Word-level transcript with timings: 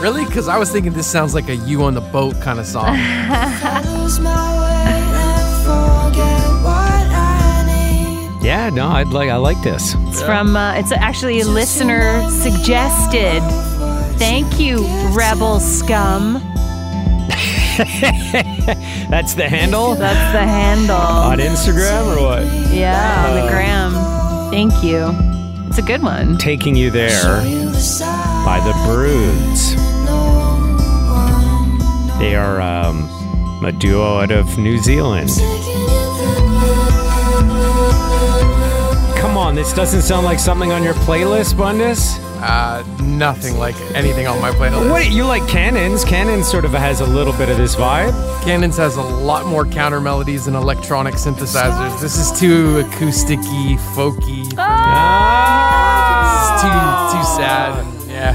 Really? 0.00 0.24
Because 0.24 0.48
I 0.48 0.56
was 0.56 0.70
thinking 0.70 0.92
this 0.94 1.06
sounds 1.06 1.34
like 1.34 1.48
a 1.48 1.56
you 1.56 1.82
on 1.84 1.94
the 1.94 2.00
boat 2.00 2.40
kind 2.40 2.58
of 2.58 2.66
song. 2.66 2.86
Lose 2.96 4.18
my 4.20 4.58
way 4.58 4.86
and 4.86 5.62
forget 5.62 6.40
what 6.64 7.04
I 7.12 7.64
need. 8.38 8.44
Yeah, 8.44 8.70
no, 8.70 8.88
I'd 8.88 9.08
like 9.08 9.28
I 9.28 9.36
like 9.36 9.60
this. 9.62 9.94
It's 10.08 10.22
from, 10.22 10.56
uh, 10.56 10.74
it's 10.74 10.90
actually 10.92 11.40
a 11.40 11.44
listener 11.46 12.22
suggested. 12.30 13.40
Thank 14.18 14.58
you, 14.58 14.86
rebel 15.14 15.60
scum. 15.60 16.34
That's 19.10 19.34
the 19.34 19.48
handle 19.48 19.94
That's 19.94 20.32
the 20.32 20.42
handle. 20.46 20.96
on 20.96 21.38
Instagram 21.38 22.16
or 22.16 22.22
what? 22.22 22.72
Yeah, 22.72 23.26
on 23.28 23.34
the 23.44 23.50
gram. 23.50 23.92
Thank 24.50 24.82
you. 24.82 25.10
It's 25.68 25.78
a 25.78 25.82
good 25.82 26.02
one. 26.02 26.36
Taking 26.38 26.74
you 26.74 26.90
there 26.90 27.22
by 28.44 28.60
the 28.64 28.72
Broods. 28.86 29.74
They 32.20 32.34
are 32.36 32.60
um, 32.60 33.08
a 33.64 33.72
duo 33.72 34.18
out 34.18 34.30
of 34.30 34.58
New 34.58 34.76
Zealand. 34.78 35.30
Come 39.18 39.38
on, 39.38 39.54
this 39.54 39.72
doesn't 39.72 40.02
sound 40.02 40.26
like 40.26 40.38
something 40.38 40.70
on 40.70 40.82
your 40.82 40.92
playlist, 40.94 41.56
Bundus. 41.56 42.18
Uh, 42.42 42.84
nothing 43.02 43.58
like 43.58 43.74
anything 43.94 44.26
on 44.26 44.38
my 44.40 44.50
playlist. 44.50 44.90
What 44.90 45.10
you 45.10 45.24
like 45.24 45.46
Cannons? 45.48 46.04
Cannons 46.04 46.46
sort 46.46 46.64
of 46.64 46.72
has 46.72 47.00
a 47.00 47.06
little 47.06 47.32
bit 47.32 47.48
of 47.48 47.56
this 47.56 47.74
vibe. 47.74 48.12
Cannons 48.44 48.76
has 48.76 48.96
a 48.96 49.02
lot 49.02 49.46
more 49.46 49.64
counter 49.64 50.00
melodies 50.00 50.46
and 50.46 50.54
electronic 50.56 51.14
synthesizers. 51.14 52.00
This 52.00 52.18
is 52.18 52.38
too 52.38 52.82
acousticy, 52.84 53.78
folky. 53.94 54.40
It's 56.40 56.62
too 56.62 57.16
too 57.16 57.24
sad. 57.36 57.86
Yeah. 58.08 58.34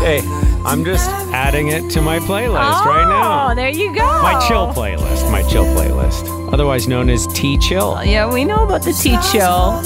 Hey, 0.00 0.20
I'm 0.66 0.84
just 0.84 1.08
adding 1.32 1.68
it 1.68 1.88
to 1.92 2.02
my 2.02 2.18
playlist 2.18 2.84
right 2.84 3.06
now. 3.08 3.50
Oh, 3.50 3.54
there 3.54 3.68
you 3.68 3.94
go. 3.94 4.04
My 4.04 4.44
chill 4.48 4.66
playlist, 4.74 5.30
my 5.30 5.42
chill 5.44 5.64
playlist, 5.64 6.52
otherwise 6.52 6.88
known 6.88 7.08
as 7.08 7.28
T 7.28 7.56
Chill. 7.58 7.94
Oh, 7.96 8.02
yeah, 8.02 8.28
we 8.32 8.44
know 8.44 8.64
about 8.64 8.82
the 8.82 8.92
tea 8.92 9.16
chill. 9.30 9.44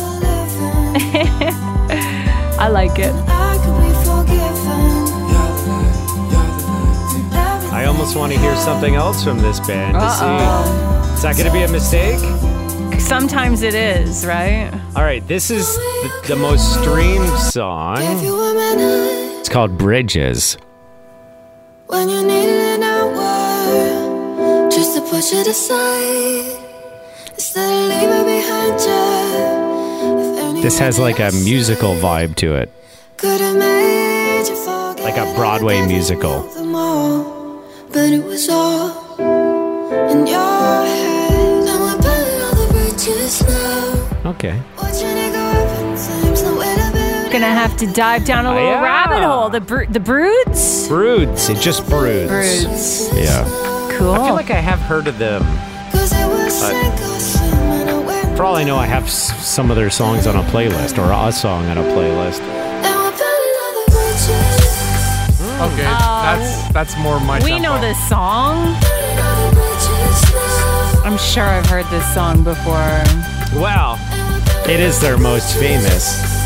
I 2.59 2.69
like 2.71 2.99
it. 2.99 3.13
I 3.29 3.59
could 3.63 3.77
be 3.83 3.93
forgiven. 4.05 4.81
I 7.75 7.85
almost 7.87 8.17
want 8.17 8.33
to 8.33 8.39
hear 8.39 8.57
something 8.57 8.95
else 8.95 9.23
from 9.23 9.39
this 9.39 9.61
band 9.61 9.95
to 9.95 10.11
see. 10.11 11.15
Is 11.15 11.23
that 11.23 11.37
going 11.37 11.47
to 11.47 11.53
be 11.53 11.63
a 11.63 11.69
mistake? 11.71 12.19
Sometimes 12.99 13.61
it 13.63 13.75
is, 13.75 14.25
right? 14.25 14.71
All 14.97 15.03
right, 15.03 15.27
this 15.29 15.51
is 15.51 15.77
the, 15.77 16.25
the 16.29 16.37
most 16.37 16.81
streamed 16.81 17.29
song. 17.39 17.99
you 18.23 18.35
a 18.41 18.55
minute 18.55 19.41
It's 19.41 19.49
called 19.51 19.77
Bridges. 19.77 20.57
When 21.91 22.09
you 22.09 22.23
needed 22.23 22.61
an 22.77 22.83
hour 22.83 24.71
just 24.71 24.95
to 24.97 25.01
push 25.03 25.33
it 25.33 25.47
aside 25.47 26.57
instead 27.35 27.69
of 27.69 27.89
leaving 27.91 28.25
behind 28.35 28.81
you. 28.81 30.63
This 30.63 30.79
has 30.79 30.99
like 30.99 31.19
a 31.19 31.31
musical 31.33 31.95
vibe 31.95 32.37
to 32.37 32.55
it. 32.55 32.71
could 33.17 33.41
have 33.41 33.57
made 33.57 34.47
you 34.49 34.57
forget 34.57 35.05
Like 35.05 35.17
a 35.17 35.33
Broadway 35.35 35.85
musical. 35.87 36.47
all, 36.77 37.63
but 37.93 38.13
it 38.13 38.25
was 38.25 38.49
all 38.49 38.91
in 40.13 40.27
your 40.27 40.85
head. 40.87 41.69
And 41.71 41.81
we're 41.85 41.99
all 42.45 42.55
the 42.61 42.67
bridges 42.73 43.43
now. 43.49 44.31
Okay. 44.33 44.61
To 47.41 47.47
build 47.47 47.57
Gonna 47.57 47.69
have 47.69 47.77
to 47.79 47.87
dive 47.93 48.25
down 48.25 48.47
a 48.47 48.55
little 48.55 48.71
yeah. 48.71 48.83
rabbit 48.83 49.23
hole. 49.27 49.49
The 49.51 49.61
br- 49.61 49.85
the 49.87 50.01
broods. 50.01 50.87
Broods. 50.89 51.49
It 51.49 51.59
just 51.59 51.89
broods. 51.89 52.29
Broods. 52.31 53.11
Yeah. 53.17 53.45
Cool. 53.99 54.13
I 54.13 54.25
feel 54.27 54.35
like 54.35 54.51
I 54.51 54.61
have 54.61 54.79
heard 54.81 55.07
of 55.09 55.19
them. 55.19 55.43
Cause 55.93 56.13
it 56.13 56.27
was 56.27 56.55
sink 56.55 56.95
or 56.95 57.21
swim, 57.21 57.53
and 57.53 57.91
I 57.91 57.99
went 57.99 58.37
For 58.37 58.45
all 58.45 58.57
I 58.57 58.65
know, 58.65 58.77
I 58.77 58.87
have 58.87 59.05
s- 59.05 59.33
some 59.47 59.71
of 59.71 59.77
their 59.77 59.91
songs 59.91 60.27
on 60.27 60.37
a 60.37 60.43
playlist 60.51 60.97
or 60.99 61.11
a 61.13 61.33
song 61.33 61.67
on 61.67 61.77
a 61.79 61.83
playlist. 61.83 62.41
And 62.41 62.95
we're 62.97 63.11
burning 63.11 63.57
all 63.63 63.73
the 63.85 63.91
bridges. 63.91 64.77
Okay, 65.61 65.83
that's 65.83 66.73
that's 66.73 66.97
more 66.99 67.21
my. 67.21 67.39
Uh, 67.39 67.45
we 67.45 67.51
tempo. 67.51 67.63
know 67.65 67.81
this 67.81 67.99
song. 68.09 68.75
Burning 68.81 69.19
all 69.19 69.51
the 69.51 69.57
bridges 69.57 70.33
now. 70.33 71.03
I'm 71.05 71.19
sure 71.19 71.45
I've 71.45 71.67
heard 71.67 71.87
this 71.91 72.07
song 72.15 72.43
before. 72.45 73.03
Wow. 73.61 73.99
It 74.67 74.81
is 74.81 75.01
their 75.01 75.19
most 75.19 75.57
famous. 75.59 76.40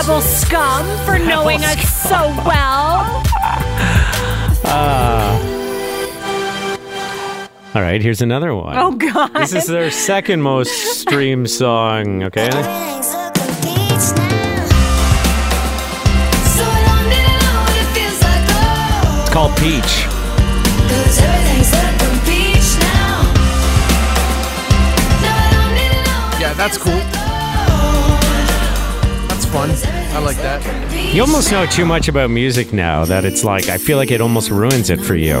Rebel 0.00 0.22
Scum, 0.22 0.86
for 1.04 1.18
knowing 1.18 1.62
us 1.62 1.86
so 2.08 2.16
well. 2.46 3.04
Ah. 4.64 5.36
All 7.74 7.82
right, 7.82 8.00
here's 8.00 8.22
another 8.22 8.54
one. 8.54 8.78
Oh 8.78 8.92
God. 8.92 9.34
This 9.34 9.52
is 9.52 9.66
their 9.66 9.90
second 9.90 10.40
most 10.40 10.70
streamed 11.00 11.50
song, 11.50 12.22
okay? 12.22 12.48
Everything's 12.48 13.12
looking 13.12 13.54
peach 13.60 14.16
now. 14.16 14.68
So 16.48 16.64
I 16.64 16.80
don't 16.88 17.04
need 17.10 17.26
to 17.26 17.36
know 17.44 17.60
what 17.60 17.76
it 17.76 17.88
feels 17.92 18.20
like. 18.24 19.20
It's 19.20 19.30
called 19.34 19.54
Peach. 19.58 20.08
Cause 20.88 21.18
everything's 21.20 21.72
looking 21.74 21.90
fun. 29.50 29.70
I 29.70 30.18
like 30.18 30.36
that. 30.36 31.14
You 31.14 31.22
almost 31.22 31.50
know 31.50 31.66
too 31.66 31.84
much 31.84 32.08
about 32.08 32.30
music 32.30 32.72
now 32.72 33.04
that 33.04 33.24
it's 33.24 33.42
like, 33.42 33.68
I 33.68 33.78
feel 33.78 33.96
like 33.96 34.10
it 34.10 34.20
almost 34.20 34.50
ruins 34.50 34.90
it 34.90 35.00
for 35.00 35.16
you. 35.16 35.38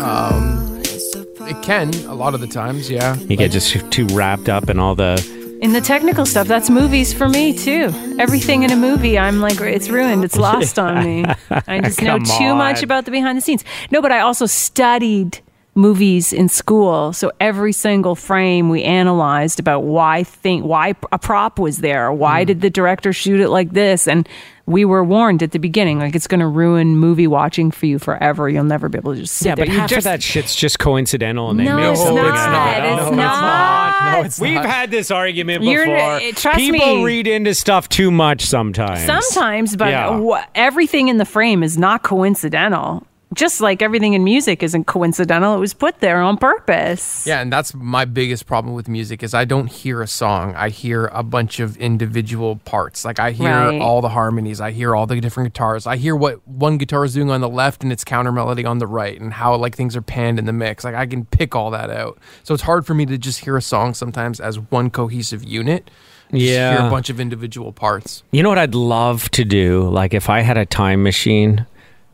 Um, 0.00 0.80
it 0.82 1.62
can 1.62 1.94
a 2.06 2.14
lot 2.14 2.34
of 2.34 2.40
the 2.40 2.46
times. 2.46 2.90
Yeah. 2.90 3.16
You 3.16 3.36
get 3.36 3.50
just 3.50 3.90
too 3.90 4.06
wrapped 4.08 4.48
up 4.48 4.68
in 4.68 4.78
all 4.78 4.94
the. 4.94 5.16
In 5.62 5.72
the 5.72 5.80
technical 5.80 6.26
stuff, 6.26 6.46
that's 6.46 6.70
movies 6.70 7.12
for 7.12 7.28
me 7.28 7.56
too. 7.56 7.90
Everything 8.18 8.62
in 8.62 8.70
a 8.70 8.76
movie, 8.76 9.18
I'm 9.18 9.40
like, 9.40 9.60
it's 9.60 9.88
ruined. 9.88 10.24
It's 10.24 10.36
lost 10.36 10.78
on 10.78 11.02
me. 11.02 11.24
I 11.50 11.80
just 11.80 12.02
know 12.02 12.18
Come 12.18 12.24
too 12.38 12.54
much 12.54 12.82
about 12.82 13.06
the 13.06 13.10
behind 13.10 13.38
the 13.38 13.42
scenes. 13.42 13.64
No, 13.90 14.02
but 14.02 14.12
I 14.12 14.20
also 14.20 14.46
studied 14.46 15.40
movies 15.78 16.32
in 16.32 16.48
school. 16.48 17.12
So 17.12 17.30
every 17.40 17.72
single 17.72 18.16
frame 18.16 18.68
we 18.68 18.82
analyzed 18.82 19.60
about 19.60 19.84
why 19.84 20.24
think 20.24 20.64
why 20.64 20.94
a 21.12 21.18
prop 21.18 21.58
was 21.58 21.78
there, 21.78 22.12
why 22.12 22.42
did 22.44 22.60
the 22.60 22.68
director 22.70 23.12
shoot 23.12 23.40
it 23.40 23.48
like 23.48 23.70
this, 23.72 24.08
and 24.08 24.28
we 24.66 24.84
were 24.84 25.02
warned 25.02 25.42
at 25.42 25.52
the 25.52 25.58
beginning, 25.58 25.98
like 25.98 26.14
it's 26.14 26.26
going 26.26 26.40
to 26.40 26.46
ruin 26.46 26.96
movie 26.96 27.26
watching 27.26 27.70
for 27.70 27.86
you 27.86 27.98
forever. 27.98 28.50
You'll 28.50 28.64
never 28.64 28.90
be 28.90 28.98
able 28.98 29.14
to 29.14 29.20
just 29.20 29.34
sit 29.36 29.46
Yeah, 29.48 29.54
there. 29.54 29.64
but 29.66 29.72
You 29.72 29.80
half 29.80 29.88
just- 29.88 29.98
of 29.98 30.04
that 30.04 30.22
shit's 30.22 30.54
just 30.54 30.78
coincidental 30.78 31.48
and 31.50 31.58
they 31.60 31.64
No, 31.64 31.76
make 31.76 31.92
it's 31.92 32.00
something 32.02 32.16
not. 32.16 32.36
out 32.36 32.78
of 32.78 32.84
it. 32.84 33.02
It's 33.02 33.10
No, 33.12 33.16
not. 33.16 34.12
No, 34.12 34.20
it's 34.24 34.40
We've 34.40 34.54
not. 34.54 34.66
had 34.66 34.90
this 34.90 35.10
argument 35.10 35.62
You're- 35.64 35.86
before. 35.86 35.98
uh, 36.10 36.20
trust 36.34 36.58
People 36.58 36.96
me. 36.96 37.04
read 37.04 37.26
into 37.26 37.54
stuff 37.54 37.88
too 37.88 38.10
much 38.10 38.44
sometimes. 38.44 39.04
Sometimes, 39.06 39.74
but 39.76 39.88
Yeah. 39.88 40.16
wha- 40.18 40.42
everything 40.54 41.08
in 41.08 41.16
the 41.16 41.24
frame 41.24 41.62
is 41.62 41.78
not 41.78 42.02
coincidental. 42.02 43.04
Just 43.34 43.60
like 43.60 43.82
everything 43.82 44.14
in 44.14 44.24
music 44.24 44.62
isn't 44.62 44.84
coincidental, 44.86 45.54
it 45.54 45.58
was 45.58 45.74
put 45.74 46.00
there 46.00 46.20
on 46.22 46.36
purpose. 46.38 47.26
Yeah, 47.26 47.40
and 47.40 47.52
that's 47.52 47.74
my 47.74 48.04
biggest 48.04 48.46
problem 48.46 48.74
with 48.74 48.88
music 48.88 49.22
is 49.22 49.34
I 49.34 49.44
don't 49.44 49.66
hear 49.66 50.00
a 50.02 50.06
song. 50.06 50.54
I 50.56 50.70
hear 50.70 51.06
a 51.12 51.22
bunch 51.22 51.60
of 51.60 51.76
individual 51.76 52.56
parts. 52.64 53.04
Like 53.04 53.18
I 53.20 53.32
hear 53.32 53.48
Right. 53.50 53.80
all 53.80 54.00
the 54.00 54.08
harmonies. 54.08 54.60
I 54.60 54.70
hear 54.70 54.94
all 54.96 55.06
the 55.06 55.20
different 55.20 55.52
guitars. 55.52 55.86
I 55.86 55.96
hear 55.96 56.16
what 56.16 56.46
one 56.48 56.78
guitar 56.78 57.04
is 57.04 57.14
doing 57.14 57.30
on 57.30 57.40
the 57.40 57.48
left 57.48 57.82
and 57.82 57.92
its 57.92 58.02
counter 58.04 58.32
melody 58.32 58.64
on 58.64 58.78
the 58.78 58.86
right 58.86 59.20
and 59.20 59.32
how 59.34 59.54
like 59.56 59.76
things 59.76 59.94
are 59.94 60.02
panned 60.02 60.38
in 60.38 60.46
the 60.46 60.52
mix. 60.52 60.82
Like 60.84 60.94
I 60.94 61.06
can 61.06 61.24
pick 61.26 61.54
all 61.54 61.70
that 61.72 61.90
out. 61.90 62.18
So 62.44 62.54
it's 62.54 62.62
hard 62.62 62.86
for 62.86 62.94
me 62.94 63.04
to 63.06 63.18
just 63.18 63.40
hear 63.44 63.56
a 63.56 63.62
song 63.62 63.92
sometimes 63.94 64.40
as 64.40 64.58
one 64.58 64.88
cohesive 64.90 65.44
unit. 65.44 65.90
Just 66.30 66.42
Yeah. 66.44 66.76
hear 66.78 66.86
a 66.86 66.90
bunch 66.90 67.08
of 67.10 67.20
individual 67.20 67.72
parts. 67.72 68.22
You 68.32 68.42
know 68.42 68.48
what 68.48 68.58
I'd 68.58 68.74
love 68.74 69.30
to 69.32 69.44
do? 69.44 69.88
Like 69.88 70.12
if 70.14 70.28
I 70.30 70.40
had 70.40 70.56
a 70.58 70.66
time 70.66 71.02
machine, 71.02 71.66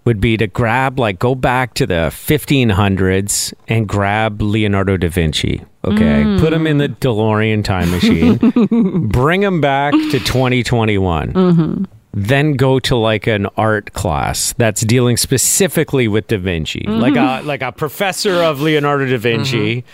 would 0.04 0.20
be 0.20 0.36
to 0.36 0.46
grab 0.46 0.98
like 0.98 1.18
go 1.18 1.34
back 1.34 1.74
to 1.74 1.86
the 1.86 2.10
1500s 2.10 3.54
and 3.68 3.88
grab 3.88 4.40
Leonardo 4.42 4.96
da 4.96 5.08
Vinci. 5.08 5.64
Okay, 5.84 6.24
mm. 6.24 6.40
put 6.40 6.52
him 6.52 6.66
in 6.66 6.78
the 6.78 6.88
DeLorean 6.88 7.62
time 7.62 7.90
machine, 7.90 9.08
bring 9.08 9.42
him 9.42 9.60
back 9.60 9.92
to 9.92 10.18
2021. 10.18 11.32
Mm-hmm. 11.32 11.84
Then 12.14 12.54
go 12.54 12.78
to 12.80 12.96
like 12.96 13.26
an 13.26 13.46
art 13.56 13.92
class 13.92 14.54
that's 14.56 14.82
dealing 14.82 15.16
specifically 15.16 16.06
with 16.08 16.28
Da 16.28 16.38
Vinci, 16.38 16.80
mm-hmm. 16.80 17.00
like 17.00 17.16
a 17.16 17.42
like 17.44 17.60
a 17.60 17.72
professor 17.72 18.42
of 18.42 18.60
Leonardo 18.60 19.06
da 19.06 19.18
Vinci, 19.18 19.82
mm-hmm. 19.82 19.88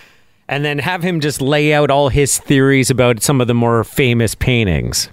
and 0.48 0.64
then 0.64 0.78
have 0.78 1.02
him 1.02 1.20
just 1.20 1.40
lay 1.40 1.72
out 1.72 1.90
all 1.90 2.08
his 2.08 2.38
theories 2.38 2.90
about 2.90 3.22
some 3.22 3.40
of 3.40 3.46
the 3.48 3.54
more 3.54 3.82
famous 3.82 4.34
paintings. 4.34 5.08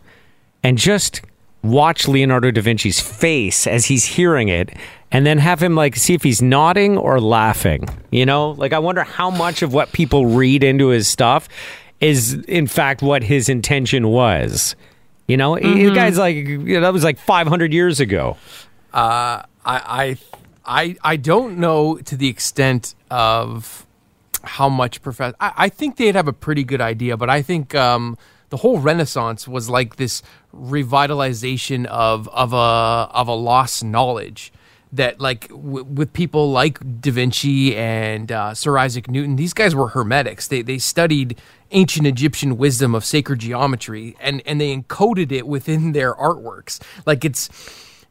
And 0.63 0.77
just 0.77 1.21
watch 1.69 2.07
Leonardo 2.07 2.51
da 2.51 2.61
Vinci's 2.61 2.99
face 2.99 3.67
as 3.67 3.85
he's 3.85 4.05
hearing 4.05 4.49
it 4.49 4.75
and 5.11 5.25
then 5.25 5.37
have 5.37 5.61
him 5.61 5.75
like 5.75 5.95
see 5.95 6.13
if 6.13 6.23
he's 6.23 6.41
nodding 6.41 6.97
or 6.97 7.19
laughing. 7.19 7.87
You 8.11 8.25
know, 8.25 8.51
like 8.51 8.73
I 8.73 8.79
wonder 8.79 9.03
how 9.03 9.29
much 9.29 9.61
of 9.61 9.73
what 9.73 9.91
people 9.91 10.25
read 10.25 10.63
into 10.63 10.87
his 10.87 11.07
stuff 11.07 11.47
is 11.99 12.33
in 12.33 12.67
fact 12.67 13.01
what 13.01 13.23
his 13.23 13.49
intention 13.49 14.09
was. 14.09 14.75
You 15.27 15.37
know, 15.37 15.55
the 15.57 15.91
guy's 15.93 16.17
like 16.17 16.35
you 16.35 16.57
know, 16.57 16.81
that 16.81 16.93
was 16.93 17.03
like 17.03 17.19
500 17.19 17.73
years 17.73 17.99
ago. 17.99 18.37
I, 18.93 19.43
I 19.65 20.17
I 20.65 20.95
I 21.03 21.15
don't 21.17 21.57
know 21.57 21.97
to 21.97 22.15
the 22.15 22.27
extent 22.27 22.95
of 23.09 23.85
how 24.43 24.69
much 24.69 25.01
professor. 25.01 25.35
I, 25.39 25.53
I 25.57 25.69
think 25.69 25.97
they'd 25.97 26.15
have 26.15 26.27
a 26.27 26.33
pretty 26.33 26.63
good 26.63 26.81
idea, 26.81 27.17
but 27.17 27.29
I 27.29 27.41
think 27.41 27.75
um, 27.75 28.17
the 28.49 28.57
whole 28.57 28.79
Renaissance 28.79 29.47
was 29.47 29.69
like 29.69 29.97
this 29.97 30.21
revitalization 30.53 31.85
of 31.85 32.27
of 32.29 32.53
a 32.53 32.55
of 32.55 33.27
a 33.27 33.33
lost 33.33 33.83
knowledge 33.83 34.51
that 34.93 35.19
like 35.19 35.49
w- 35.49 35.83
with 35.83 36.13
people 36.13 36.51
like 36.51 36.79
Da 37.01 37.11
Vinci 37.11 37.75
and 37.75 38.31
uh, 38.31 38.53
Sir 38.53 38.77
Isaac 38.77 39.09
Newton, 39.09 39.35
these 39.35 39.53
guys 39.53 39.75
were 39.75 39.89
hermetics. 39.89 40.47
They 40.47 40.61
they 40.61 40.77
studied 40.77 41.37
ancient 41.71 42.07
Egyptian 42.07 42.57
wisdom 42.57 42.95
of 42.95 43.03
sacred 43.03 43.39
geometry 43.39 44.15
and 44.21 44.41
and 44.45 44.61
they 44.61 44.75
encoded 44.75 45.31
it 45.31 45.47
within 45.47 45.91
their 45.91 46.13
artworks. 46.13 46.81
Like 47.05 47.25
it's. 47.25 47.49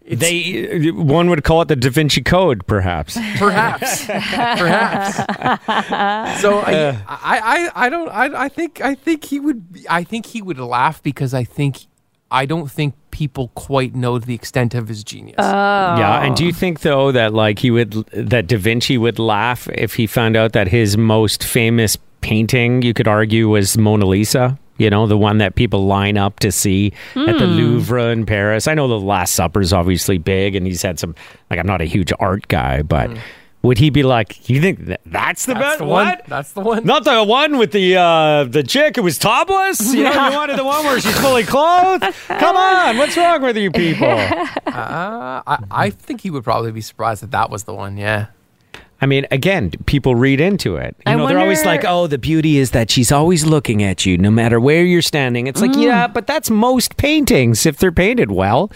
It's, 0.07 0.21
They 0.21 0.91
one 0.93 1.29
would 1.31 1.43
call 1.43 1.63
it 1.63 1.69
the 1.69 1.75
Da 1.75 1.91
Vinci 1.91 2.23
Code, 2.23 2.65
perhaps. 2.67 3.15
Perhaps, 3.39 4.07
perhaps. 4.07 5.17
so 6.41 6.59
I, 6.61 6.75
uh. 6.75 6.97
I, 7.09 7.39
I, 7.75 7.87
I 7.87 7.89
don't. 7.89 8.09
I, 8.09 8.45
I 8.45 8.49
think. 8.49 8.81
I 8.81 8.95
think 8.95 9.25
he 9.25 9.41
would. 9.41 9.85
I 9.91 10.05
think 10.05 10.27
he 10.27 10.43
would 10.43 10.59
laugh 10.59 11.03
because 11.03 11.35
I 11.35 11.45
think. 11.45 11.87
I 12.29 12.45
don't 12.45 12.69
think 12.69 12.95
people 13.13 13.53
quite 13.55 13.95
know 13.95 14.19
the 14.19 14.35
extent 14.35 14.75
of 14.75 14.89
his 14.89 15.05
genius. 15.05 15.37
Oh. 15.39 15.45
Yeah, 15.45 16.25
and 16.25 16.35
do 16.35 16.45
you 16.45 16.53
think 16.53 16.81
though 16.81 17.13
that 17.13 17.33
like 17.33 17.61
he 17.61 17.71
would 17.71 17.93
that 18.13 18.49
Da 18.49 18.59
Vinci 18.59 18.99
would 18.99 19.19
laugh 19.19 19.69
if 19.69 19.95
he 19.95 20.07
found 20.07 20.37
out 20.37 20.53
that 20.53 20.69
his 20.69 20.97
most 20.97 21.45
famous 21.45 21.97
painting, 22.21 22.83
you 22.83 22.93
could 22.95 23.07
argue, 23.09 23.49
was 23.49 23.79
Mona 23.79 24.07
Lisa? 24.07 24.59
You 24.79 24.91
know, 24.91 25.07
the 25.07 25.17
one 25.17 25.39
that 25.39 25.55
people 25.55 25.87
line 25.87 26.19
up 26.19 26.41
to 26.41 26.53
see 26.53 26.93
at 27.15 27.39
the 27.39 27.47
Louvre 27.47 28.11
in 28.11 28.27
Paris. 28.27 28.69
I 28.69 28.75
know 28.75 28.89
the 28.89 28.99
Last 29.01 29.35
Supper 29.35 29.61
is 29.61 29.73
obviously 29.73 30.19
big, 30.19 30.55
and 30.55 30.67
he's 30.67 30.83
had 30.83 30.99
some. 30.99 31.15
Like, 31.51 31.59
I'm 31.59 31.67
not 31.67 31.81
a 31.81 31.87
huge 31.87 32.13
art 32.21 32.47
guy, 32.49 32.83
but 32.83 33.11
would 33.63 33.79
he 33.79 33.91
be 33.91 34.03
like, 34.03 34.49
"You 34.49 34.61
think 34.61 34.85
that, 34.87 35.01
that's 35.07 35.47
the 35.47 35.55
That's 35.55 35.65
best 35.65 35.79
the 35.79 35.85
one. 35.87 36.07
What? 36.07 36.27
That's 36.27 36.53
the 36.53 36.61
one. 36.61 36.85
Not 36.85 37.05
the 37.05 37.25
one 37.25 37.59
with 37.59 37.73
the 37.73 37.97
uh, 37.97 38.45
the 38.45 38.63
chick 38.63 38.97
who 38.97 39.03
was 39.03 39.19
topless. 39.19 39.93
You 39.95 40.05
know, 40.05 40.29
you 40.29 40.37
wanted 40.37 40.59
the 40.59 40.65
one 40.65 40.85
where 40.85 41.01
she's 41.01 41.19
fully 41.19 41.43
clothed. 41.43 42.05
Come 42.29 42.57
on, 42.57 42.97
what's 42.99 43.17
wrong 43.17 43.43
with 43.43 43.57
you 43.57 43.71
people? 43.71 44.07
Uh, 44.77 45.43
I, 45.47 45.59
I 45.71 45.91
think 45.91 46.21
he 46.21 46.31
would 46.31 46.45
probably 46.45 46.71
be 46.71 46.83
surprised 46.83 47.23
that 47.23 47.31
that 47.31 47.49
was 47.49 47.65
the 47.65 47.73
one. 47.73 47.97
Yeah. 47.97 48.27
I 49.01 49.07
mean, 49.07 49.27
again, 49.31 49.73
people 49.87 50.15
read 50.15 50.41
into 50.41 50.77
it. 50.77 50.97
You 51.07 51.13
I 51.13 51.15
know, 51.17 51.27
they're 51.27 51.39
always 51.39 51.65
like, 51.67 51.85
"Oh, 51.87 52.07
the 52.07 52.17
beauty 52.19 52.57
is 52.57 52.71
that 52.71 52.91
she's 52.91 53.13
always 53.13 53.45
looking 53.45 53.83
at 53.83 54.07
you, 54.07 54.17
no 54.17 54.31
matter 54.31 54.59
where 54.59 54.85
you're 54.85 55.03
standing." 55.03 55.47
It's 55.47 55.61
like, 55.61 55.73
Mm. 55.73 55.83
yeah, 55.83 56.07
but 56.07 56.27
that's 56.27 56.49
most 56.51 56.97
paintings 56.97 57.67
if 57.67 57.77
they're 57.77 57.93
painted 57.93 58.31
well. 58.31 58.71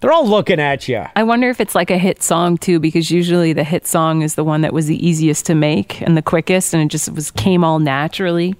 They're 0.00 0.12
all 0.12 0.28
looking 0.28 0.60
at 0.60 0.88
you. 0.88 1.04
I 1.16 1.22
wonder 1.24 1.48
if 1.48 1.60
it's 1.60 1.74
like 1.74 1.90
a 1.90 1.98
hit 1.98 2.22
song 2.22 2.58
too, 2.58 2.78
because 2.78 3.10
usually 3.10 3.52
the 3.54 3.64
hit 3.64 3.86
song 3.86 4.22
is 4.22 4.34
the 4.36 4.44
one 4.44 4.60
that 4.60 4.72
was 4.72 4.86
the 4.86 5.04
easiest 5.04 5.46
to 5.46 5.54
make 5.54 6.00
and 6.02 6.16
the 6.16 6.22
quickest, 6.22 6.72
and 6.74 6.82
it 6.82 6.88
just 6.88 7.10
was 7.12 7.30
came 7.32 7.64
all 7.64 7.78
naturally. 7.80 8.54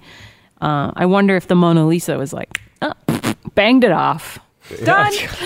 Uh, 0.61 0.91
I 0.95 1.05
wonder 1.05 1.35
if 1.37 1.47
the 1.47 1.55
Mona 1.55 1.85
Lisa 1.85 2.17
was 2.17 2.33
like, 2.33 2.59
oh, 2.81 2.91
banged 3.53 3.83
it 3.83 3.91
off, 3.91 4.39
done. 4.83 5.11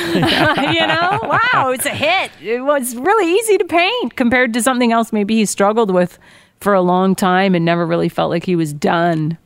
you 0.74 0.88
know, 0.88 1.20
wow, 1.24 1.72
it's 1.72 1.86
a 1.86 1.90
hit. 1.90 2.32
It 2.42 2.62
was 2.62 2.96
really 2.96 3.34
easy 3.40 3.58
to 3.58 3.66
paint 3.66 4.16
compared 4.16 4.54
to 4.54 4.62
something 4.62 4.92
else 4.92 5.12
maybe 5.14 5.36
he 5.36 5.46
struggled 5.46 5.92
with 5.92 6.18
for 6.60 6.74
a 6.74 6.82
long 6.82 7.16
time 7.16 7.56
and 7.56 7.66
never 7.66 7.86
really 7.86 8.10
felt 8.10 8.30
like 8.30 8.46
he 8.46 8.56
was 8.56 8.74
done. 8.74 9.38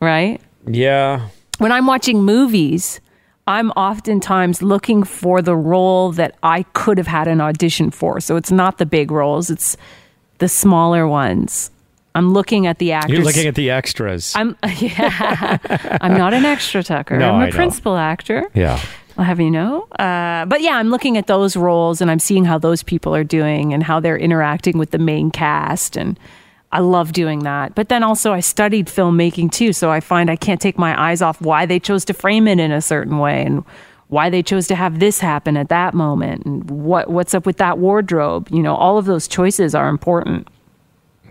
Right 0.00 0.40
Yeah. 0.66 1.28
when 1.58 1.72
I'm 1.72 1.86
watching 1.86 2.22
movies, 2.24 3.00
I'm 3.46 3.70
oftentimes 3.72 4.62
looking 4.62 5.02
for 5.02 5.40
the 5.42 5.56
role 5.56 6.12
that 6.12 6.34
I 6.42 6.64
could 6.74 6.98
have 6.98 7.06
had 7.06 7.26
an 7.28 7.40
audition 7.40 7.90
for. 7.90 8.20
So 8.20 8.36
it's 8.36 8.50
not 8.52 8.78
the 8.78 8.86
big 8.86 9.10
roles, 9.10 9.50
it's 9.50 9.76
the 10.38 10.48
smaller 10.48 11.06
ones. 11.08 11.70
I'm 12.16 12.32
looking 12.32 12.66
at 12.68 12.78
the 12.78 12.92
actors. 12.92 13.16
You're 13.16 13.24
looking 13.24 13.46
at 13.48 13.54
the 13.56 13.70
extras. 13.70 14.32
I'm 14.36 14.56
yeah. 14.78 15.58
I'm 16.00 16.16
not 16.16 16.32
an 16.32 16.44
extra 16.44 16.82
Tucker. 16.82 17.18
No, 17.18 17.30
I'm 17.34 17.40
a 17.40 17.44
I 17.44 17.50
know. 17.50 17.52
principal 17.56 17.96
actor. 17.96 18.48
yeah. 18.54 18.80
I'll 19.16 19.24
have 19.24 19.40
you 19.40 19.50
know. 19.50 19.82
Uh, 19.98 20.44
but 20.46 20.60
yeah, 20.60 20.76
I'm 20.76 20.90
looking 20.90 21.16
at 21.16 21.26
those 21.26 21.56
roles 21.56 22.00
and 22.00 22.10
I'm 22.10 22.18
seeing 22.18 22.44
how 22.44 22.58
those 22.58 22.82
people 22.82 23.14
are 23.14 23.24
doing 23.24 23.72
and 23.72 23.82
how 23.82 24.00
they're 24.00 24.18
interacting 24.18 24.76
with 24.76 24.90
the 24.90 24.98
main 24.98 25.30
cast. 25.30 25.96
And 25.96 26.18
I 26.72 26.80
love 26.80 27.12
doing 27.12 27.44
that. 27.44 27.74
But 27.74 27.88
then 27.88 28.02
also, 28.02 28.32
I 28.32 28.40
studied 28.40 28.88
filmmaking 28.88 29.52
too. 29.52 29.72
So 29.72 29.90
I 29.90 30.00
find 30.00 30.30
I 30.30 30.36
can't 30.36 30.60
take 30.60 30.78
my 30.78 31.00
eyes 31.00 31.22
off 31.22 31.40
why 31.40 31.66
they 31.66 31.78
chose 31.78 32.04
to 32.06 32.14
frame 32.14 32.48
it 32.48 32.58
in 32.58 32.72
a 32.72 32.82
certain 32.82 33.18
way 33.18 33.44
and 33.44 33.64
why 34.08 34.30
they 34.30 34.42
chose 34.42 34.66
to 34.68 34.74
have 34.74 34.98
this 34.98 35.20
happen 35.20 35.56
at 35.56 35.68
that 35.68 35.94
moment 35.94 36.44
and 36.44 36.68
what 36.70 37.08
what's 37.08 37.34
up 37.34 37.46
with 37.46 37.58
that 37.58 37.78
wardrobe. 37.78 38.48
You 38.50 38.62
know, 38.62 38.74
all 38.74 38.98
of 38.98 39.06
those 39.06 39.28
choices 39.28 39.74
are 39.74 39.88
important. 39.88 40.48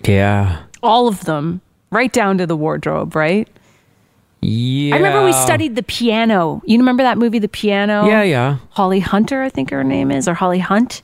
Yeah. 0.05 0.63
All 0.81 1.07
of 1.07 1.25
them, 1.25 1.61
right 1.91 2.11
down 2.11 2.37
to 2.37 2.47
the 2.47 2.57
wardrobe, 2.57 3.15
right? 3.15 3.47
Yeah. 4.43 4.95
I 4.95 4.97
remember 4.97 5.23
we 5.25 5.33
studied 5.33 5.75
the 5.75 5.83
piano. 5.83 6.61
You 6.65 6.77
remember 6.77 7.03
that 7.03 7.17
movie, 7.17 7.39
The 7.39 7.47
Piano? 7.47 8.05
Yeah, 8.05 8.23
yeah. 8.23 8.57
Holly 8.71 8.99
Hunter, 8.99 9.41
I 9.41 9.49
think 9.49 9.69
her 9.71 9.83
name 9.83 10.11
is, 10.11 10.27
or 10.27 10.33
Holly 10.33 10.59
Hunt, 10.59 11.01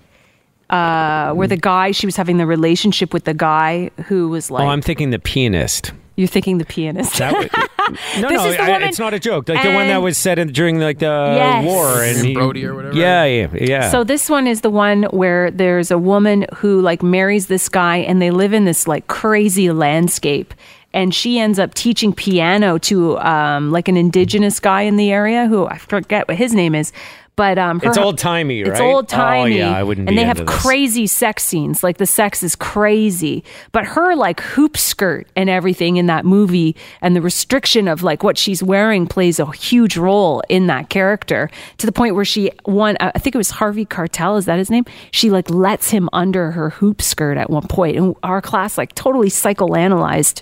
uh, 0.69 1.33
where 1.33 1.47
the 1.47 1.57
guy, 1.57 1.91
she 1.91 2.05
was 2.05 2.15
having 2.15 2.37
the 2.37 2.45
relationship 2.45 3.13
with 3.13 3.23
the 3.23 3.33
guy 3.33 3.89
who 4.07 4.29
was 4.29 4.51
like, 4.51 4.63
Oh, 4.63 4.67
I'm 4.67 4.81
thinking 4.81 5.09
the 5.09 5.17
pianist. 5.19 5.93
you're 6.15 6.27
thinking 6.27 6.57
the 6.59 6.65
pianist. 6.65 7.17
That 7.17 7.33
would, 7.33 7.49
no, 8.21 8.27
This 8.29 8.37
no, 8.37 8.45
is 8.47 8.55
the 8.57 8.61
I- 8.63 8.67
woman- 8.73 8.87
it's 8.89 8.99
not 8.99 9.13
a 9.13 9.19
joke. 9.19 9.49
Like 9.49 9.63
the 9.63 9.73
one 9.73 9.87
that 9.87 9.97
was 10.01 10.17
said 10.17 10.37
in, 10.37 10.49
during 10.51 10.79
like 10.79 10.99
the 10.99 11.05
Yes. 11.35 11.65
war 11.65 12.03
and 12.03 12.17
In 12.19 12.25
he- 12.25 12.33
Brody 12.33 12.65
or 12.65 12.75
whatever. 12.75 12.95
Yeah, 12.95 13.23
yeah, 13.25 13.47
yeah. 13.53 13.89
So 13.89 14.03
this 14.03 14.29
one 14.29 14.45
is 14.45 14.61
the 14.61 14.69
one 14.69 15.03
where 15.05 15.49
there's 15.49 15.89
a 15.91 15.97
woman 15.97 16.45
who 16.55 16.81
like 16.81 17.01
marries 17.01 17.47
this 17.47 17.67
guy 17.69 17.97
and 17.97 18.21
they 18.21 18.29
live 18.31 18.53
in 18.53 18.65
this 18.65 18.87
like 18.87 19.07
crazy 19.07 19.71
landscape 19.71 20.53
and 20.93 21.13
she 21.13 21.39
ends 21.39 21.59
up 21.59 21.73
teaching 21.73 22.13
piano 22.13 22.77
to 22.79 23.17
um, 23.19 23.71
like 23.71 23.87
an 23.87 23.97
indigenous 23.97 24.59
guy 24.59 24.81
in 24.83 24.95
the 24.97 25.11
area 25.11 25.47
who 25.47 25.65
I 25.67 25.77
forget 25.77 26.27
what 26.27 26.37
his 26.37 26.53
name 26.53 26.75
is. 26.75 26.91
But 27.35 27.57
um, 27.57 27.79
her- 27.79 27.87
It's 27.87 27.97
old-timey, 27.97 28.59
It's 28.59 28.71
right? 28.71 28.81
old 28.81 29.07
timey. 29.07 29.61
Oh, 29.61 29.67
yeah, 29.69 29.71
I 29.73 29.81
wouldn't 29.81 30.09
And 30.09 30.17
they 30.17 30.25
have 30.25 30.45
this. 30.45 30.61
crazy 30.61 31.07
sex 31.07 31.41
scenes. 31.41 31.81
Like 31.83 31.95
the 31.97 32.05
sex 32.05 32.43
is 32.43 32.53
crazy. 32.53 33.45
But 33.71 33.85
her 33.85 34.13
like 34.13 34.41
hoop 34.41 34.75
skirt 34.75 35.25
and 35.37 35.49
everything 35.49 35.95
in 35.95 36.07
that 36.07 36.25
movie 36.25 36.75
and 37.01 37.15
the 37.15 37.21
restriction 37.21 37.87
of 37.87 38.03
like 38.03 38.23
what 38.23 38.37
she's 38.37 38.61
wearing 38.61 39.07
plays 39.07 39.39
a 39.39 39.49
huge 39.53 39.95
role 39.95 40.43
in 40.49 40.67
that 40.67 40.89
character 40.89 41.49
to 41.77 41.85
the 41.85 41.93
point 41.93 42.13
where 42.15 42.25
she 42.25 42.51
won. 42.65 42.97
I 42.99 43.11
think 43.11 43.35
it 43.35 43.37
was 43.37 43.51
Harvey 43.51 43.85
Keitel 43.85 44.37
is 44.37 44.43
that 44.43 44.57
his 44.57 44.69
name? 44.69 44.83
She 45.11 45.29
like 45.29 45.49
lets 45.49 45.91
him 45.91 46.09
under 46.11 46.51
her 46.51 46.71
hoop 46.71 47.01
skirt 47.01 47.37
at 47.37 47.49
one 47.49 47.67
point 47.69 47.95
and 47.95 48.15
our 48.21 48.41
class 48.41 48.77
like 48.77 48.93
totally 48.95 49.29
psychoanalyzed 49.29 50.41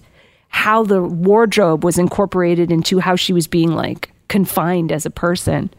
how 0.49 0.83
the 0.83 1.01
wardrobe 1.03 1.83
was 1.83 1.97
incorporated 1.97 2.71
into 2.71 2.99
how 2.99 3.15
she 3.15 3.33
was 3.33 3.47
being 3.47 3.71
like 3.73 4.11
confined 4.27 4.91
as 4.91 5.05
a 5.05 5.09
person. 5.11 5.69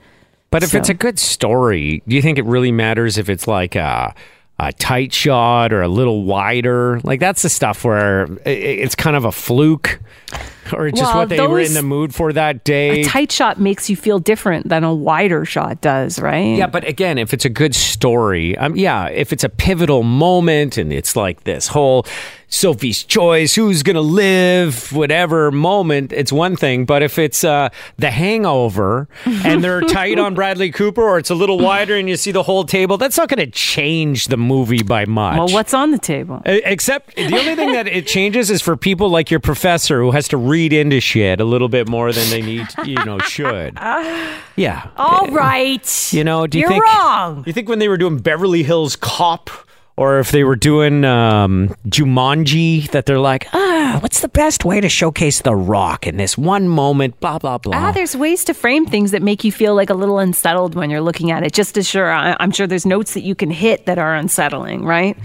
But 0.50 0.62
if 0.62 0.70
So- 0.70 0.78
it's 0.78 0.88
a 0.88 0.94
good 0.94 1.18
story, 1.18 2.02
do 2.08 2.16
you 2.16 2.22
think 2.22 2.38
it 2.38 2.44
really 2.44 2.72
matters 2.72 3.18
if 3.18 3.28
it's 3.28 3.46
like 3.46 3.74
a, 3.76 4.14
a 4.60 4.72
tight 4.72 5.12
shot 5.12 5.72
or 5.72 5.82
a 5.82 5.88
little 5.88 6.24
wider. 6.24 7.00
Like 7.04 7.20
that's 7.20 7.42
the 7.42 7.48
stuff 7.48 7.84
where 7.84 8.26
it's 8.44 8.94
kind 8.94 9.16
of 9.16 9.24
a 9.24 9.32
fluke 9.32 10.00
or 10.72 10.90
just 10.90 11.02
Well, 11.02 11.16
what 11.18 11.28
they 11.28 11.46
were 11.46 11.60
in 11.60 11.74
the 11.74 11.82
mood 11.82 12.14
for 12.14 12.32
that 12.32 12.64
day. 12.64 13.02
A 13.02 13.04
tight 13.04 13.32
shot 13.32 13.58
makes 13.60 13.88
you 13.90 13.96
feel 13.96 14.18
different 14.18 14.68
than 14.68 14.84
a 14.84 14.94
wider 14.94 15.44
shot 15.44 15.80
does, 15.80 16.18
right? 16.18 16.56
Yeah, 16.56 16.66
but 16.66 16.86
again, 16.86 17.18
if 17.18 17.32
it's 17.34 17.44
a 17.44 17.50
good 17.50 17.74
story, 17.74 18.56
um, 18.58 18.76
yeah, 18.76 19.06
if 19.08 19.32
it's 19.32 19.44
a 19.44 19.48
pivotal 19.48 20.02
moment 20.02 20.78
and 20.78 20.92
it's 20.92 21.16
like 21.16 21.44
this 21.44 21.68
whole 21.68 22.06
Sophie's 22.50 23.04
choice, 23.04 23.54
who's 23.54 23.82
gonna 23.82 24.00
live, 24.00 24.90
whatever 24.92 25.50
moment, 25.50 26.12
it's 26.12 26.32
one 26.32 26.56
thing. 26.56 26.86
But 26.86 27.02
if 27.02 27.18
it's 27.18 27.44
uh, 27.44 27.68
The 27.98 28.10
Hangover 28.10 29.06
and 29.26 29.62
they're 29.62 29.82
tight 29.82 30.18
on 30.18 30.34
Bradley 30.34 30.70
Cooper, 30.70 31.02
or 31.02 31.18
it's 31.18 31.28
a 31.28 31.34
little 31.34 31.58
wider 31.58 31.94
and 31.94 32.08
you 32.08 32.16
see 32.16 32.32
the 32.32 32.42
whole 32.42 32.64
table, 32.64 32.96
that's 32.96 33.18
not 33.18 33.28
gonna 33.28 33.46
change 33.46 34.28
the 34.28 34.38
movie 34.38 34.82
by 34.82 35.04
much. 35.04 35.36
Well, 35.36 35.48
what's 35.48 35.74
on 35.74 35.90
the 35.90 35.98
table? 35.98 36.40
Except 36.46 37.14
the 37.16 37.38
only 37.38 37.54
thing 37.54 37.72
that 37.72 37.86
it 37.86 38.06
changes 38.06 38.50
is 38.50 38.62
for 38.62 38.76
people 38.78 39.10
like 39.10 39.30
your 39.30 39.40
professor 39.40 40.00
who 40.00 40.12
has 40.12 40.26
to 40.28 40.38
read 40.38 40.57
into 40.66 41.00
shit 41.00 41.40
a 41.40 41.44
little 41.44 41.68
bit 41.68 41.88
more 41.88 42.12
than 42.12 42.28
they 42.30 42.42
need, 42.42 42.66
you 42.84 42.96
know, 43.04 43.18
should. 43.34 43.78
Yeah. 44.56 44.88
All 44.96 45.28
right. 45.28 46.12
You 46.12 46.24
know, 46.24 46.48
do 46.48 46.58
you 46.58 46.62
You're 46.62 46.68
think 46.70 46.84
wrong. 46.84 47.44
You 47.46 47.52
think 47.52 47.68
when 47.68 47.78
they 47.78 47.86
were 47.88 47.96
doing 47.96 48.18
Beverly 48.18 48.64
Hills 48.64 48.96
Cop 48.96 49.50
or 49.96 50.18
if 50.18 50.32
they 50.32 50.42
were 50.42 50.56
doing 50.56 51.04
um, 51.04 51.76
Jumanji 51.86 52.90
that 52.90 53.06
they're 53.06 53.20
like, 53.20 53.46
ah, 53.52 53.98
what's 54.00 54.18
the 54.20 54.28
best 54.28 54.64
way 54.64 54.80
to 54.80 54.88
showcase 54.88 55.42
The 55.42 55.54
Rock 55.54 56.06
in 56.08 56.16
this 56.16 56.36
one 56.36 56.68
moment? 56.68 57.20
Blah 57.20 57.38
blah 57.38 57.58
blah. 57.58 57.76
Ah, 57.76 57.92
there's 57.92 58.16
ways 58.16 58.44
to 58.46 58.54
frame 58.54 58.84
things 58.86 59.12
that 59.12 59.22
make 59.22 59.44
you 59.44 59.52
feel 59.52 59.74
like 59.76 59.90
a 59.90 59.94
little 59.94 60.18
unsettled 60.18 60.74
when 60.74 60.90
you're 60.90 61.00
looking 61.00 61.30
at 61.30 61.44
it. 61.44 61.52
Just 61.52 61.76
as 61.78 61.88
sure, 61.88 62.10
I- 62.10 62.36
I'm 62.40 62.50
sure 62.50 62.66
there's 62.66 62.86
notes 62.86 63.14
that 63.14 63.22
you 63.22 63.34
can 63.36 63.50
hit 63.50 63.86
that 63.86 63.98
are 63.98 64.14
unsettling, 64.16 64.84
right? 64.84 65.16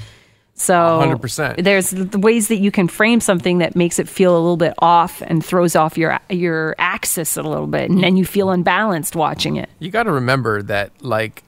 So 0.56 0.74
100%. 0.74 1.64
There's 1.64 1.90
the 1.90 2.20
ways 2.20 2.48
that 2.50 2.58
you 2.58 2.72
can 2.72 2.88
frame 2.88 3.20
something 3.20 3.58
that 3.58 3.76
makes 3.76 3.98
it 3.98 4.08
feel 4.08 4.34
a 4.34 4.40
little 4.40 4.58
bit 4.58 4.74
off 4.80 5.22
and 5.24 5.44
throws 5.44 5.76
off 5.76 5.98
your 5.98 6.20
your 6.30 6.76
axis 6.78 7.38
a 7.38 7.42
little 7.42 7.68
bit, 7.68 7.90
and 7.90 8.04
then 8.04 8.18
you 8.18 8.26
feel 8.26 8.52
unbalanced 8.52 9.16
watching 9.16 9.56
it. 9.56 9.70
You 9.80 9.90
got 9.90 10.04
to 10.04 10.12
remember 10.12 10.62
that 10.64 10.92
like 11.02 11.44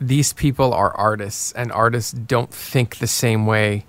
these 0.00 0.32
people 0.34 0.74
are 0.74 0.94
artists, 0.94 1.52
and 1.52 1.72
artists 1.72 2.12
don't 2.12 2.52
think 2.52 2.98
the 2.98 3.06
same 3.06 3.46
way 3.46 3.86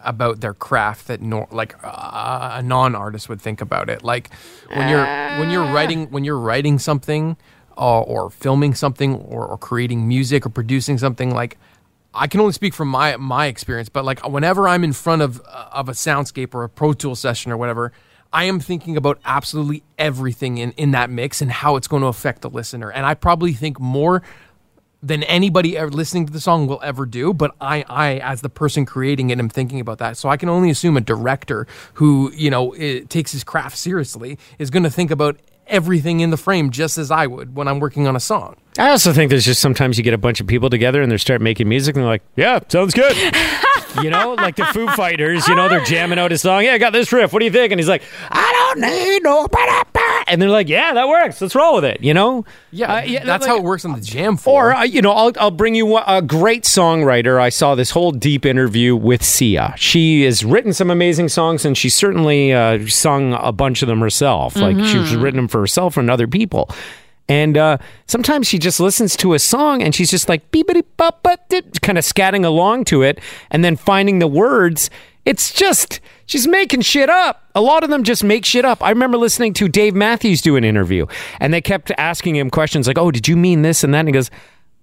about 0.00 0.40
their 0.40 0.52
craft 0.52 1.06
that 1.06 1.22
nor- 1.22 1.48
like 1.50 1.74
uh, 1.82 2.50
a 2.56 2.62
non-artist 2.62 3.30
would 3.30 3.40
think 3.40 3.62
about 3.62 3.88
it. 3.88 4.04
Like 4.04 4.28
when 4.68 4.90
you're 4.90 5.06
when 5.40 5.50
you're 5.50 5.72
writing 5.72 6.10
when 6.10 6.24
you're 6.24 6.38
writing 6.38 6.78
something 6.78 7.38
uh, 7.78 8.02
or 8.02 8.28
filming 8.28 8.74
something 8.74 9.14
or, 9.14 9.46
or 9.46 9.56
creating 9.56 10.06
music 10.06 10.44
or 10.44 10.50
producing 10.50 10.98
something 10.98 11.34
like. 11.34 11.56
I 12.14 12.26
can 12.26 12.40
only 12.40 12.52
speak 12.52 12.74
from 12.74 12.88
my 12.88 13.16
my 13.16 13.46
experience, 13.46 13.88
but 13.88 14.04
like 14.04 14.26
whenever 14.26 14.68
I'm 14.68 14.84
in 14.84 14.92
front 14.92 15.22
of 15.22 15.40
uh, 15.46 15.68
of 15.72 15.88
a 15.88 15.92
soundscape 15.92 16.54
or 16.54 16.64
a 16.64 16.68
Pro 16.68 16.92
Tool 16.92 17.16
session 17.16 17.50
or 17.50 17.56
whatever, 17.56 17.92
I 18.32 18.44
am 18.44 18.60
thinking 18.60 18.96
about 18.96 19.18
absolutely 19.24 19.82
everything 19.98 20.58
in 20.58 20.72
in 20.72 20.92
that 20.92 21.10
mix 21.10 21.42
and 21.42 21.50
how 21.50 21.76
it's 21.76 21.88
going 21.88 22.02
to 22.02 22.08
affect 22.08 22.42
the 22.42 22.50
listener. 22.50 22.90
And 22.90 23.04
I 23.04 23.14
probably 23.14 23.52
think 23.52 23.80
more 23.80 24.22
than 25.04 25.22
anybody 25.24 25.76
ever 25.76 25.90
listening 25.90 26.24
to 26.24 26.32
the 26.32 26.40
song 26.40 26.66
will 26.66 26.80
ever 26.82 27.04
do. 27.04 27.34
But 27.34 27.54
I, 27.60 27.84
I, 27.88 28.16
as 28.20 28.40
the 28.40 28.48
person 28.48 28.86
creating 28.86 29.28
it, 29.28 29.38
am 29.38 29.50
thinking 29.50 29.78
about 29.78 29.98
that. 29.98 30.16
So 30.16 30.30
I 30.30 30.38
can 30.38 30.48
only 30.48 30.70
assume 30.70 30.96
a 30.96 31.02
director 31.02 31.66
who, 31.94 32.32
you 32.34 32.48
know, 32.48 32.74
takes 33.10 33.32
his 33.32 33.44
craft 33.44 33.76
seriously 33.76 34.38
is 34.58 34.70
going 34.70 34.82
to 34.84 34.90
think 34.90 35.10
about 35.10 35.38
everything 35.66 36.20
in 36.20 36.30
the 36.30 36.36
frame 36.36 36.70
just 36.70 36.98
as 36.98 37.10
I 37.10 37.26
would 37.26 37.54
when 37.56 37.68
I'm 37.68 37.80
working 37.80 38.06
on 38.06 38.16
a 38.16 38.20
song. 38.20 38.56
I 38.78 38.90
also 38.90 39.12
think 39.12 39.30
there's 39.30 39.44
just 39.44 39.60
sometimes 39.60 39.98
you 39.98 40.04
get 40.04 40.14
a 40.14 40.18
bunch 40.18 40.40
of 40.40 40.46
people 40.46 40.70
together 40.70 41.00
and 41.00 41.10
they 41.10 41.16
start 41.16 41.40
making 41.40 41.68
music 41.68 41.94
and 41.94 42.02
they're 42.02 42.10
like, 42.10 42.22
yeah, 42.36 42.60
sounds 42.68 42.94
good. 42.94 43.14
you 44.02 44.10
know, 44.10 44.34
like 44.34 44.56
the 44.56 44.64
Foo 44.66 44.86
Fighters, 44.88 45.46
you 45.48 45.54
know, 45.54 45.68
they're 45.68 45.84
jamming 45.84 46.18
out 46.18 46.32
a 46.32 46.38
song. 46.38 46.64
Yeah, 46.64 46.72
I 46.74 46.78
got 46.78 46.92
this 46.92 47.12
riff. 47.12 47.32
What 47.32 47.38
do 47.40 47.44
you 47.44 47.50
think? 47.50 47.72
And 47.72 47.78
he's 47.78 47.88
like, 47.88 48.02
I 48.30 48.52
don't 48.74 48.80
need 48.80 49.22
no. 49.22 49.46
ba-da-ba." 49.48 50.24
And 50.26 50.40
they're 50.40 50.48
like, 50.48 50.68
yeah, 50.68 50.94
that 50.94 51.06
works. 51.08 51.40
Let's 51.40 51.54
roll 51.54 51.74
with 51.76 51.84
it. 51.84 52.02
You 52.02 52.14
know? 52.14 52.44
Yeah, 52.70 52.92
Uh, 52.92 53.02
that's 53.24 53.42
like- 53.42 53.48
how 53.48 53.56
it 53.58 53.62
works 53.62 53.84
on 53.84 53.92
the 53.92 54.00
jam 54.00 54.36
floor. 54.36 54.70
Or 54.70 54.74
uh, 54.74 54.82
you 54.84 55.02
know, 55.02 55.12
I'll 55.12 55.32
I'll 55.38 55.50
bring 55.50 55.74
you 55.74 55.96
a 55.98 56.22
great 56.22 56.64
songwriter. 56.64 57.40
I 57.40 57.48
saw 57.50 57.74
this 57.74 57.90
whole 57.90 58.10
deep 58.12 58.44
interview 58.46 58.96
with 58.96 59.22
Sia. 59.22 59.74
She 59.76 60.22
has 60.22 60.44
written 60.44 60.72
some 60.72 60.90
amazing 60.90 61.28
songs, 61.28 61.64
and 61.64 61.76
she 61.76 61.88
certainly 61.88 62.52
uh, 62.52 62.86
sung 62.86 63.34
a 63.34 63.52
bunch 63.52 63.82
of 63.82 63.88
them 63.88 64.00
herself. 64.00 64.56
Like 64.56 64.76
she's 64.78 65.14
written 65.14 65.36
them 65.36 65.48
for 65.48 65.60
herself 65.60 65.96
and 65.96 66.10
other 66.10 66.26
people. 66.26 66.68
And 67.28 67.56
uh, 67.56 67.78
sometimes 68.06 68.46
she 68.46 68.58
just 68.58 68.80
listens 68.80 69.16
to 69.16 69.32
a 69.32 69.38
song 69.38 69.82
and 69.82 69.94
she's 69.94 70.10
just 70.10 70.28
like 70.28 70.50
beepity 70.50 70.84
bop 70.96 71.26
kind 71.80 71.98
of 71.98 72.04
scatting 72.04 72.44
along 72.44 72.84
to 72.86 73.02
it, 73.02 73.18
and 73.50 73.64
then 73.64 73.76
finding 73.76 74.18
the 74.18 74.26
words. 74.26 74.90
It's 75.24 75.54
just 75.54 76.00
she's 76.26 76.46
making 76.46 76.82
shit 76.82 77.08
up. 77.08 77.48
A 77.54 77.62
lot 77.62 77.82
of 77.82 77.88
them 77.88 78.04
just 78.04 78.22
make 78.22 78.44
shit 78.44 78.64
up. 78.64 78.82
I 78.82 78.90
remember 78.90 79.16
listening 79.16 79.54
to 79.54 79.68
Dave 79.68 79.94
Matthews 79.94 80.42
do 80.42 80.56
an 80.56 80.64
interview, 80.64 81.06
and 81.40 81.54
they 81.54 81.62
kept 81.62 81.90
asking 81.96 82.36
him 82.36 82.50
questions 82.50 82.86
like, 82.86 82.98
"Oh, 82.98 83.10
did 83.10 83.26
you 83.26 83.36
mean 83.36 83.62
this 83.62 83.82
and 83.82 83.94
that?" 83.94 84.00
And 84.00 84.08
he 84.08 84.12
goes, 84.12 84.30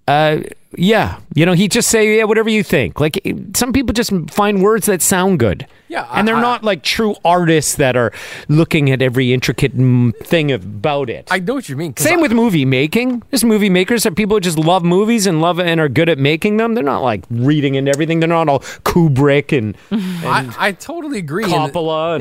"Uh, 0.08 0.38
yeah." 0.76 1.18
You 1.34 1.46
know, 1.46 1.52
he 1.52 1.68
just 1.68 1.88
say, 1.88 2.18
"Yeah, 2.18 2.24
whatever 2.24 2.48
you 2.50 2.62
think." 2.62 3.00
Like 3.00 3.20
some 3.54 3.72
people 3.72 3.92
just 3.92 4.12
find 4.30 4.62
words 4.62 4.86
that 4.86 5.02
sound 5.02 5.38
good. 5.38 5.66
Yeah, 5.88 6.08
and 6.14 6.26
they're 6.26 6.36
I- 6.36 6.40
not 6.40 6.64
like 6.64 6.82
true 6.82 7.14
artists 7.22 7.74
that 7.74 7.96
are 7.96 8.12
looking 8.48 8.90
at 8.90 9.02
every 9.02 9.32
intricate 9.34 9.76
mm, 9.76 10.16
thing 10.24 10.50
about 10.50 11.10
it. 11.10 11.28
I 11.30 11.38
know 11.38 11.54
what 11.54 11.68
you 11.68 11.76
mean. 11.76 11.94
Same 11.98 12.20
I- 12.20 12.22
with 12.22 12.32
movie 12.32 12.64
making. 12.64 13.22
There's 13.30 13.44
movie 13.44 13.68
makers 13.68 14.04
that 14.04 14.16
people 14.16 14.36
who 14.36 14.40
just 14.40 14.58
love 14.58 14.84
movies 14.84 15.26
and 15.26 15.42
love 15.42 15.60
and 15.60 15.78
are 15.80 15.90
good 15.90 16.08
at 16.08 16.18
making 16.18 16.56
them. 16.56 16.74
They're 16.74 16.82
not 16.84 17.02
like 17.02 17.24
reading 17.30 17.74
into 17.74 17.90
everything. 17.90 18.20
They're 18.20 18.28
not 18.28 18.48
all 18.48 18.60
Kubrick 18.60 19.56
and, 19.56 19.76
and 19.90 20.26
I, 20.26 20.68
I 20.68 20.72
totally 20.72 21.18
agree. 21.18 21.44
in 21.44 21.50
the- 21.50 21.56
Coppola 21.56 22.20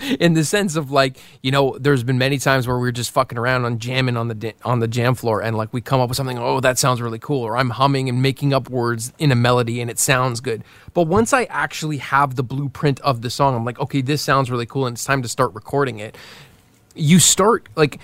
and 0.00 0.20
in 0.20 0.32
the 0.32 0.44
sense 0.44 0.76
of 0.76 0.90
like 0.90 1.18
you 1.42 1.50
know 1.50 1.76
there's 1.78 2.02
been 2.02 2.16
many 2.18 2.38
times 2.38 2.66
where 2.66 2.78
we're 2.78 2.90
just 2.90 3.10
fucking 3.10 3.36
around 3.36 3.66
on 3.66 3.78
jamming 3.78 4.16
on 4.16 4.28
the 4.28 4.54
on 4.64 4.80
the 4.80 4.88
jam 4.88 5.14
floor 5.14 5.42
and 5.42 5.56
like 5.58 5.72
we 5.74 5.80
come 5.82 6.00
up 6.00 6.08
with 6.08 6.16
something 6.16 6.38
oh 6.38 6.58
that 6.60 6.78
sounds 6.78 7.02
really 7.02 7.18
cool 7.18 7.42
or 7.42 7.56
i'm 7.56 7.68
humming 7.70 7.89
and 7.94 8.22
making 8.22 8.52
up 8.52 8.68
words 8.70 9.12
in 9.18 9.32
a 9.32 9.34
melody 9.34 9.80
and 9.80 9.90
it 9.90 9.98
sounds 9.98 10.40
good. 10.40 10.64
But 10.94 11.02
once 11.02 11.32
i 11.32 11.44
actually 11.44 11.98
have 11.98 12.36
the 12.36 12.42
blueprint 12.42 13.00
of 13.00 13.22
the 13.22 13.30
song 13.30 13.54
i'm 13.54 13.64
like 13.64 13.78
okay 13.80 14.00
this 14.00 14.22
sounds 14.22 14.50
really 14.50 14.66
cool 14.66 14.86
and 14.86 14.94
it's 14.96 15.04
time 15.04 15.22
to 15.22 15.28
start 15.28 15.52
recording 15.54 15.98
it. 15.98 16.16
You 16.94 17.18
start 17.18 17.68
like 17.76 18.00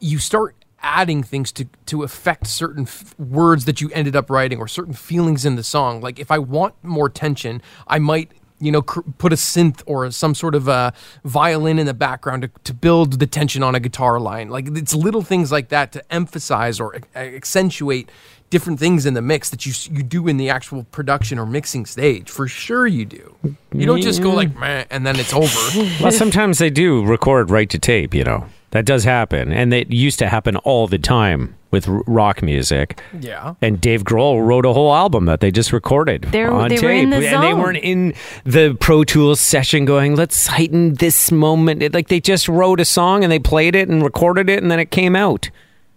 you 0.00 0.18
start 0.18 0.56
adding 0.80 1.22
things 1.22 1.50
to 1.52 1.66
to 1.86 2.02
affect 2.02 2.46
certain 2.46 2.84
f- 2.84 3.18
words 3.18 3.64
that 3.64 3.80
you 3.80 3.90
ended 3.92 4.14
up 4.14 4.28
writing 4.28 4.58
or 4.58 4.68
certain 4.68 4.92
feelings 4.94 5.44
in 5.44 5.56
the 5.56 5.64
song. 5.64 6.00
Like 6.00 6.18
if 6.18 6.30
i 6.30 6.38
want 6.38 6.74
more 6.82 7.08
tension 7.08 7.62
i 7.86 7.98
might 7.98 8.30
you 8.60 8.72
know 8.72 8.82
cr- 8.82 9.00
put 9.18 9.32
a 9.32 9.36
synth 9.36 9.82
or 9.86 10.10
some 10.10 10.34
sort 10.34 10.54
of 10.54 10.68
a 10.68 10.92
violin 11.24 11.78
in 11.78 11.86
the 11.86 11.94
background 11.94 12.42
to, 12.42 12.50
to 12.64 12.72
build 12.72 13.18
the 13.18 13.26
tension 13.26 13.62
on 13.62 13.74
a 13.74 13.80
guitar 13.80 14.18
line. 14.20 14.48
Like 14.48 14.68
it's 14.76 14.94
little 14.94 15.22
things 15.22 15.50
like 15.52 15.68
that 15.68 15.92
to 15.92 16.12
emphasize 16.12 16.80
or 16.80 16.96
ac- 16.96 17.04
accentuate 17.14 18.10
different 18.54 18.78
things 18.78 19.04
in 19.04 19.14
the 19.14 19.20
mix 19.32 19.50
that 19.50 19.66
you 19.66 19.72
you 19.96 20.02
do 20.16 20.28
in 20.28 20.36
the 20.36 20.48
actual 20.48 20.84
production 20.98 21.38
or 21.40 21.46
mixing 21.58 21.84
stage 21.86 22.26
for 22.30 22.46
sure 22.46 22.86
you 22.86 23.04
do 23.04 23.24
you 23.72 23.84
don't 23.90 24.00
just 24.10 24.22
go 24.22 24.30
like 24.30 24.52
Meh, 24.56 24.84
and 24.94 25.04
then 25.06 25.16
it's 25.18 25.32
over 25.42 25.62
well, 26.00 26.12
sometimes 26.12 26.58
they 26.58 26.70
do 26.70 27.04
record 27.04 27.50
right 27.50 27.68
to 27.70 27.78
tape. 27.78 28.14
You 28.14 28.24
know 28.30 28.40
that 28.70 28.84
does 28.86 29.04
happen, 29.04 29.52
and 29.52 29.72
it 29.74 29.90
used 29.90 30.18
to 30.20 30.26
happen 30.28 30.56
all 30.58 30.86
the 30.88 30.98
time 30.98 31.54
with 31.72 31.88
r- 31.88 32.02
rock 32.06 32.42
music. 32.42 33.00
yeah 33.20 33.54
And 33.62 33.80
Dave 33.80 34.02
Grohl 34.04 34.44
wrote 34.46 34.66
a 34.66 34.72
whole 34.72 34.92
album 34.94 35.26
that 35.26 35.40
they 35.40 35.50
just 35.50 35.72
recorded 35.72 36.22
They're- 36.30 36.50
on 36.50 36.68
they 36.68 36.76
tape, 36.76 36.84
were 36.84 36.90
in 36.92 37.10
the 37.10 37.16
and 37.16 37.42
they 37.42 37.50
zone. 37.52 37.60
weren't 37.60 37.78
in 37.92 38.14
the 38.44 38.76
Pro 38.86 39.02
Tools 39.04 39.40
session 39.40 39.84
going, 39.84 40.14
"Let's 40.16 40.46
heighten 40.46 40.94
this 40.94 41.32
moment." 41.32 41.82
It- 41.82 41.94
like 41.94 42.08
they 42.08 42.20
just 42.20 42.48
wrote 42.48 42.78
a 42.80 42.84
song 42.84 43.22
and 43.24 43.30
they 43.32 43.40
played 43.40 43.74
it 43.74 43.88
and 43.88 44.02
recorded 44.02 44.48
it, 44.48 44.62
and 44.62 44.70
then 44.70 44.78
it 44.80 44.90
came 44.90 45.14
out. 45.16 45.50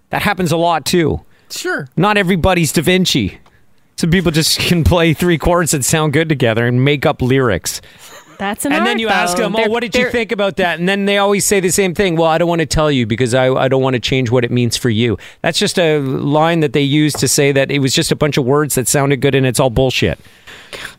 That 0.10 0.22
happens 0.24 0.52
a 0.52 0.58
lot 0.58 0.86
too. 0.86 1.22
Sure 1.50 1.88
Not 1.96 2.18
everybody's 2.18 2.72
Da 2.72 2.82
Vinci. 2.82 3.39
Some 3.98 4.12
people 4.12 4.32
just 4.32 4.60
can 4.68 4.84
play 4.84 5.13
three 5.13 5.38
chords 5.38 5.72
that 5.72 5.84
sound 5.84 6.13
good 6.13 6.30
together 6.30 6.68
and 6.68 6.84
make 6.84 7.06
up 7.06 7.22
lyrics. 7.22 7.82
That's 8.38 8.66
an 8.66 8.72
and 8.72 8.86
then 8.86 8.92
art, 8.98 9.00
you 9.00 9.08
ask 9.08 9.36
them, 9.36 9.56
"Oh, 9.56 9.58
They're- 9.58 9.70
what 9.70 9.82
did 9.82 9.96
you 9.96 10.12
think 10.12 10.32
about 10.32 10.58
that?" 10.58 10.77
And 10.77 10.88
then 10.88 11.06
they 11.06 11.18
always 11.18 11.44
say 11.44 11.60
the 11.60 11.72
same 11.72 11.96
thing. 11.96 12.16
Well, 12.16 12.30
I 12.30 12.38
don't 12.38 12.48
want 12.48 12.60
to 12.60 12.68
tell 12.68 12.92
you 12.92 13.08
because 13.08 13.34
I, 13.34 13.48
I 13.51 13.68
don't 13.68 13.82
want 13.82 13.96
to 13.96 14.00
change 14.00 14.30
what 14.30 14.46
it 14.46 14.51
means 14.51 14.77
for 14.77 14.92
you. 14.92 15.18
That's 15.42 15.58
just 15.58 15.80
a 15.80 15.98
line 15.98 16.60
that 16.60 16.74
they 16.74 16.84
use 16.84 17.13
to 17.13 17.27
say 17.27 17.51
that 17.54 17.72
it 17.72 17.80
was 17.80 17.96
just 17.96 18.12
a 18.12 18.16
bunch 18.16 18.38
of 18.38 18.46
words 18.46 18.75
that 18.75 18.88
sounded 18.88 19.22
good 19.22 19.34
and 19.34 19.44
it's 19.48 19.60
all 19.60 19.72
bullshit. 19.72 20.20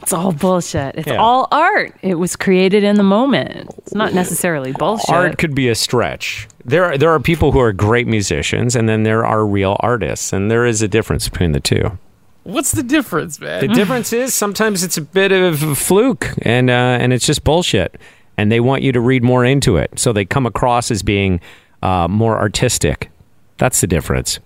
It's 0.03 0.13
all 0.13 0.33
bullshit. 0.33 0.97
It's 0.97 1.07
Yeah. 1.07 1.19
all 1.23 1.47
art. 1.53 1.95
It 2.03 2.17
was 2.17 2.35
created 2.35 2.83
in 2.83 2.97
the 2.97 3.05
moment. 3.05 3.71
It's 3.79 3.95
not 3.95 4.15
necessarily 4.15 4.73
bullshit. 4.73 5.11
Art 5.11 5.39
could 5.39 5.55
be 5.55 5.69
a 5.69 5.77
stretch. 5.77 6.49
There 6.69 6.85
are, 6.85 6.99
there 6.99 7.11
are 7.11 7.21
people 7.21 7.53
who 7.53 7.61
are 7.61 7.73
great 7.73 8.07
musicians 8.07 8.77
and 8.77 8.89
then 8.89 9.03
there 9.03 9.25
are 9.25 9.47
real 9.47 9.77
artists 9.81 10.33
and 10.33 10.51
there 10.51 10.67
is 10.67 10.83
a 10.83 10.89
difference 10.89 11.29
between 11.29 11.53
the 11.53 11.61
two. 11.61 11.99
what's 12.45 12.73
the 12.73 12.83
difference 12.83 13.41
man 13.41 13.61
The 13.61 13.69
difference 13.69 14.13
is 14.13 14.35
sometimes 14.35 14.83
it's 14.83 14.97
a 14.97 15.03
bit 15.03 15.33
of 15.33 15.63
a 15.63 15.75
fluke 15.75 16.29
and 16.43 16.71
uh, 16.71 16.99
and 17.01 17.13
it's 17.13 17.27
just 17.27 17.45
bullshit. 17.45 18.01
And 18.37 18.53
they 18.53 18.61
want 18.61 18.83
you 18.83 18.93
to 18.93 19.01
read 19.01 19.25
more 19.25 19.45
into 19.45 19.77
it, 19.79 19.99
so 19.99 20.13
they 20.13 20.25
come 20.25 20.47
across 20.47 20.93
as 20.93 21.03
being 21.03 21.41
uh, 21.83 22.07
more 22.07 22.39
artistic. 22.39 23.11
That's 23.57 23.81
the 23.81 23.89
difference. 23.89 24.39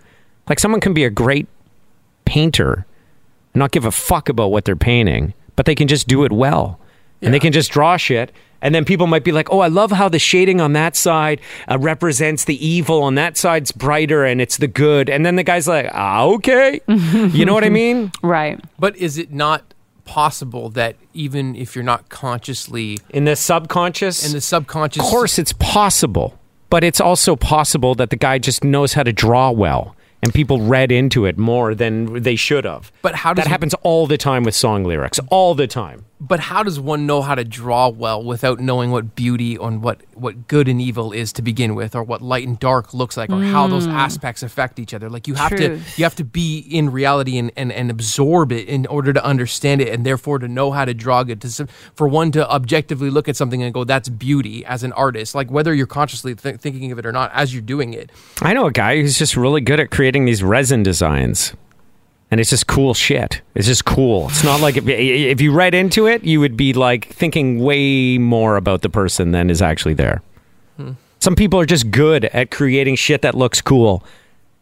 Like 0.48 0.58
someone 0.58 0.80
can 0.80 0.94
be 0.94 1.04
a 1.04 1.10
great 1.10 1.46
painter, 2.24 2.86
and 3.52 3.60
not 3.60 3.70
give 3.70 3.84
a 3.84 3.90
fuck 3.90 4.30
about 4.30 4.50
what 4.50 4.64
they're 4.64 4.76
painting, 4.76 5.34
but 5.56 5.66
they 5.66 5.74
can 5.74 5.88
just 5.88 6.08
do 6.08 6.24
it 6.24 6.32
well. 6.32 6.80
And 7.22 7.32
they 7.32 7.38
can 7.38 7.52
just 7.52 7.70
draw 7.70 7.96
shit. 7.96 8.32
And 8.62 8.74
then 8.74 8.84
people 8.84 9.08
might 9.08 9.24
be 9.24 9.32
like, 9.32 9.52
oh, 9.52 9.58
I 9.58 9.66
love 9.66 9.90
how 9.90 10.08
the 10.08 10.20
shading 10.20 10.60
on 10.60 10.72
that 10.74 10.94
side 10.94 11.40
uh, 11.68 11.78
represents 11.78 12.44
the 12.44 12.64
evil, 12.64 13.02
on 13.02 13.16
that 13.16 13.36
side's 13.36 13.72
brighter 13.72 14.24
and 14.24 14.40
it's 14.40 14.56
the 14.56 14.68
good. 14.68 15.10
And 15.10 15.26
then 15.26 15.34
the 15.34 15.42
guy's 15.42 15.66
like, 15.66 15.88
ah, 15.92 16.24
okay. 16.24 16.80
you 16.88 17.44
know 17.44 17.54
what 17.54 17.64
I 17.64 17.70
mean? 17.70 18.12
Right. 18.22 18.60
But 18.78 18.96
is 18.96 19.18
it 19.18 19.32
not 19.32 19.74
possible 20.04 20.68
that 20.70 20.96
even 21.12 21.56
if 21.56 21.74
you're 21.74 21.84
not 21.84 22.08
consciously 22.08 22.98
In 23.10 23.24
the 23.24 23.36
subconscious, 23.36 24.24
in 24.24 24.32
the 24.32 24.40
subconscious, 24.40 25.02
of 25.02 25.10
course, 25.10 25.38
it's 25.38 25.52
possible. 25.54 26.38
But 26.70 26.84
it's 26.84 27.00
also 27.00 27.36
possible 27.36 27.94
that 27.96 28.10
the 28.10 28.16
guy 28.16 28.38
just 28.38 28.64
knows 28.64 28.94
how 28.94 29.02
to 29.02 29.12
draw 29.12 29.50
well. 29.50 29.94
And 30.22 30.32
people 30.32 30.60
read 30.60 30.92
into 30.92 31.26
it 31.26 31.36
more 31.36 31.74
than 31.74 32.22
they 32.22 32.36
should 32.36 32.64
have. 32.64 32.92
But 33.02 33.16
how 33.16 33.34
does 33.34 33.44
that 33.44 33.50
happens 33.50 33.74
all 33.82 34.06
the 34.06 34.16
time 34.16 34.44
with 34.44 34.54
song 34.54 34.84
lyrics? 34.84 35.18
All 35.30 35.56
the 35.56 35.66
time. 35.66 36.04
But 36.24 36.38
how 36.38 36.62
does 36.62 36.78
one 36.78 37.04
know 37.04 37.20
how 37.20 37.34
to 37.34 37.42
draw 37.42 37.88
well 37.88 38.22
without 38.22 38.60
knowing 38.60 38.92
what 38.92 39.16
beauty 39.16 39.56
and 39.56 39.82
what, 39.82 40.02
what 40.14 40.46
good 40.46 40.68
and 40.68 40.80
evil 40.80 41.10
is 41.10 41.32
to 41.32 41.42
begin 41.42 41.74
with, 41.74 41.96
or 41.96 42.04
what 42.04 42.22
light 42.22 42.46
and 42.46 42.56
dark 42.60 42.94
looks 42.94 43.16
like, 43.16 43.28
or 43.28 43.42
how 43.42 43.66
those 43.66 43.88
mm. 43.88 43.92
aspects 43.92 44.44
affect 44.44 44.78
each 44.78 44.94
other? 44.94 45.10
Like 45.10 45.26
you 45.26 45.34
have 45.34 45.50
to 45.56 45.80
you 45.96 46.04
have 46.04 46.14
to 46.14 46.24
be 46.24 46.60
in 46.60 46.90
reality 46.90 47.38
and, 47.38 47.50
and, 47.56 47.72
and 47.72 47.90
absorb 47.90 48.52
it 48.52 48.68
in 48.68 48.86
order 48.86 49.12
to 49.12 49.24
understand 49.24 49.80
it, 49.80 49.88
and 49.88 50.06
therefore 50.06 50.38
to 50.38 50.46
know 50.46 50.70
how 50.70 50.84
to 50.84 50.94
draw 50.94 51.22
it. 51.22 51.40
To, 51.40 51.66
for 51.96 52.06
one 52.06 52.30
to 52.32 52.48
objectively 52.48 53.10
look 53.10 53.28
at 53.28 53.34
something 53.34 53.60
and 53.60 53.74
go, 53.74 53.82
"That's 53.82 54.08
beauty" 54.08 54.64
as 54.64 54.84
an 54.84 54.92
artist, 54.92 55.34
like 55.34 55.50
whether 55.50 55.74
you're 55.74 55.88
consciously 55.88 56.36
th- 56.36 56.60
thinking 56.60 56.92
of 56.92 57.00
it 57.00 57.04
or 57.04 57.10
not, 57.10 57.32
as 57.34 57.52
you're 57.52 57.62
doing 57.62 57.94
it. 57.94 58.12
I 58.40 58.54
know 58.54 58.66
a 58.66 58.72
guy 58.72 59.00
who's 59.00 59.18
just 59.18 59.36
really 59.36 59.60
good 59.60 59.80
at 59.80 59.90
creating 59.90 60.26
these 60.26 60.44
resin 60.44 60.84
designs. 60.84 61.52
And 62.32 62.40
it's 62.40 62.48
just 62.48 62.66
cool 62.66 62.94
shit. 62.94 63.42
It's 63.54 63.66
just 63.66 63.84
cool. 63.84 64.28
It's 64.30 64.42
not 64.42 64.62
like 64.62 64.78
if, 64.78 64.88
if 64.88 65.42
you 65.42 65.52
read 65.52 65.74
into 65.74 66.06
it, 66.06 66.24
you 66.24 66.40
would 66.40 66.56
be 66.56 66.72
like 66.72 67.08
thinking 67.08 67.58
way 67.58 68.16
more 68.16 68.56
about 68.56 68.80
the 68.80 68.88
person 68.88 69.32
than 69.32 69.50
is 69.50 69.60
actually 69.60 69.92
there. 69.92 70.22
Hmm. 70.78 70.92
Some 71.20 71.36
people 71.36 71.60
are 71.60 71.66
just 71.66 71.90
good 71.90 72.24
at 72.24 72.50
creating 72.50 72.96
shit 72.96 73.20
that 73.20 73.34
looks 73.34 73.60
cool, 73.60 74.02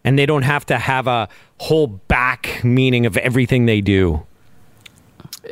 and 0.03 0.19
they 0.19 0.27
don't 0.27 0.43
have 0.43 0.67
to 0.67 0.79
have 0.79 1.07
a 1.07 1.29
whole 1.59 1.87
back 1.87 2.61
meaning 2.65 3.07
of 3.07 3.17
everything 3.19 3.67
they 3.67 3.81
do. 3.81 4.27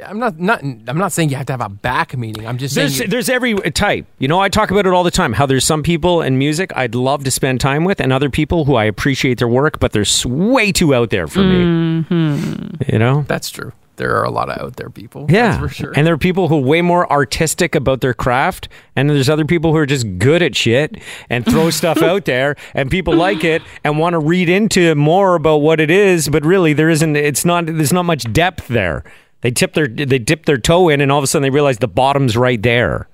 I'm 0.04 0.18
not 0.18 0.38
not 0.38 0.62
I'm 0.62 0.99
not 0.99 1.12
saying 1.12 1.30
you 1.30 1.37
have 1.37 1.47
to 1.47 1.52
have 1.52 1.61
a 1.61 1.68
back 1.68 2.16
meeting. 2.16 2.47
I'm 2.47 2.59
just 2.59 2.75
saying 2.75 2.88
There's, 2.88 3.00
you- 3.00 3.07
there's 3.09 3.28
every 3.28 3.54
type. 3.73 4.07
You 4.18 4.28
know, 4.28 4.38
I 4.40 4.49
talk 4.49 4.71
about 4.71 4.87
it 4.87 4.92
all 4.92 5.02
the 5.04 5.11
time. 5.11 5.33
How 5.33 5.47
there's 5.47 5.64
some 5.64 5.83
people 5.83 6.23
in 6.23 6.38
music 6.38 6.71
I'd 6.76 6.95
love 6.95 7.25
to 7.25 7.30
spend 7.30 7.61
time 7.61 7.85
with, 7.85 8.00
and 8.00 8.12
other 8.12 8.30
people 8.30 8.64
who 8.66 8.75
I 8.75 8.85
appreciate 8.85 9.38
their 9.38 9.49
work, 9.49 9.80
but 9.80 9.92
they're 9.92 10.04
way 10.26 10.73
too 10.73 10.95
out 10.95 11.11
there 11.11 11.26
for 11.26 11.40
me. 11.40 12.02
Mm-hmm. 12.04 12.92
You 12.92 12.99
know. 12.99 13.25
that's 13.26 13.50
true. 13.50 13.73
There 13.97 14.14
are 14.16 14.23
a 14.23 14.30
lot 14.30 14.49
of 14.49 14.59
out 14.62 14.76
there 14.76 14.90
people. 14.90 15.26
Yeah, 15.28 15.57
that's 15.57 15.61
for 15.61 15.68
sure. 15.68 15.92
and 15.97 16.07
there 16.07 16.14
are 16.14 16.18
people 16.18 16.47
who 16.47 16.59
are 16.59 16.62
way 16.62 16.83
more 16.83 17.11
artistic 17.11 17.75
about 17.75 18.00
their 18.00 18.14
craft, 18.14 18.68
and 18.95 19.11
there's 19.11 19.28
other 19.28 19.45
people 19.45 19.73
who 19.73 19.78
are 19.78 19.87
just 19.87 20.18
good 20.18 20.40
at 20.40 20.54
shit 20.54 20.99
and 21.28 21.45
throw 21.45 21.71
stuff 21.80 22.00
out 22.00 22.25
there, 22.25 22.54
and 22.75 22.92
people 22.92 23.14
like 23.16 23.42
it 23.42 23.61
and 23.83 23.99
want 23.99 24.12
to 24.14 24.21
read 24.21 24.49
into 24.49 24.95
more 24.95 25.35
about 25.35 25.57
what 25.62 25.80
it 25.80 25.90
is, 25.90 26.28
but 26.28 26.45
really 26.45 26.73
there 26.75 26.88
isn't. 26.88 27.16
It's 27.16 27.45
not. 27.45 27.66
There's 27.66 27.92
not 27.92 28.04
much 28.04 28.33
depth 28.33 28.68
there. 28.68 29.02
They 29.40 29.50
tip 29.50 29.75
their 29.75 29.87
they 29.87 30.18
dip 30.18 30.47
their 30.47 30.59
toe 30.59 30.88
in, 30.88 31.00
and 31.00 31.12
all 31.12 31.18
of 31.18 31.25
a 31.25 31.26
sudden 31.26 31.42
they 31.42 31.50
realize 31.50 31.78
the 31.78 31.88
bottom's 31.88 32.37
right 32.37 32.61
there. 32.61 33.09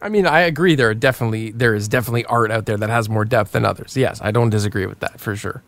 I 0.00 0.08
mean, 0.08 0.26
I 0.26 0.40
agree. 0.40 0.74
There 0.74 0.90
are 0.90 0.94
definitely 0.94 1.52
there 1.52 1.74
is 1.74 1.86
definitely 1.88 2.24
art 2.24 2.50
out 2.50 2.66
there 2.66 2.76
that 2.76 2.90
has 2.90 3.08
more 3.08 3.24
depth 3.24 3.52
than 3.52 3.64
others. 3.64 3.96
Yes, 3.96 4.20
I 4.22 4.32
don't 4.32 4.50
disagree 4.50 4.86
with 4.86 4.98
that 5.00 5.20
for 5.20 5.36
sure. 5.36 5.62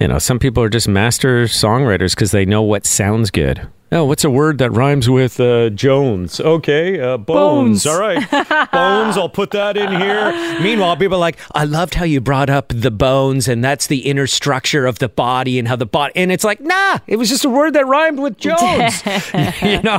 You 0.00 0.08
know, 0.08 0.18
some 0.18 0.38
people 0.38 0.62
are 0.62 0.68
just 0.68 0.88
master 0.88 1.44
songwriters 1.44 2.14
because 2.14 2.32
they 2.32 2.44
know 2.44 2.60
what 2.60 2.84
sounds 2.84 3.30
good. 3.30 3.68
Oh, 3.92 4.04
what's 4.04 4.24
a 4.24 4.30
word 4.30 4.58
that 4.58 4.70
rhymes 4.72 5.08
with 5.08 5.38
uh, 5.38 5.70
Jones? 5.70 6.40
Okay, 6.40 6.98
uh, 7.00 7.16
bones. 7.18 7.84
Bones. 7.84 7.86
All 7.86 8.00
right, 8.00 8.18
bones. 8.72 9.16
I'll 9.16 9.28
put 9.28 9.52
that 9.52 9.76
in 9.76 9.88
here. 10.00 10.32
Meanwhile, 10.60 10.96
people 10.96 11.18
are 11.18 11.20
like, 11.20 11.38
I 11.54 11.64
loved 11.64 11.94
how 11.94 12.04
you 12.04 12.20
brought 12.20 12.50
up 12.50 12.72
the 12.74 12.90
bones, 12.90 13.46
and 13.46 13.62
that's 13.62 13.86
the 13.86 13.98
inner 14.00 14.26
structure 14.26 14.86
of 14.86 14.98
the 14.98 15.08
body, 15.08 15.56
and 15.60 15.68
how 15.68 15.76
the 15.76 15.86
body. 15.86 16.12
And 16.16 16.32
it's 16.32 16.42
like, 16.42 16.60
nah, 16.60 16.98
it 17.06 17.14
was 17.16 17.28
just 17.28 17.44
a 17.44 17.48
word 17.48 17.74
that 17.74 17.86
rhymed 17.86 18.18
with 18.18 18.36
Jones. 18.38 19.02
you 19.62 19.80
know, 19.82 19.98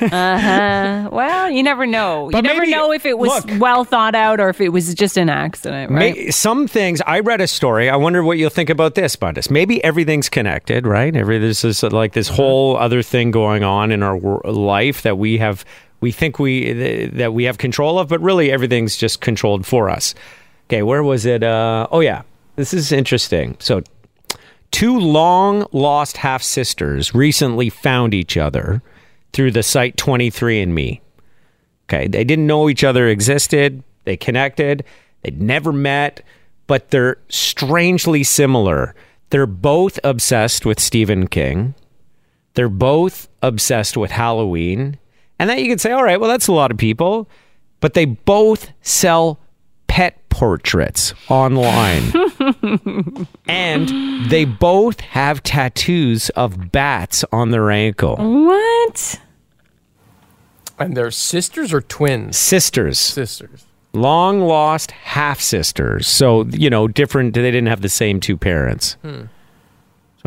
Uh, 0.00 1.08
well, 1.10 1.50
you 1.50 1.62
never 1.64 1.86
know. 1.86 2.28
But 2.30 2.38
you 2.38 2.42
never 2.42 2.60
maybe- 2.60 2.72
know 2.72 2.92
if 2.92 3.06
it 3.06 3.18
was 3.18 3.44
look. 3.46 3.60
well 3.60 3.84
thought 3.84 4.14
out 4.14 4.38
or 4.38 4.48
if 4.50 4.60
it 4.60 4.68
was 4.68 4.94
just 4.94 5.16
an 5.16 5.28
accident, 5.28 5.90
right? 5.90 6.14
May- 6.16 6.30
some 6.30 6.68
things. 6.68 7.00
I 7.06 7.20
read 7.20 7.40
a 7.40 7.48
story. 7.48 7.90
I 7.90 7.96
wonder 7.96 8.22
what 8.22 8.38
you'll 8.38 8.50
think 8.50 8.70
about 8.70 8.94
this, 8.94 9.16
Bundes. 9.16 9.50
Maybe 9.50 9.82
everything's 9.82 10.28
connected, 10.28 10.86
right? 10.86 11.14
Every 11.14 11.38
this 11.38 11.82
like 11.82 12.12
this 12.12 12.28
whole 12.28 12.76
other 12.76 12.93
thing 13.02 13.30
going 13.30 13.64
on 13.64 13.90
in 13.90 14.02
our 14.02 14.18
life 14.44 15.02
that 15.02 15.18
we 15.18 15.38
have. 15.38 15.64
We 16.00 16.12
think 16.12 16.38
we 16.38 17.08
that 17.14 17.32
we 17.32 17.44
have 17.44 17.58
control 17.58 17.98
of, 17.98 18.08
but 18.08 18.20
really 18.20 18.50
everything's 18.52 18.96
just 18.96 19.20
controlled 19.20 19.66
for 19.66 19.88
us. 19.88 20.14
Okay, 20.68 20.82
where 20.82 21.02
was 21.02 21.26
it? 21.26 21.42
Uh, 21.42 21.86
oh 21.90 22.00
yeah, 22.00 22.22
this 22.56 22.74
is 22.74 22.92
interesting. 22.92 23.56
So, 23.58 23.82
two 24.70 24.98
long 24.98 25.66
lost 25.72 26.18
half 26.18 26.42
sisters 26.42 27.14
recently 27.14 27.70
found 27.70 28.14
each 28.14 28.36
other 28.36 28.82
through 29.32 29.50
the 29.50 29.62
site 29.62 29.96
23andMe. 29.96 31.00
Okay, 31.88 32.08
they 32.08 32.24
didn't 32.24 32.46
know 32.46 32.68
each 32.68 32.84
other 32.84 33.08
existed. 33.08 33.82
They 34.04 34.16
connected. 34.16 34.84
They'd 35.22 35.40
never 35.40 35.72
met, 35.72 36.22
but 36.66 36.90
they're 36.90 37.18
strangely 37.28 38.22
similar. 38.22 38.94
They're 39.30 39.46
both 39.46 39.98
obsessed 40.04 40.64
with 40.64 40.78
Stephen 40.80 41.26
King. 41.26 41.74
They're 42.54 42.68
both 42.68 43.28
obsessed 43.42 43.96
with 43.96 44.10
Halloween. 44.10 44.98
And 45.38 45.50
that 45.50 45.60
you 45.60 45.68
could 45.68 45.80
say, 45.80 45.92
all 45.92 46.04
right, 46.04 46.20
well, 46.20 46.30
that's 46.30 46.46
a 46.48 46.52
lot 46.52 46.70
of 46.70 46.76
people. 46.76 47.28
But 47.80 47.94
they 47.94 48.04
both 48.04 48.70
sell 48.82 49.40
pet 49.88 50.28
portraits 50.28 51.12
online. 51.28 52.12
and 53.46 54.28
they 54.30 54.44
both 54.44 55.00
have 55.00 55.42
tattoos 55.42 56.30
of 56.30 56.72
bats 56.72 57.24
on 57.32 57.50
their 57.50 57.70
ankle. 57.70 58.16
What? 58.16 59.20
And 60.78 60.96
they're 60.96 61.10
sisters 61.10 61.72
or 61.72 61.80
twins? 61.80 62.36
Sisters. 62.36 62.98
Sisters. 62.98 63.64
long 63.92 64.40
lost 64.40 64.90
half 64.90 65.40
sisters. 65.40 66.06
So, 66.08 66.44
you 66.46 66.68
know, 66.70 66.88
different, 66.88 67.34
they 67.34 67.42
didn't 67.42 67.66
have 67.68 67.82
the 67.82 67.88
same 67.88 68.18
two 68.18 68.36
parents. 68.36 68.96
Hmm. 69.02 69.24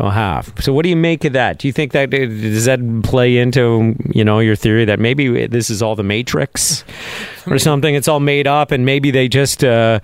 So 0.00 0.10
half. 0.10 0.62
So 0.62 0.72
what 0.72 0.84
do 0.84 0.90
you 0.90 0.96
make 0.96 1.24
of 1.24 1.32
that? 1.32 1.58
Do 1.58 1.66
you 1.66 1.72
think 1.72 1.90
that 1.90 2.10
does 2.10 2.66
that 2.66 2.78
play 3.02 3.36
into, 3.36 3.96
you 4.14 4.24
know, 4.24 4.38
your 4.38 4.54
theory 4.54 4.84
that 4.84 5.00
maybe 5.00 5.48
this 5.48 5.70
is 5.70 5.82
all 5.82 5.96
the 5.96 6.04
matrix 6.04 6.84
or 7.48 7.58
something? 7.58 7.96
It's 7.96 8.06
all 8.06 8.20
made 8.20 8.46
up 8.46 8.70
and 8.70 8.86
maybe 8.86 9.10
they 9.10 9.26
just 9.26 9.64
uh 9.64 9.98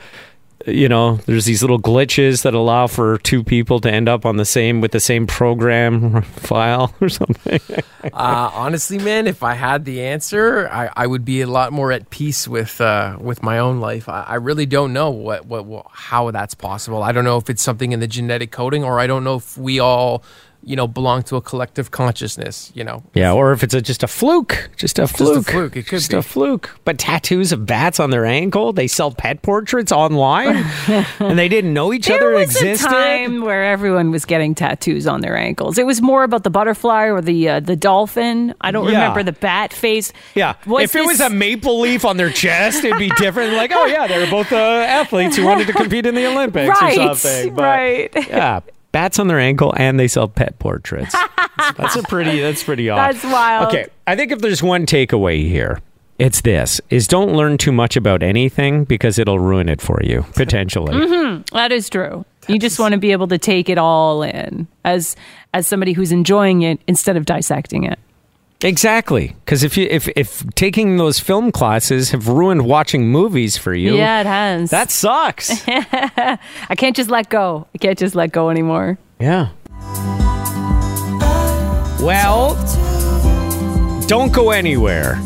you 0.66 0.88
know, 0.88 1.16
there's 1.26 1.44
these 1.44 1.62
little 1.62 1.80
glitches 1.80 2.42
that 2.42 2.54
allow 2.54 2.86
for 2.86 3.18
two 3.18 3.44
people 3.44 3.80
to 3.80 3.90
end 3.90 4.08
up 4.08 4.24
on 4.24 4.36
the 4.36 4.44
same 4.44 4.80
with 4.80 4.92
the 4.92 5.00
same 5.00 5.26
program 5.26 6.22
file 6.22 6.94
or 7.00 7.08
something. 7.08 7.60
Uh, 8.12 8.50
honestly, 8.52 8.98
man, 8.98 9.26
if 9.26 9.42
I 9.42 9.54
had 9.54 9.86
the 9.86 10.02
answer, 10.02 10.68
I, 10.68 10.90
I 10.94 11.06
would 11.06 11.24
be 11.24 11.40
a 11.40 11.46
lot 11.46 11.72
more 11.72 11.90
at 11.90 12.10
peace 12.10 12.46
with 12.46 12.78
uh, 12.78 13.16
with 13.18 13.42
my 13.42 13.58
own 13.58 13.80
life. 13.80 14.10
I, 14.10 14.24
I 14.24 14.34
really 14.34 14.66
don't 14.66 14.92
know 14.92 15.08
what, 15.08 15.46
what 15.46 15.64
what 15.64 15.86
how 15.90 16.30
that's 16.30 16.54
possible. 16.54 17.02
I 17.02 17.12
don't 17.12 17.24
know 17.24 17.38
if 17.38 17.48
it's 17.48 17.62
something 17.62 17.92
in 17.92 18.00
the 18.00 18.06
genetic 18.06 18.50
coding, 18.50 18.84
or 18.84 19.00
I 19.00 19.06
don't 19.06 19.24
know 19.24 19.36
if 19.36 19.56
we 19.56 19.80
all, 19.80 20.22
you 20.66 20.76
know, 20.76 20.86
belong 20.86 21.22
to 21.24 21.36
a 21.36 21.40
collective 21.40 21.90
consciousness. 21.90 22.70
You 22.74 22.84
know, 22.84 23.02
Yeah, 23.14 23.32
or 23.32 23.52
if 23.52 23.62
it's 23.62 23.74
a, 23.74 23.80
just 23.82 24.02
a 24.02 24.06
fluke, 24.08 24.70
just 24.76 24.98
a 24.98 25.06
fluke, 25.06 25.46
fluke, 25.46 25.76
it 25.76 25.86
could 25.86 25.98
just 25.98 26.10
be. 26.10 26.16
a 26.16 26.22
fluke. 26.22 26.70
But 26.84 26.98
tattoos 26.98 27.52
of 27.52 27.66
bats 27.66 28.00
on 28.00 28.10
their 28.10 28.24
ankle, 28.24 28.72
they 28.72 28.86
sell 28.86 29.10
pet 29.10 29.42
portraits 29.42 29.92
online, 29.92 30.64
and 31.18 31.38
they 31.38 31.48
didn't 31.48 31.72
know 31.74 31.92
each 31.92 32.06
There 32.06 32.16
other 32.16 32.32
was 32.34 32.50
existed. 32.56 32.86
a 32.88 32.90
time 32.90 33.40
where 33.42 33.64
everyone 33.64 34.10
was 34.10 34.24
getting 34.24 34.54
tattoos 34.54 35.06
on 35.06 35.20
their 35.20 35.36
ankles. 35.36 35.78
It 35.78 35.86
was 35.86 36.00
more 36.02 36.24
about 36.24 36.44
the 36.44 36.50
butterfly 36.50 37.04
or 37.06 37.20
the 37.20 37.48
uh, 37.48 37.60
the 37.60 37.76
dolphin. 37.76 38.54
I 38.60 38.70
don't 38.70 38.84
Yeah. 38.90 39.00
remember 39.00 39.22
the 39.22 39.32
bat 39.38 39.72
face. 39.72 40.12
Yeah, 40.34 40.54
Was 40.66 40.84
if 40.84 40.94
it 40.96 41.04
was 41.06 41.20
a 41.20 41.30
maple 41.30 41.80
leaf 41.80 42.04
on 42.04 42.16
their 42.16 42.30
chest, 42.30 42.84
it'd 42.84 42.98
be 42.98 43.10
different. 43.18 43.54
Like, 43.54 43.70
oh 43.74 43.86
yeah, 43.86 44.06
they 44.06 44.18
were 44.18 44.30
both 44.30 44.52
uh, 44.52 44.56
athletes 44.56 45.36
who 45.36 45.44
wanted 45.44 45.66
to 45.66 45.72
compete 45.72 46.06
in 46.06 46.14
the 46.14 46.26
Olympics 46.26 46.68
Right, 46.80 46.98
or 46.98 47.14
something. 47.14 47.54
But, 47.54 47.62
right. 47.62 48.10
Yeah, 48.28 48.60
bats 48.94 49.18
on 49.18 49.26
their 49.26 49.40
ankle, 49.40 49.74
and 49.76 49.98
they 50.00 50.08
sell 50.08 50.28
pet 50.28 50.58
portraits. 50.58 51.14
that's 51.76 51.96
a 51.96 52.02
pretty. 52.04 52.40
That's 52.40 52.62
pretty 52.62 52.88
odd. 52.88 53.12
That's 53.12 53.24
wild. 53.24 53.68
Okay, 53.68 53.88
I 54.06 54.16
think 54.16 54.32
if 54.32 54.38
there's 54.38 54.62
one 54.62 54.86
takeaway 54.86 55.46
here, 55.46 55.80
it's 56.18 56.40
this: 56.40 56.80
is 56.88 57.06
don't 57.06 57.34
learn 57.34 57.58
too 57.58 57.72
much 57.72 57.96
about 57.96 58.22
anything 58.22 58.84
because 58.84 59.18
it'll 59.18 59.40
ruin 59.40 59.68
it 59.68 59.82
for 59.82 60.00
you 60.02 60.24
potentially. 60.34 60.94
Mm-hmm. 61.24 61.56
That 61.56 61.72
is 61.72 61.90
true. 61.90 62.24
You 62.46 62.58
just 62.58 62.78
want 62.78 62.92
to 62.92 62.98
be 62.98 63.10
able 63.10 63.26
to 63.28 63.38
take 63.38 63.68
it 63.68 63.78
all 63.78 64.22
in 64.22 64.68
as 64.84 65.16
as 65.52 65.66
somebody 65.66 65.92
who's 65.92 66.12
enjoying 66.12 66.62
it 66.62 66.80
instead 66.86 67.16
of 67.16 67.24
dissecting 67.24 67.84
it. 67.84 67.98
Exactly, 68.64 69.36
because 69.44 69.62
if 69.62 69.76
you 69.76 69.86
if 69.90 70.08
if 70.16 70.42
taking 70.54 70.96
those 70.96 71.18
film 71.20 71.52
classes 71.52 72.12
have 72.12 72.28
ruined 72.28 72.64
watching 72.64 73.08
movies 73.08 73.58
for 73.58 73.74
you, 73.74 73.94
Yeah, 73.94 74.20
it 74.20 74.26
has. 74.26 74.70
that 74.70 74.90
sucks. 74.90 75.50
I 75.68 76.74
can't 76.74 76.96
just 76.96 77.10
let 77.10 77.28
go. 77.28 77.66
I 77.74 77.78
can't 77.78 77.98
just 77.98 78.14
let 78.14 78.32
go 78.32 78.48
anymore. 78.48 78.96
yeah. 79.20 79.48
Well, 82.00 82.54
don't 84.08 84.32
go 84.32 84.50
anywhere. 84.50 85.20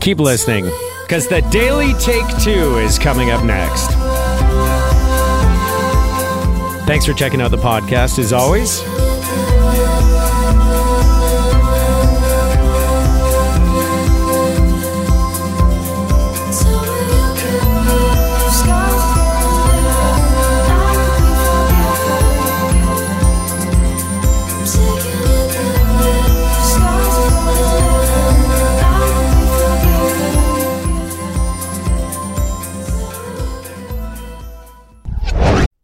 Keep 0.00 0.18
listening 0.20 0.70
because 1.06 1.26
the 1.26 1.40
Daily 1.50 1.92
Take 1.94 2.26
Two 2.42 2.76
is 2.78 2.98
coming 2.98 3.30
up 3.30 3.42
next. 3.44 3.88
Thanks 6.86 7.04
for 7.06 7.12
checking 7.14 7.40
out 7.40 7.50
the 7.50 7.58
podcast 7.58 8.18
as 8.18 8.32
always. 8.32 8.80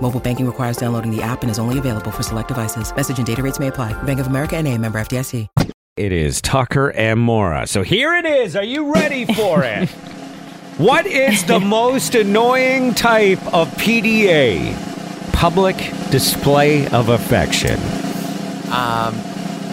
Mobile 0.00 0.20
banking 0.20 0.46
requires 0.46 0.78
downloading 0.78 1.14
the 1.14 1.20
app 1.20 1.42
and 1.42 1.50
is 1.50 1.58
only 1.58 1.78
available 1.78 2.10
for 2.10 2.22
select 2.22 2.48
devices. 2.48 2.94
Message 2.94 3.18
and 3.18 3.26
data 3.26 3.42
rates 3.42 3.58
may 3.58 3.66
apply. 3.66 3.92
Bank 4.04 4.20
of 4.20 4.28
America 4.28 4.56
and 4.56 4.66
a 4.66 4.78
member 4.78 4.98
FDIC. 4.98 5.46
It 5.98 6.12
is 6.12 6.40
Tucker 6.40 6.92
and 6.92 7.18
Mora. 7.18 7.66
So 7.66 7.82
here 7.82 8.14
it 8.14 8.24
is. 8.24 8.54
Are 8.54 8.62
you 8.62 8.94
ready 8.94 9.24
for 9.24 9.64
it? 9.64 9.88
what 10.78 11.06
is 11.06 11.44
the 11.44 11.58
most 11.58 12.14
annoying 12.14 12.94
type 12.94 13.44
of 13.52 13.68
PDA? 13.72 14.74
Public 15.32 15.76
display 16.12 16.86
of 16.90 17.08
affection. 17.08 17.80
Um, 18.72 19.20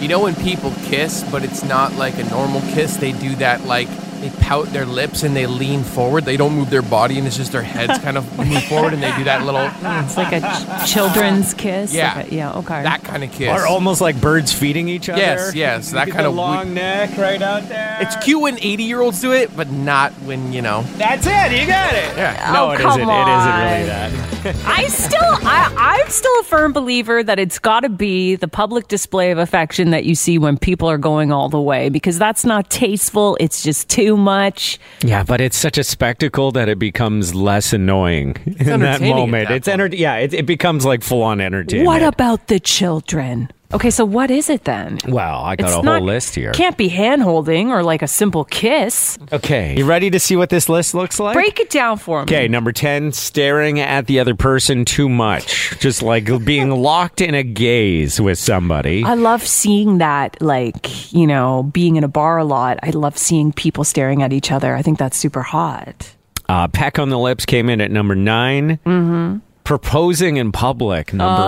you 0.00 0.08
know 0.08 0.20
when 0.20 0.34
people 0.34 0.72
kiss, 0.86 1.24
but 1.30 1.44
it's 1.44 1.62
not 1.62 1.94
like 1.94 2.18
a 2.18 2.24
normal 2.24 2.60
kiss. 2.72 2.96
They 2.96 3.12
do 3.12 3.36
that 3.36 3.64
like 3.64 3.88
they 4.20 4.30
pout 4.40 4.66
their 4.66 4.84
lips 4.86 5.22
and 5.22 5.34
they 5.36 5.46
lean 5.46 5.82
forward. 5.82 6.24
They 6.24 6.36
don't 6.36 6.54
move 6.54 6.70
their 6.70 6.82
body, 6.82 7.18
and 7.18 7.26
it's 7.26 7.36
just 7.36 7.52
their 7.52 7.62
heads 7.62 7.98
kind 8.02 8.16
of 8.16 8.38
move 8.46 8.62
forward, 8.64 8.92
and 8.92 9.02
they 9.02 9.14
do 9.16 9.24
that 9.24 9.44
little 9.44 9.70
It's 10.04 10.16
like 10.16 10.32
a 10.32 10.40
ch- 10.40 10.92
children's 10.92 11.54
kiss. 11.54 11.92
Yeah. 11.94 12.14
Like 12.16 12.32
a- 12.32 12.34
yeah. 12.34 12.52
Okay. 12.54 12.82
that 12.82 13.02
kind 13.04 13.24
of 13.24 13.32
kiss. 13.32 13.48
Or 13.48 13.66
almost 13.66 14.00
like 14.00 14.20
birds 14.20 14.52
feeding 14.52 14.88
each 14.88 15.08
other. 15.08 15.20
Yes, 15.20 15.54
yes, 15.54 15.90
that 15.92 16.08
kind 16.10 16.26
of 16.26 16.34
long 16.34 16.74
neck 16.74 17.16
right 17.18 17.40
out 17.42 17.68
there. 17.68 17.98
It's 18.00 18.16
cute 18.24 18.40
when 18.40 18.58
80 18.60 18.82
year 18.84 19.00
olds 19.00 19.20
do 19.20 19.32
it, 19.32 19.56
but 19.56 19.70
not 19.70 20.12
when 20.24 20.52
you 20.52 20.62
know. 20.62 20.82
That's 20.96 21.26
it. 21.26 21.52
You 21.60 21.66
got 21.66 21.94
it. 21.94 22.16
Yeah. 22.16 22.46
Oh, 22.48 22.52
no, 22.52 22.66
Oh, 22.66 22.70
it 22.72 22.78
come 22.80 23.00
isn't. 23.00 23.08
It 23.08 23.28
isn't 23.28 23.56
really 23.60 23.86
that. 23.86 24.26
I 24.64 24.86
still, 24.86 25.18
I, 25.22 25.74
I'm 26.00 26.08
still 26.10 26.40
a 26.40 26.42
firm 26.44 26.72
believer 26.72 27.22
that 27.22 27.38
it's 27.40 27.58
got 27.58 27.80
to 27.80 27.88
be 27.88 28.36
the 28.36 28.46
public 28.48 28.86
display 28.86 29.30
of 29.32 29.38
affection 29.38 29.90
that 29.90 30.04
you 30.04 30.14
see 30.14 30.38
when 30.38 30.56
people 30.56 30.88
are 30.88 30.98
going 30.98 31.32
all 31.32 31.48
the 31.48 31.60
way 31.60 31.88
because 31.88 32.16
that's 32.18 32.44
not 32.44 32.70
tasteful. 32.70 33.36
It's 33.40 33.62
just 33.64 33.88
too 33.88 34.05
much. 34.14 34.78
Yeah, 35.02 35.24
but 35.24 35.40
it's 35.40 35.56
such 35.56 35.78
a 35.78 35.84
spectacle 35.84 36.52
that 36.52 36.68
it 36.68 36.78
becomes 36.78 37.34
less 37.34 37.72
annoying 37.72 38.36
in 38.60 38.80
that 38.80 39.00
moment. 39.00 39.48
that 39.48 39.56
It's 39.56 39.68
enter- 39.68 39.86
Yeah, 39.86 40.16
it, 40.16 40.34
it 40.34 40.44
becomes 40.44 40.84
like 40.84 41.02
full 41.02 41.22
on 41.22 41.40
entertainment. 41.40 41.86
What 41.86 42.02
about 42.02 42.48
the 42.48 42.60
children? 42.60 43.50
Okay, 43.74 43.90
so 43.90 44.04
what 44.04 44.30
is 44.30 44.48
it 44.48 44.64
then? 44.64 44.98
Well, 45.08 45.40
I 45.42 45.56
got 45.56 45.64
It's 45.64 45.72
a 45.72 45.74
whole 45.76 45.82
not- 45.84 46.02
list 46.02 46.34
here. 46.36 46.52
Can't 46.52 46.76
be 46.76 46.88
hand 46.88 47.22
holding 47.22 47.70
or 47.72 47.82
like 47.82 48.00
a 48.02 48.06
simple 48.06 48.44
kiss. 48.44 49.18
Okay, 49.32 49.76
you 49.76 49.84
ready 49.84 50.08
to 50.10 50.20
see 50.20 50.36
what 50.36 50.50
this 50.50 50.68
list 50.68 50.94
looks 50.94 51.18
like? 51.18 51.34
Break 51.34 51.58
it 51.58 51.68
down 51.70 51.98
for 51.98 52.18
me. 52.18 52.22
Okay, 52.24 52.46
number 52.48 52.70
10, 52.72 53.12
staring 53.12 53.80
at 53.80 54.06
the 54.06 54.20
other 54.20 54.34
person 54.36 54.84
too 54.84 55.08
much. 55.08 55.76
Just 55.80 56.02
like 56.02 56.26
being 56.44 56.70
locked 56.82 57.20
in 57.20 57.34
a 57.34 57.42
gaze 57.42 58.20
with 58.20 58.38
somebody. 58.38 59.02
I 59.04 59.14
love 59.14 59.42
seeing 59.46 59.98
that, 59.98 60.40
like, 60.40 61.12
you 61.12 61.26
know, 61.26 61.64
being 61.64 61.96
in 61.96 62.04
a 62.04 62.08
bar 62.08 62.38
a 62.38 62.44
lot. 62.44 62.78
I 62.84 62.90
love 62.90 63.18
seeing 63.18 63.52
people 63.52 63.82
staring 63.82 64.22
at 64.22 64.32
each 64.32 64.52
other. 64.52 64.76
I 64.76 64.82
think 64.82 64.98
that's 64.98 65.16
super 65.16 65.42
hot. 65.42 66.14
Uh, 66.48 66.68
peck 66.68 67.00
on 67.00 67.08
the 67.08 67.18
lips 67.18 67.44
came 67.44 67.68
in 67.68 67.80
at 67.80 67.90
number 67.90 68.14
9. 68.14 68.78
Mm-hmm. 68.86 69.38
Proposing 69.64 70.36
in 70.36 70.52
public, 70.52 71.12
number 71.12 71.42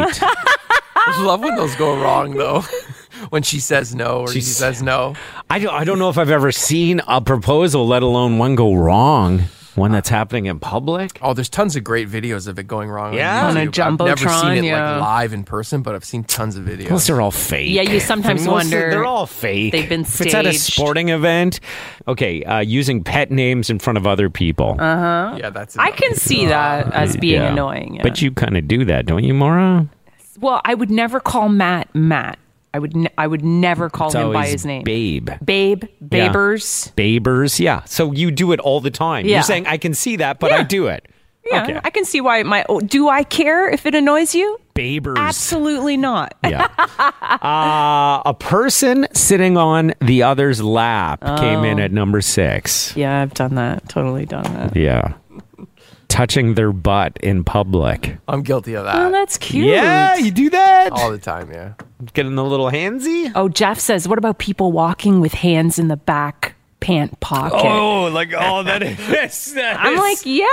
Oh. 0.00 0.32
8. 1.14 1.20
I 1.20 1.24
love 1.24 1.40
when 1.40 1.56
those 1.56 1.74
go 1.76 1.96
wrong 2.00 2.32
though. 2.36 2.60
when 3.30 3.42
she 3.42 3.60
says 3.60 3.94
no 3.94 4.20
or 4.22 4.28
he 4.28 4.40
She's- 4.40 4.56
says 4.56 4.82
no. 4.82 5.14
I 5.50 5.58
don't, 5.58 5.74
I 5.74 5.84
don't 5.84 5.98
know 5.98 6.08
if 6.08 6.18
I've 6.18 6.30
ever 6.30 6.50
seen 6.52 7.00
a 7.06 7.20
proposal, 7.20 7.86
let 7.86 8.02
alone 8.02 8.38
one 8.38 8.54
go 8.54 8.74
wrong. 8.74 9.44
One 9.76 9.90
that's 9.90 10.08
happening 10.08 10.46
in 10.46 10.60
public. 10.60 11.18
Oh, 11.20 11.34
there's 11.34 11.48
tons 11.48 11.74
of 11.74 11.82
great 11.82 12.08
videos 12.08 12.46
of 12.46 12.60
it 12.60 12.68
going 12.68 12.88
wrong. 12.88 13.12
Yeah? 13.12 13.46
on, 13.48 13.56
On 13.56 13.66
a 13.66 13.66
YouTube. 13.68 13.82
I've 13.84 13.98
never 14.06 14.16
seen 14.20 14.28
Jumbotron, 14.28 14.56
it 14.58 14.64
yeah. 14.66 14.92
like 14.92 15.00
live 15.00 15.32
in 15.32 15.42
person, 15.42 15.82
but 15.82 15.96
I've 15.96 16.04
seen 16.04 16.22
tons 16.22 16.54
of 16.56 16.64
videos. 16.64 16.88
Those 16.90 17.10
are 17.10 17.20
all 17.20 17.32
fake. 17.32 17.70
Yeah, 17.70 17.82
you 17.82 17.98
sometimes 17.98 18.42
Most 18.42 18.46
of- 18.46 18.52
wonder- 18.52 18.90
They're 18.90 19.04
all 19.04 19.26
fake. 19.26 19.72
they've 19.72 19.88
been 19.88 20.02
If 20.02 20.20
it's 20.20 20.32
at 20.32 20.46
a 20.46 20.52
staged. 20.52 20.74
sporting 20.74 21.08
event, 21.08 21.58
okay, 22.06 22.44
uh, 22.44 22.60
using 22.60 23.02
pet 23.02 23.32
names 23.32 23.68
in 23.68 23.80
front 23.80 23.96
of 23.96 24.06
other 24.06 24.30
people. 24.30 24.76
Uh 24.78 24.96
huh. 24.96 25.36
Yeah, 25.40 25.50
that's. 25.50 25.76
I 25.76 25.90
can 25.90 26.14
see 26.14 26.46
that 26.46 26.92
as 26.92 27.16
being 27.16 27.42
Yeah. 27.42 27.50
annoying. 27.52 27.96
yeah. 27.96 28.02
But 28.04 28.22
you 28.22 28.30
kind 28.30 28.56
of 28.56 28.68
do 28.68 28.84
that, 28.84 29.06
don't 29.06 29.24
you, 29.24 29.34
Maura? 29.34 29.88
Well, 30.44 30.60
I 30.64 30.74
would 30.74 30.90
never 30.90 31.18
call 31.18 31.48
Matt 31.48 31.92
Matt. 31.94 32.38
I 32.72 32.78
would 32.78 32.94
ne- 32.96 33.10
I 33.16 33.26
would 33.26 33.44
never 33.44 33.88
call 33.88 34.08
It's 34.08 34.16
him 34.16 34.32
by 34.32 34.46
his 34.46 34.66
name. 34.66 34.82
Babe. 34.84 35.30
Babe, 35.44 35.84
Yeah. 36.12 36.32
Babers. 36.32 36.92
Babers, 36.94 37.58
yeah. 37.60 37.82
So 37.84 38.12
you 38.12 38.30
do 38.30 38.52
it 38.52 38.60
all 38.60 38.80
the 38.80 38.90
time. 38.90 39.26
Yeah. 39.26 39.36
You're 39.36 39.42
saying 39.44 39.66
I 39.66 39.76
can 39.78 39.94
see 39.94 40.16
that, 40.16 40.38
but 40.40 40.52
I 40.52 40.62
do 40.64 40.86
it. 40.88 41.06
Yeah, 41.50 41.62
Okay. 41.62 41.80
I 41.84 41.90
can 41.90 42.04
see 42.06 42.20
why 42.22 42.42
might. 42.42 42.64
oh, 42.70 42.80
Do 42.80 43.08
I 43.10 43.22
care 43.22 43.68
if 43.68 43.84
it 43.86 43.94
annoys 43.94 44.34
you? 44.34 44.58
Babers. 44.74 45.18
Absolutely 45.18 45.96
not. 45.96 46.34
Yeah. 46.42 46.66
uh, 47.22 48.22
a 48.26 48.34
person 48.38 49.06
sitting 49.12 49.56
on 49.56 49.92
the 50.00 50.22
other's 50.22 50.62
lap 50.62 51.20
came 51.38 51.64
in 51.64 51.78
Oh. 51.78 51.84
at 51.84 51.92
number 51.92 52.20
six. 52.20 52.96
Yeah, 52.96 53.20
I've 53.20 53.34
done 53.34 53.54
that. 53.56 53.88
Totally 53.88 54.26
done 54.26 54.44
that. 54.54 54.74
Yeah. 54.76 55.12
Touching 56.14 56.54
their 56.54 56.70
butt 56.72 57.16
in 57.24 57.42
public. 57.42 58.16
I'm 58.28 58.42
guilty 58.42 58.74
of 58.74 58.84
that 58.84 58.94
Oh, 58.94 59.10
that's 59.10 59.36
cute. 59.36 59.66
Yeah, 59.66 60.14
you 60.14 60.30
do 60.30 60.48
that. 60.50 60.92
all 60.92 61.10
the 61.10 61.18
time. 61.18 61.50
Yeah. 61.50 61.72
Getting 62.12 62.36
the 62.36 62.44
little 62.44 62.70
handsy. 62.70 63.32
Oh, 63.34 63.48
Jeff 63.48 63.80
says, 63.80 64.06
what 64.06 64.16
about 64.16 64.38
people 64.38 64.70
walking 64.70 65.20
with 65.20 65.34
hands 65.34 65.76
in 65.76 65.88
the 65.88 65.96
back 65.96 66.53
pant 66.84 67.18
pocket? 67.20 67.56
Oh, 67.64 68.04
like 68.12 68.32
oh, 68.36 68.62
that 68.62 68.82
is. 68.82 68.96
that 69.54 69.80
I'm 69.80 69.94
is 69.94 69.98
like, 69.98 70.18
yeah. 70.26 70.46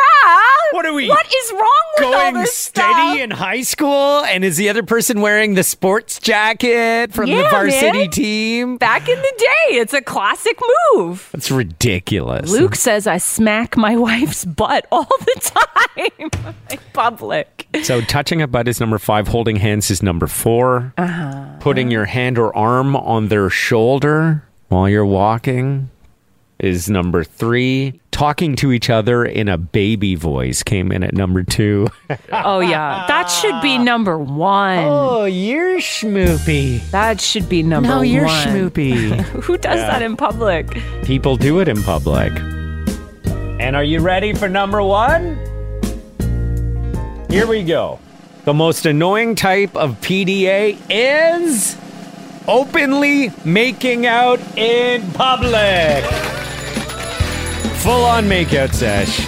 What 0.71 0.85
are 0.85 0.93
we, 0.93 1.09
What 1.09 1.25
is 1.25 1.51
wrong 1.51 1.83
with 1.97 2.05
all 2.05 2.11
going 2.13 2.33
this 2.35 2.55
steady 2.55 2.93
stuff? 2.93 3.17
in 3.17 3.31
high 3.31 3.61
school, 3.61 4.23
and 4.23 4.43
is 4.45 4.55
the 4.57 4.69
other 4.69 4.83
person 4.83 5.19
wearing 5.21 5.55
the 5.55 5.63
sports 5.63 6.19
jacket 6.19 7.11
from 7.13 7.29
the 7.29 7.41
varsity 7.51 7.97
man. 7.99 8.09
team? 8.11 8.77
Back 8.77 9.09
in 9.09 9.17
the 9.17 9.33
day, 9.37 9.75
it's 9.75 9.93
a 9.93 10.01
classic 10.01 10.57
move. 10.95 11.27
That's 11.33 11.51
ridiculous. 11.51 12.49
Luke 12.49 12.75
says 12.75 13.07
I 13.07 13.17
smack 13.17 13.75
my 13.75 13.95
wife's 14.07 14.45
butt 14.45 14.85
all 14.91 15.03
the 15.19 15.41
time 15.41 16.55
in 16.71 16.79
public. 16.93 17.67
So 17.83 17.99
touching 18.01 18.41
a 18.41 18.47
butt 18.47 18.67
is 18.69 18.79
number 18.79 18.97
five. 18.97 19.27
Holding 19.27 19.57
hands 19.57 19.91
is 19.91 20.01
number 20.01 20.27
4 20.27 20.93
Uh-huh. 20.97 21.45
Putting 21.59 21.91
your 21.91 22.05
hand 22.05 22.37
or 22.37 22.55
arm 22.55 22.95
on 22.95 23.27
their 23.27 23.49
shoulder 23.49 24.43
while 24.69 24.87
you're 24.89 25.05
walking 25.05 25.89
is 26.61 26.89
number 26.89 27.23
three. 27.23 27.99
Talking 28.11 28.55
to 28.57 28.71
each 28.71 28.89
other 28.89 29.25
in 29.25 29.49
a 29.49 29.57
baby 29.57 30.15
voice 30.15 30.63
came 30.63 30.91
in 30.91 31.03
at 31.03 31.13
number 31.13 31.43
two. 31.43 31.87
Oh 32.31 32.59
yeah, 32.59 33.05
that 33.07 33.27
should 33.29 33.59
be 33.61 33.77
number 33.77 34.17
one. 34.17 34.79
oh, 34.79 35.25
you're 35.25 35.79
schmoopy. 35.79 36.89
That 36.91 37.19
should 37.21 37.47
be 37.49 37.61
number 37.63 37.89
No, 37.89 37.97
one. 37.97 38.05
No, 38.05 38.11
you're 38.13 38.27
schmoopy. 38.27 39.19
Who 39.43 39.57
does 39.57 39.79
that 39.79 40.01
in 40.01 40.15
public? 40.15 40.67
People 41.03 41.35
do 41.35 41.59
it 41.59 41.67
in 41.67 41.81
public. 41.83 42.31
And 43.59 43.75
are 43.75 43.83
you 43.83 43.99
ready 44.01 44.33
for 44.33 44.47
number 44.49 44.81
one? 44.81 45.35
Here 47.29 47.47
we 47.47 47.63
go. 47.63 47.99
The 48.43 48.53
most 48.53 48.85
annoying 48.85 49.35
type 49.35 49.75
of 49.75 49.99
PDA 50.01 50.77
is 50.89 51.75
openly 52.47 53.31
making 53.45 54.05
out 54.05 54.39
in 54.57 55.01
public. 55.11 56.03
Full 57.81 58.05
on 58.05 58.25
makeout 58.25 58.73
sesh. 58.73 59.25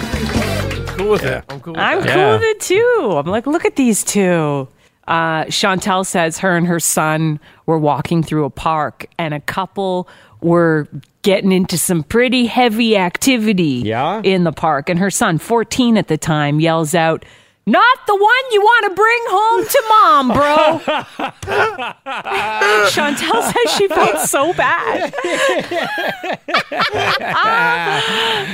Cool 0.96 1.10
with 1.10 1.24
it. 1.24 1.44
I'm 1.48 1.60
cool 1.60 1.72
with 1.72 1.82
I'm 1.82 2.00
that. 2.00 2.08
cool 2.08 2.16
Yeah. 2.16 2.32
with 2.34 2.42
it 2.42 2.60
too. 2.60 3.14
I'm 3.16 3.26
like, 3.26 3.46
look 3.46 3.64
at 3.64 3.76
these 3.76 4.04
two. 4.04 4.68
Uh, 5.08 5.44
Chantel 5.46 6.06
says 6.06 6.38
her 6.38 6.56
and 6.56 6.66
her 6.66 6.80
son 6.80 7.40
were 7.66 7.78
walking 7.78 8.22
through 8.22 8.44
a 8.44 8.50
park, 8.50 9.06
and 9.18 9.34
a 9.34 9.40
couple 9.40 10.08
were 10.40 10.88
getting 11.22 11.52
into 11.52 11.76
some 11.76 12.02
pretty 12.04 12.46
heavy 12.46 12.96
activity 12.96 13.82
Yeah? 13.84 14.20
in 14.24 14.44
the 14.44 14.52
park. 14.52 14.88
And 14.88 14.98
her 14.98 15.10
son, 15.10 15.38
14 15.38 15.96
at 15.98 16.08
the 16.08 16.16
time, 16.16 16.60
yells 16.60 16.94
out, 16.94 17.24
Not 17.66 17.98
the 18.06 18.14
one 18.14 18.44
you 18.52 18.60
want 18.60 18.84
to 18.86 18.94
bring 18.94 19.22
home 19.26 19.64
to 19.66 19.82
mom, 19.88 20.28
bro. 21.18 21.30
Chantel 22.90 23.42
says 23.42 23.76
she 23.76 23.88
felt 23.88 24.18
so 24.20 24.52
bad. 24.54 25.14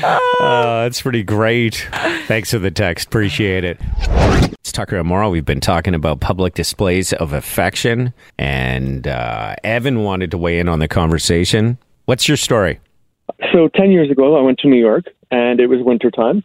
Uh, 0.03 0.83
that's 0.83 1.03
pretty 1.03 1.23
great. 1.23 1.89
Thanks 2.27 2.51
for 2.51 2.59
the 2.59 2.71
text. 2.71 3.09
Appreciate 3.09 3.65
it. 3.65 3.79
It's 4.61 4.73
Tucker 4.73 4.97
and 4.99 5.09
Morrow. 5.09 5.31
We've 5.31 5.45
been 5.45 5.61
talking 5.61 5.95
about 5.95 6.21
public 6.21 6.55
displays 6.55 7.13
of 7.13 7.33
affection, 7.33 8.13
and 8.39 9.07
uh, 9.07 9.57
Evan 9.65 10.03
wanted 10.03 10.31
to 10.33 10.39
weigh 10.39 10.59
in 10.59 10.69
on 10.69 10.79
the 10.79 10.89
conversation. 10.89 11.79
What's 12.07 12.29
your 12.29 12.37
story? 12.37 12.81
So 13.53 13.69
10 13.69 13.91
years 13.91 14.11
ago, 14.11 14.37
I 14.37 14.43
went 14.43 14.59
to 14.61 14.69
New 14.69 14.81
York 14.81 15.05
and 15.31 15.61
it 15.61 15.69
was 15.69 15.81
wintertime 15.83 16.43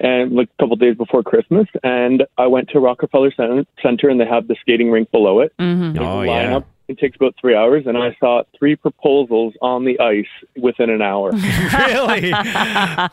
and 0.00 0.32
like 0.32 0.48
a 0.58 0.62
couple 0.62 0.76
days 0.76 0.96
before 0.96 1.22
Christmas. 1.22 1.66
And 1.82 2.24
I 2.38 2.46
went 2.46 2.68
to 2.70 2.80
Rockefeller 2.80 3.32
Cen- 3.36 3.66
Center 3.82 4.08
and 4.08 4.20
they 4.20 4.26
have 4.26 4.48
the 4.48 4.56
skating 4.60 4.90
rink 4.90 5.10
below 5.10 5.40
it. 5.40 5.52
Mm-hmm. 5.58 5.98
Oh, 6.02 6.18
Line 6.18 6.26
yeah. 6.26 6.56
up. 6.56 6.68
It 6.86 6.98
takes 6.98 7.16
about 7.16 7.34
three 7.40 7.54
hours. 7.54 7.84
And 7.86 7.96
I 7.96 8.14
saw 8.20 8.42
three 8.58 8.76
proposals 8.76 9.54
on 9.62 9.84
the 9.86 9.98
ice 10.00 10.26
within 10.62 10.90
an 10.90 11.00
hour. 11.00 11.30
really? 11.32 12.28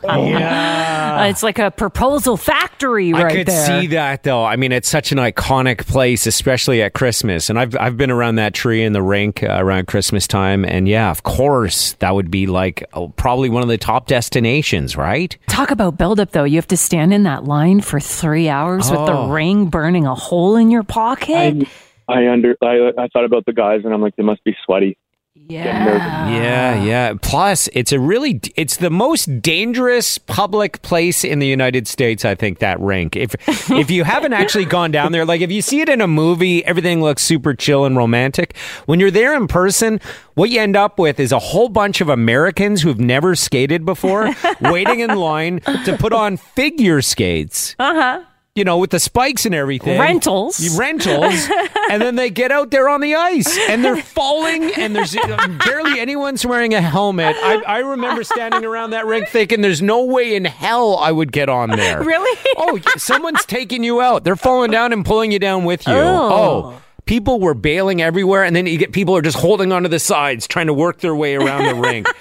yeah. 0.02 1.24
It's 1.26 1.42
like 1.42 1.58
a 1.58 1.70
proposal 1.70 2.36
factory 2.36 3.12
right 3.12 3.20
there. 3.20 3.28
I 3.28 3.34
could 3.36 3.46
there. 3.48 3.80
see 3.80 3.86
that 3.88 4.22
though. 4.24 4.44
I 4.44 4.56
mean, 4.56 4.72
it's 4.72 4.88
such 4.88 5.12
an 5.12 5.18
iconic 5.18 5.86
place, 5.86 6.26
especially 6.26 6.82
at 6.82 6.94
Christmas. 6.94 7.48
And 7.50 7.58
I've 7.58 7.76
I've 7.78 7.96
been 7.96 8.10
around 8.10 8.36
that 8.36 8.54
tree 8.54 8.82
in 8.82 8.92
the 8.92 9.02
rink 9.02 9.42
uh, 9.42 9.56
around 9.58 9.86
Christmas 9.86 10.26
time, 10.26 10.64
and 10.64 10.88
yeah, 10.88 11.10
of 11.10 11.22
course, 11.22 11.94
that 11.94 12.14
would 12.14 12.30
be 12.30 12.46
like 12.46 12.84
oh, 12.92 13.08
probably 13.08 13.48
one 13.48 13.62
of 13.62 13.68
the 13.68 13.78
top 13.78 14.06
destinations, 14.06 14.96
right? 14.96 15.36
Talk 15.48 15.70
about 15.70 15.96
buildup, 15.98 16.32
though. 16.32 16.44
You 16.44 16.56
have 16.56 16.68
to 16.68 16.76
stand 16.76 17.12
in 17.14 17.22
that 17.24 17.44
line 17.44 17.80
for 17.80 18.00
three 18.00 18.48
hours 18.48 18.90
with 18.90 19.00
the 19.06 19.12
Oh. 19.12 19.30
ring 19.30 19.66
burning 19.66 20.06
a 20.06 20.14
hole 20.14 20.56
in 20.56 20.70
your 20.70 20.82
pocket. 20.82 21.34
I, 21.34 21.66
I 22.08 22.28
under 22.28 22.56
I, 22.62 22.92
I 22.98 23.08
thought 23.08 23.24
about 23.24 23.46
the 23.46 23.52
guys 23.52 23.80
and 23.84 23.92
I'm 23.94 24.00
like, 24.00 24.16
they 24.16 24.22
must 24.22 24.42
be 24.44 24.54
sweaty. 24.64 24.96
yeah. 25.34 26.30
Yeah, 26.30 26.84
yeah. 26.84 27.14
Plus, 27.22 27.68
it's 27.72 27.90
a 27.92 27.98
really 27.98 28.40
it's 28.54 28.76
the 28.76 28.90
most 28.90 29.40
dangerous 29.40 30.18
public 30.18 30.82
place 30.82 31.24
in 31.24 31.38
the 31.38 31.46
United 31.46 31.88
States. 31.88 32.24
I 32.24 32.34
think 32.34 32.58
that 32.58 32.78
rink. 32.80 33.16
If 33.16 33.34
if 33.70 33.90
you 33.90 34.04
haven't 34.04 34.34
actually 34.34 34.66
gone 34.66 34.90
down 34.90 35.12
there, 35.12 35.24
like 35.24 35.40
if 35.40 35.50
you 35.50 35.62
see 35.62 35.80
it 35.80 35.88
in 35.88 36.00
a 36.00 36.06
movie, 36.08 36.64
everything 36.64 37.00
looks 37.02 37.22
super 37.22 37.54
chill 37.54 37.84
and 37.84 37.96
romantic. 37.96 38.56
When 38.86 39.00
you're 39.00 39.10
there 39.10 39.34
in 39.34 39.48
person, 39.48 40.00
what 40.34 40.50
you 40.50 40.60
end 40.60 40.76
up 40.76 40.98
with 40.98 41.18
is 41.18 41.32
a 41.32 41.38
whole 41.38 41.68
bunch 41.70 42.00
of 42.00 42.08
Americans 42.08 42.82
who've 42.82 43.00
never 43.00 43.34
skated 43.34 43.84
before, 43.86 44.34
waiting 44.60 45.00
in 45.00 45.14
line 45.16 45.60
to 45.84 45.96
put 45.98 46.12
on 46.12 46.36
figure 46.36 47.00
skates. 47.00 47.74
Uh 47.78 47.94
huh. 47.94 48.24
You 48.54 48.64
know, 48.64 48.76
with 48.76 48.90
the 48.90 49.00
spikes 49.00 49.46
and 49.46 49.54
everything. 49.54 49.98
Rentals. 49.98 50.76
Rentals, 50.78 51.48
and 51.90 52.02
then 52.02 52.16
they 52.16 52.28
get 52.28 52.52
out 52.52 52.70
there 52.70 52.86
on 52.86 53.00
the 53.00 53.14
ice 53.14 53.58
and 53.70 53.82
they're 53.82 53.96
falling, 53.96 54.74
and 54.74 54.94
there's 54.94 55.16
uh, 55.16 55.48
barely 55.64 55.98
anyone's 55.98 56.44
wearing 56.44 56.74
a 56.74 56.82
helmet. 56.82 57.34
I, 57.38 57.62
I 57.62 57.78
remember 57.78 58.22
standing 58.24 58.66
around 58.66 58.90
that 58.90 59.06
rink 59.06 59.28
thinking, 59.28 59.62
"There's 59.62 59.80
no 59.80 60.04
way 60.04 60.34
in 60.36 60.44
hell 60.44 60.98
I 60.98 61.12
would 61.12 61.32
get 61.32 61.48
on 61.48 61.70
there." 61.70 62.02
Really? 62.02 62.38
Oh, 62.58 62.78
someone's 62.98 63.46
taking 63.46 63.84
you 63.84 64.02
out. 64.02 64.22
They're 64.22 64.36
falling 64.36 64.70
down 64.70 64.92
and 64.92 65.02
pulling 65.02 65.32
you 65.32 65.38
down 65.38 65.64
with 65.64 65.86
you. 65.86 65.94
Oh. 65.94 66.74
Oh. 66.74 66.82
People 67.04 67.40
were 67.40 67.54
bailing 67.54 68.00
everywhere, 68.00 68.44
and 68.44 68.54
then 68.54 68.66
you 68.66 68.78
get 68.78 68.92
people 68.92 69.16
are 69.16 69.22
just 69.22 69.36
holding 69.36 69.72
onto 69.72 69.88
the 69.88 69.98
sides, 69.98 70.46
trying 70.46 70.68
to 70.68 70.74
work 70.74 71.00
their 71.00 71.14
way 71.14 71.34
around 71.34 71.64
the 71.64 71.74
rink. 71.74 72.06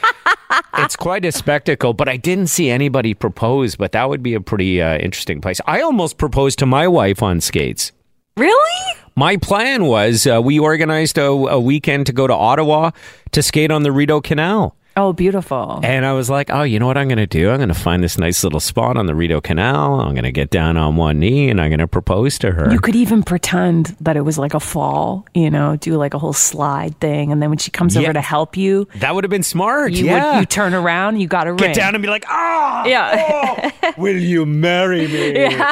It's 0.77 0.95
quite 0.95 1.23
a 1.25 1.31
spectacle, 1.31 1.93
but 1.93 2.09
I 2.09 2.17
didn't 2.17 2.47
see 2.47 2.69
anybody 2.69 3.13
propose. 3.13 3.75
But 3.75 3.91
that 3.93 4.09
would 4.09 4.23
be 4.23 4.33
a 4.33 4.41
pretty 4.41 4.81
uh, 4.81 4.97
interesting 4.97 5.39
place. 5.39 5.61
I 5.65 5.81
almost 5.81 6.17
proposed 6.17 6.59
to 6.59 6.65
my 6.65 6.87
wife 6.87 7.21
on 7.21 7.39
skates. 7.41 7.91
Really? 8.37 8.95
My 9.15 9.37
plan 9.37 9.85
was 9.85 10.25
uh, 10.25 10.41
we 10.43 10.59
organized 10.59 11.17
a, 11.17 11.25
a 11.25 11.59
weekend 11.59 12.05
to 12.07 12.13
go 12.13 12.27
to 12.27 12.33
Ottawa 12.33 12.91
to 13.31 13.43
skate 13.43 13.71
on 13.71 13.83
the 13.83 13.91
Rideau 13.91 14.21
Canal. 14.21 14.75
Oh, 14.97 15.13
beautiful. 15.13 15.79
And 15.83 16.05
I 16.05 16.11
was 16.11 16.29
like, 16.29 16.49
oh, 16.49 16.63
you 16.63 16.77
know 16.77 16.85
what 16.85 16.97
I'm 16.97 17.07
going 17.07 17.17
to 17.17 17.25
do? 17.25 17.49
I'm 17.49 17.57
going 17.57 17.69
to 17.69 17.73
find 17.73 18.03
this 18.03 18.17
nice 18.17 18.43
little 18.43 18.59
spot 18.59 18.97
on 18.97 19.05
the 19.05 19.15
Rideau 19.15 19.39
Canal. 19.39 20.01
I'm 20.01 20.13
going 20.13 20.25
to 20.25 20.33
get 20.33 20.49
down 20.49 20.75
on 20.75 20.97
one 20.97 21.17
knee 21.19 21.49
and 21.49 21.61
I'm 21.61 21.69
going 21.69 21.79
to 21.79 21.87
propose 21.87 22.37
to 22.39 22.51
her. 22.51 22.69
You 22.71 22.79
could 22.79 22.95
even 22.97 23.23
pretend 23.23 23.95
that 24.01 24.17
it 24.17 24.21
was 24.21 24.37
like 24.37 24.53
a 24.53 24.59
fall, 24.59 25.25
you 25.33 25.49
know, 25.49 25.77
do 25.77 25.95
like 25.95 26.13
a 26.13 26.19
whole 26.19 26.33
slide 26.33 26.99
thing. 26.99 27.31
And 27.31 27.41
then 27.41 27.49
when 27.49 27.57
she 27.57 27.71
comes 27.71 27.95
Yeah. 27.95 28.01
over 28.01 28.11
to 28.13 28.21
help 28.21 28.57
you, 28.57 28.85
that 28.95 29.15
would 29.15 29.23
have 29.23 29.31
been 29.31 29.43
smart. 29.43 29.93
you, 29.93 30.05
yeah. 30.07 30.33
would, 30.33 30.39
you 30.41 30.45
turn 30.45 30.73
around, 30.73 31.21
you 31.21 31.27
got 31.27 31.47
a 31.47 31.55
get 31.55 31.67
ring. 31.67 31.73
down 31.75 31.95
and 31.95 32.01
be 32.01 32.09
like, 32.09 32.25
ah, 32.27 32.83
Yeah. 32.85 33.71
oh, 33.83 33.93
will 33.97 34.17
you 34.17 34.45
marry 34.45 35.07
me? 35.07 35.57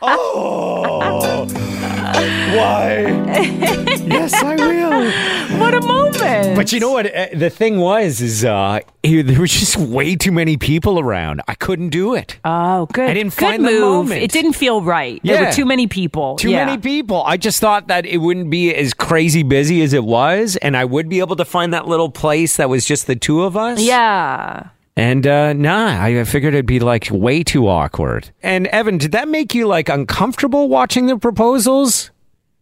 Oh, 0.00 1.46
why? 2.56 3.00
yes, 4.06 4.32
I 4.34 4.56
will. 4.56 5.58
what 5.60 5.74
a 5.74 5.80
moment. 5.80 6.56
But 6.56 6.72
you 6.72 6.80
know 6.80 6.90
what? 6.92 7.06
Uh, 7.14 7.26
the 7.34 7.50
thing 7.50 7.78
was, 7.78 8.20
is 8.20 8.44
uh, 8.44 8.52
eh, 9.04 9.22
there 9.22 9.40
was 9.40 9.52
just 9.52 9.76
way 9.76 10.16
too 10.16 10.32
many 10.32 10.56
people 10.56 10.98
around. 10.98 11.40
I 11.48 11.54
couldn't 11.54 11.90
do 11.90 12.14
it. 12.14 12.38
Oh, 12.44 12.86
good. 12.92 13.08
I 13.10 13.14
didn't 13.14 13.34
good 13.36 13.44
find 13.46 13.64
the 13.64 13.70
move. 13.70 13.80
moment. 13.80 14.22
It 14.22 14.30
didn't 14.32 14.52
feel 14.54 14.82
right. 14.82 15.20
There 15.24 15.34
Yeah. 15.34 15.46
were 15.46 15.52
too 15.52 15.64
many 15.64 15.86
people. 15.86 16.36
Too 16.36 16.50
Yeah. 16.50 16.64
many 16.66 16.78
people. 16.78 17.22
I 17.26 17.36
just 17.36 17.60
thought 17.60 17.88
that 17.88 18.06
it 18.06 18.18
wouldn't 18.18 18.50
be 18.50 18.74
as 18.74 18.94
crazy 18.94 19.42
busy 19.42 19.82
as 19.82 19.92
it 19.92 20.04
was, 20.04 20.56
and 20.56 20.76
I 20.76 20.84
would 20.84 21.08
be 21.08 21.20
able 21.20 21.36
to 21.36 21.44
find 21.44 21.72
that 21.74 21.86
little 21.88 22.10
place 22.10 22.56
that 22.56 22.68
was 22.68 22.84
just 22.84 23.06
the 23.06 23.16
two 23.16 23.42
of 23.44 23.56
us. 23.56 23.80
Yeah. 23.82 24.64
And 24.96 25.26
uh, 25.26 25.52
nah, 25.52 26.02
I 26.02 26.24
figured 26.24 26.54
it'd 26.54 26.66
be 26.66 26.80
like 26.80 27.08
way 27.12 27.44
too 27.44 27.68
awkward. 27.68 28.30
And 28.42 28.66
Evan, 28.68 28.98
did 28.98 29.12
that 29.12 29.28
make 29.28 29.54
you 29.54 29.66
like 29.68 29.88
uncomfortable 29.88 30.68
watching 30.68 31.06
the 31.06 31.16
proposals? 31.16 32.10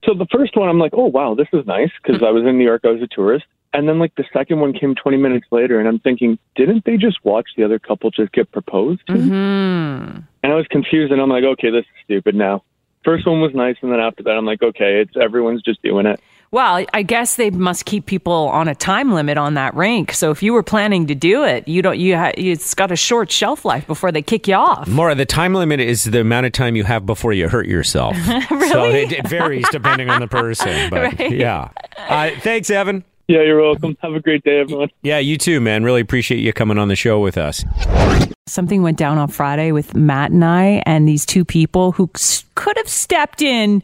So 0.05 0.13
the 0.15 0.27
first 0.31 0.57
one, 0.57 0.69
I'm 0.69 0.79
like, 0.79 0.93
oh, 0.95 1.07
wow, 1.07 1.35
this 1.35 1.49
is 1.53 1.67
nice 1.67 1.91
because 2.03 2.23
I 2.23 2.31
was 2.31 2.45
in 2.45 2.59
New 2.59 2.65
York, 2.65 2.83
I 2.85 2.89
was 2.93 3.03
a 3.03 3.09
tourist. 3.09 3.47
And 3.77 3.87
then 3.89 3.99
like 3.99 4.15
the 4.17 4.25
second 4.33 4.61
one 4.61 4.73
came 4.73 4.95
20 4.95 5.17
minutes 5.19 5.47
later, 5.51 5.79
and 5.79 5.87
I'm 5.87 5.99
thinking, 5.99 6.39
didn't 6.55 6.85
they 6.87 6.97
just 6.97 7.19
watch 7.25 7.47
the 7.57 7.65
other 7.65 7.79
couple 7.79 8.11
just 8.11 8.33
get 8.33 8.51
proposed 8.51 9.07
to? 9.09 9.13
Mm-hmm. 9.13 10.21
And 10.43 10.53
I 10.53 10.55
was 10.55 10.67
confused, 10.69 11.13
and 11.13 11.21
I'm 11.21 11.29
like, 11.29 11.45
okay, 11.45 11.71
this 11.71 11.81
is 11.85 12.05
stupid 12.05 12.35
now. 12.35 12.63
First 13.05 13.27
one 13.27 13.41
was 13.41 13.55
nice, 13.55 13.77
and 13.83 13.93
then 13.93 14.01
after 14.01 14.23
that, 14.25 14.31
I'm 14.31 14.47
like, 14.47 14.63
okay, 14.63 15.01
it's 15.03 15.13
everyone's 15.21 15.63
just 15.63 15.83
doing 15.83 16.07
it. 16.07 16.19
Well, 16.53 16.87
I 16.95 17.03
guess 17.03 17.37
they 17.37 17.51
must 17.51 17.85
keep 17.85 18.07
people 18.07 18.49
on 18.49 18.67
a 18.69 18.75
time 18.75 19.13
limit 19.13 19.37
on 19.37 19.55
that 19.55 19.75
rink. 19.75 20.13
So 20.13 20.31
if 20.31 20.43
you 20.43 20.53
were 20.55 20.63
planning 20.63 21.09
to 21.09 21.15
do 21.15 21.45
it, 21.45 21.67
you 21.69 21.83
don't. 21.83 21.99
You 21.99 22.17
ha- 22.17 22.33
it's 22.37 22.73
got 22.73 22.91
a 22.93 22.97
short 22.97 23.31
shelf 23.31 23.65
life 23.65 23.87
before 23.87 24.11
they 24.13 24.23
kick 24.23 24.49
you 24.49 24.55
off. 24.55 24.87
More, 24.89 25.15
the 25.15 25.27
time 25.27 25.55
limit 25.55 25.81
is 25.81 26.05
the 26.05 26.21
amount 26.21 26.47
of 26.47 26.53
time 26.53 26.75
you 26.77 26.85
have 26.85 27.05
before 27.05 27.33
you 27.33 27.49
hurt 27.49 27.67
yourself. 27.67 28.17
So 28.71 28.85
it, 28.87 29.13
it 29.13 29.29
varies 29.29 29.67
depending 29.71 30.09
on 30.09 30.21
the 30.21 30.29
person. 30.29 30.91
But 30.91 31.19
Right. 31.19 31.31
yeah. 31.33 31.69
Uh, 31.99 32.31
thanks, 32.41 32.71
Evan. 32.71 33.05
Yeah, 33.29 33.43
you're 33.43 33.61
welcome. 33.61 33.97
Have 34.03 34.15
a 34.15 34.21
great 34.21 34.45
day, 34.45 34.61
everyone. 34.61 34.89
Yeah, 35.03 35.19
you 35.19 35.37
too, 35.37 35.61
man. 35.61 35.83
Really 35.83 36.01
appreciate 36.01 36.39
you 36.39 36.53
coming 36.53 36.79
on 36.79 36.87
the 36.89 36.95
show 36.97 37.19
with 37.19 37.37
us. 37.37 37.65
Something 38.47 38.83
went 38.83 38.99
down 38.99 39.19
on 39.19 39.27
Friday 39.29 39.73
with 39.73 39.95
Matt 39.97 40.31
and 40.31 40.45
I, 40.45 40.83
and 40.87 41.09
these 41.09 41.27
two 41.27 41.45
people 41.45 41.91
who 41.93 42.09
could 42.55 42.77
have 42.77 42.89
stepped 42.89 43.43
in 43.43 43.83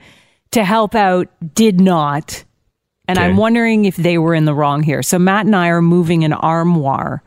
to 0.52 0.62
help 0.64 0.94
out 0.94 1.28
did 1.54 1.80
not. 1.80 2.44
And 3.08 3.18
Okay. 3.18 3.26
I'm 3.26 3.36
wondering 3.36 3.84
if 3.84 3.96
they 3.96 4.16
were 4.16 4.32
in 4.34 4.44
the 4.44 4.54
wrong 4.54 4.84
here. 4.84 5.02
So 5.02 5.18
Matt 5.18 5.46
and 5.46 5.56
I 5.56 5.68
are 5.68 5.82
moving 5.82 6.22
an 6.24 6.32
armoire, 6.32 7.24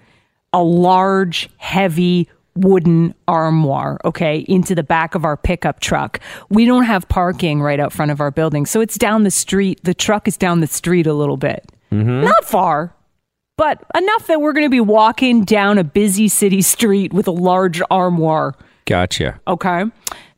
a 0.54 0.64
large, 0.64 1.50
heavy 1.58 2.30
wooden 2.56 3.14
armoire, 3.28 4.00
okay, 4.06 4.46
into 4.48 4.74
the 4.74 4.84
back 4.84 5.16
of 5.16 5.26
our 5.26 5.36
pickup 5.36 5.82
truck. 5.82 6.22
We 6.50 6.64
don't 6.64 6.86
have 6.86 7.10
parking 7.10 7.62
right 7.62 7.82
out 7.82 7.92
front 7.92 8.12
of 8.12 8.22
our 8.22 8.32
building. 8.32 8.66
So 8.66 8.80
it's 8.80 8.98
down 8.98 9.24
the 9.24 9.32
street. 9.32 9.82
The 9.84 9.94
truck 9.94 10.30
is 10.30 10.38
down 10.38 10.62
the 10.62 10.68
street 10.68 11.06
a 11.08 11.14
little 11.14 11.36
bit. 11.36 11.70
Mm-hmm. 12.02 12.26
Not 12.26 12.46
far, 12.46 12.96
but 13.58 13.84
enough 13.96 14.28
that 14.28 14.42
we're 14.42 14.54
going 14.54 14.66
to 14.66 14.70
be 14.70 14.82
walking 14.82 15.44
down 15.44 15.78
a 15.78 15.84
busy 15.84 16.28
city 16.28 16.62
street 16.62 17.14
with 17.14 17.28
a 17.28 17.32
large 17.32 17.82
armoire. 17.90 18.54
Gotcha. 18.86 19.40
Okay. 19.48 19.86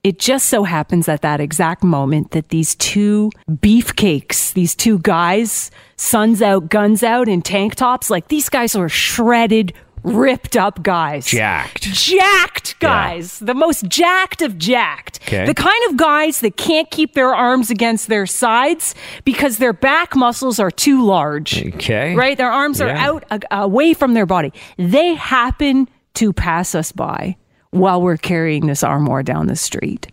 It 0.04 0.20
just 0.20 0.46
so 0.48 0.64
happens 0.64 1.10
at 1.10 1.22
that 1.22 1.42
exact 1.42 1.84
moment 1.84 2.32
that 2.32 2.50
these 2.50 2.76
two 2.76 3.32
beefcakes, 3.50 4.54
these 4.54 4.74
two 4.74 5.00
guys, 5.00 5.70
suns 5.98 6.42
out, 6.42 6.70
guns 6.70 7.04
out 7.04 7.28
in 7.28 7.42
tank 7.42 7.76
tops, 7.76 8.10
like 8.10 8.30
these 8.30 8.48
guys 8.48 8.76
are 8.76 8.88
shredded, 8.88 9.74
ripped 10.08 10.56
up 10.56 10.84
guys. 10.84 11.26
Jacked. 11.26 11.84
Jacked 11.84 12.80
guys. 12.80 13.40
The 13.40 13.54
most 13.54 13.86
jacked 13.88 14.42
of 14.42 14.58
jacked. 14.58 15.20
Okay. 15.28 15.46
The 15.46 15.54
kind 15.54 15.84
of 15.90 15.98
guys 15.98 16.40
that 16.42 16.58
can't 16.58 16.90
keep 16.90 17.14
their 17.14 17.34
arms 17.34 17.70
against 17.70 18.08
their 18.08 18.26
sides 18.26 18.96
because 19.26 19.58
their 19.58 19.74
back 19.74 20.16
muscles 20.16 20.60
are 20.60 20.72
too 20.72 21.04
large. 21.04 21.66
Okay. 21.76 22.16
Right? 22.16 22.38
Their 22.38 22.52
arms 22.52 22.82
are 22.82 22.90
out 22.90 23.24
uh, 23.30 23.40
away 23.52 23.94
from 23.94 24.14
their 24.14 24.26
body. 24.26 24.54
They 24.78 25.14
happen 25.16 25.88
to 26.16 26.34
pass 26.34 26.74
us 26.74 26.92
by 26.92 27.38
while 27.72 28.02
we're 28.02 28.18
carrying 28.18 28.68
this 28.68 28.84
armoire 28.84 29.24
down 29.24 29.48
the 29.48 29.56
street. 29.56 30.08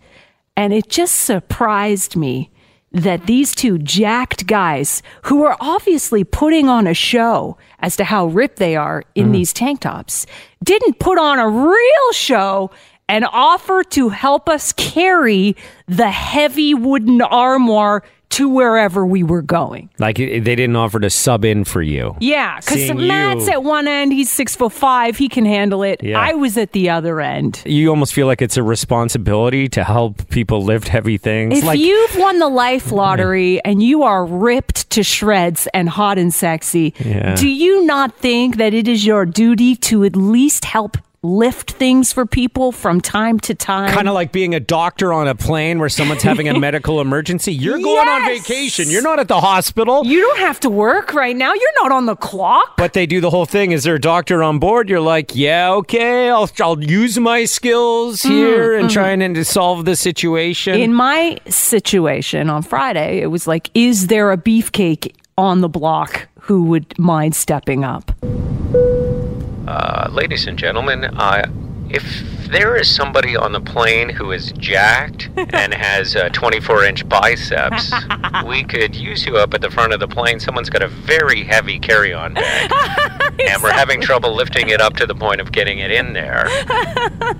And 0.57 0.73
it 0.73 0.89
just 0.89 1.15
surprised 1.15 2.15
me 2.15 2.51
that 2.95 3.25
these 3.25 3.53
two 3.53 3.77
jacked 3.77 4.47
guys 4.47 5.03
who 5.23 5.43
are 5.43 5.57
obviously 5.59 6.23
putting 6.23 6.69
on 6.69 6.87
a 6.87 6.93
show 6.93 7.57
as 7.79 7.97
to 7.97 8.05
how 8.05 8.27
ripped 8.27 8.55
they 8.55 8.77
are 8.77 9.03
in 9.15 9.27
mm. 9.27 9.33
these 9.33 9.51
tank 9.51 9.81
tops 9.81 10.25
didn't 10.63 10.97
put 10.97 11.17
on 11.17 11.37
a 11.37 11.47
real 11.49 12.11
show 12.13 12.71
and 13.07 13.25
offer 13.31 13.83
to 13.83 14.09
help 14.09 14.49
us 14.49 14.73
carry 14.73 15.55
the 15.87 16.09
heavy 16.09 16.73
wooden 16.73 17.21
armoire 17.21 18.03
to 18.27 18.49
wherever 18.49 19.05
we 19.05 19.21
were 19.23 19.43
going. 19.43 19.87
Like 19.99 20.17
they 20.17 20.39
didn't 20.39 20.75
offer 20.75 20.99
to 20.99 21.09
sub 21.11 21.45
in 21.45 21.63
for 21.63 21.81
you. 21.81 22.17
Yeah, 22.19 22.59
because 22.59 22.91
Matt's 22.93 23.45
you- 23.45 23.53
at 23.53 23.63
one 23.63 23.87
end, 23.87 24.11
he's 24.11 24.29
six 24.31 24.55
foot 24.55 24.73
five, 24.73 25.15
he 25.15 25.29
can 25.29 25.45
handle 25.45 25.83
it. 25.83 26.03
Yeah. 26.03 26.19
I 26.19 26.33
was 26.33 26.57
at 26.57 26.71
the 26.73 26.89
other 26.89 27.21
end. 27.21 27.61
You 27.65 27.89
almost 27.91 28.13
feel 28.13 28.25
like 28.27 28.41
it's 28.41 28.57
a 28.57 28.63
responsibility 28.63 29.69
to 29.69 29.83
help 29.83 30.27
people 30.29 30.63
lift 30.63 30.87
heavy 30.87 31.17
things. 31.17 31.59
If 31.59 31.63
like 31.63 31.79
you've 31.79 32.15
won 32.17 32.39
the 32.39 32.49
life 32.49 32.91
lottery 32.91 33.61
and 33.65 33.81
you 33.81 34.03
are 34.03 34.25
ripped 34.25 34.89
to 34.89 35.03
shreds 35.03 35.67
and 35.73 35.87
hot 35.87 36.17
and 36.17 36.33
sexy, 36.33 36.93
Yeah. 36.99 37.35
do 37.35 37.47
you 37.47 37.85
not 37.85 38.17
think 38.17 38.57
that 38.57 38.73
it 38.73 38.87
is 38.87 39.05
your 39.05 39.25
duty 39.25 39.75
to 39.77 40.03
at 40.03 40.15
least 40.15 40.65
help 40.65 40.97
lift 41.25 41.71
things 41.71 42.13
for 42.13 42.25
people 42.25 42.71
from 42.71 43.01
time 43.01 43.39
to 43.41 43.55
time? 43.55 43.91
kind 43.91 44.07
of 44.07 44.13
like 44.13 44.31
being 44.31 44.55
a 44.55 44.59
doctor 44.59 45.11
on 45.11 45.27
a 45.27 45.35
plane 45.35 45.79
where 45.79 45.89
someone's 45.89 46.23
having 46.23 46.47
a 46.47 46.59
medical 46.59 47.01
emergency. 47.01 47.53
You're 47.53 47.79
going 47.79 48.07
on 48.07 48.25
vacation. 48.25 48.89
You're 48.89 49.01
not 49.01 49.19
at 49.19 49.27
the 49.27 49.41
hospital. 49.41 50.05
you 50.05 50.21
don't 50.21 50.39
have 50.39 50.59
to 50.61 50.69
work 50.69 51.13
right 51.13 51.35
now. 51.35 51.53
You're 51.53 51.83
not 51.83 51.91
on 51.91 52.05
the 52.05 52.15
clock. 52.15 52.77
but 52.77 52.93
they 52.93 53.05
do 53.05 53.19
the 53.19 53.29
whole 53.29 53.45
thing. 53.45 53.71
Is 53.71 53.83
there 53.83 53.95
a 53.95 54.01
doctor 54.01 54.43
on 54.43 54.59
board? 54.59 54.89
You're 54.89 54.99
like, 54.99 55.35
yeah, 55.35 55.71
okay, 55.73 56.29
I'll, 56.29 56.49
I'll 56.59 56.83
use 56.83 57.17
my 57.17 57.45
skills 57.45 58.21
mm, 58.21 58.29
here 58.29 58.77
and 58.77 58.89
mm. 58.89 58.93
try 58.93 59.09
and 59.09 59.35
to 59.35 59.45
solve 59.45 59.85
the 59.85 59.95
situation. 59.95 60.75
In 60.79 60.93
my 60.93 61.37
situation 61.47 62.49
on 62.49 62.61
Friday, 62.61 63.21
it 63.21 63.27
was 63.27 63.47
like, 63.47 63.69
is 63.73 64.07
there 64.07 64.31
a 64.31 64.37
beefcake 64.37 65.15
on 65.37 65.61
the 65.61 65.69
block 65.69 66.27
who 66.41 66.63
would 66.65 66.97
mind 66.99 67.35
stepping 67.35 67.83
up? 67.83 68.11
Uh, 69.67 70.07
ladies 70.11 70.47
and 70.47 70.57
gentlemen, 70.59 71.05
uh, 71.05 71.45
if 71.89 72.03
there 72.49 72.75
is 72.75 72.93
somebody 72.93 73.35
on 73.35 73.51
the 73.51 73.59
plane 73.59 74.09
who 74.09 74.31
is 74.31 74.51
jacked 74.53 75.29
and 75.53 75.73
has 75.73 76.15
uh, 76.15 76.29
24 76.29 76.83
inch 76.85 77.09
biceps, 77.09 77.91
we 78.45 78.63
could 78.63 78.95
use 78.95 79.25
you 79.25 79.37
up 79.37 79.53
at 79.53 79.61
the 79.61 79.71
front 79.71 79.93
of 79.93 79.99
the 79.99 80.07
plane. 80.07 80.39
Someone's 80.39 80.69
got 80.69 80.83
a 80.83 80.87
very 80.87 81.43
heavy 81.43 81.79
carry 81.79 82.13
on 82.13 82.33
bag, 82.35 82.71
and 83.47 83.63
we're 83.63 83.71
having 83.71 84.01
trouble 84.01 84.35
lifting 84.35 84.69
it 84.69 84.81
up 84.81 84.95
to 84.97 85.07
the 85.07 85.15
point 85.15 85.41
of 85.41 85.51
getting 85.51 85.79
it 85.79 85.91
in 85.91 86.13
there. 86.13 86.47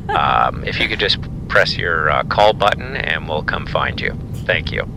Um, 0.09 0.63
if 0.65 0.79
you 0.79 0.87
could 0.87 0.99
just 0.99 1.19
press 1.47 1.77
your 1.77 2.09
uh, 2.09 2.23
call 2.23 2.53
button, 2.53 2.95
and 2.97 3.29
we'll 3.29 3.43
come 3.43 3.67
find 3.67 4.01
you. 4.01 4.17
Thank 4.45 4.71
you. 4.71 4.87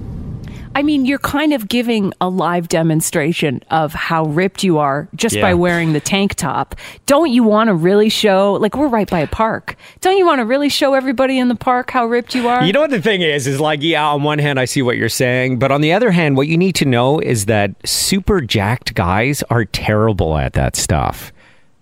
I 0.78 0.82
mean, 0.84 1.06
you're 1.06 1.18
kind 1.18 1.52
of 1.52 1.66
giving 1.66 2.12
a 2.20 2.28
live 2.28 2.68
demonstration 2.68 3.64
of 3.68 3.92
how 3.92 4.26
ripped 4.26 4.62
you 4.62 4.78
are 4.78 5.08
just 5.16 5.34
by 5.40 5.52
wearing 5.52 5.92
the 5.92 5.98
tank 5.98 6.36
top. 6.36 6.76
Don't 7.04 7.32
you 7.32 7.42
want 7.42 7.66
to 7.66 7.74
really 7.74 8.08
show, 8.08 8.52
like, 8.52 8.76
we're 8.76 8.86
right 8.86 9.10
by 9.10 9.18
a 9.18 9.26
park. 9.26 9.74
Don't 10.00 10.16
you 10.16 10.24
want 10.24 10.38
to 10.38 10.44
really 10.44 10.68
show 10.68 10.94
everybody 10.94 11.36
in 11.36 11.48
the 11.48 11.56
park 11.56 11.90
how 11.90 12.06
ripped 12.06 12.32
you 12.32 12.46
are? 12.46 12.62
You 12.62 12.72
know 12.72 12.82
what 12.82 12.90
the 12.90 13.02
thing 13.02 13.22
is? 13.22 13.48
Is 13.48 13.58
like, 13.58 13.82
yeah, 13.82 14.06
on 14.06 14.22
one 14.22 14.38
hand, 14.38 14.60
I 14.60 14.66
see 14.66 14.80
what 14.80 14.96
you're 14.96 15.08
saying, 15.08 15.58
but 15.58 15.72
on 15.72 15.80
the 15.80 15.92
other 15.92 16.12
hand, 16.12 16.36
what 16.36 16.46
you 16.46 16.56
need 16.56 16.76
to 16.76 16.84
know 16.84 17.18
is 17.18 17.46
that 17.46 17.72
super 17.84 18.40
jacked 18.40 18.94
guys 18.94 19.42
are 19.50 19.64
terrible 19.64 20.38
at 20.38 20.52
that 20.52 20.76
stuff. 20.76 21.32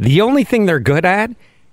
The 0.01 0.23
only 0.23 0.43
thing 0.43 0.65
they're 0.65 0.81
good 0.81 1.05
at 1.05 1.31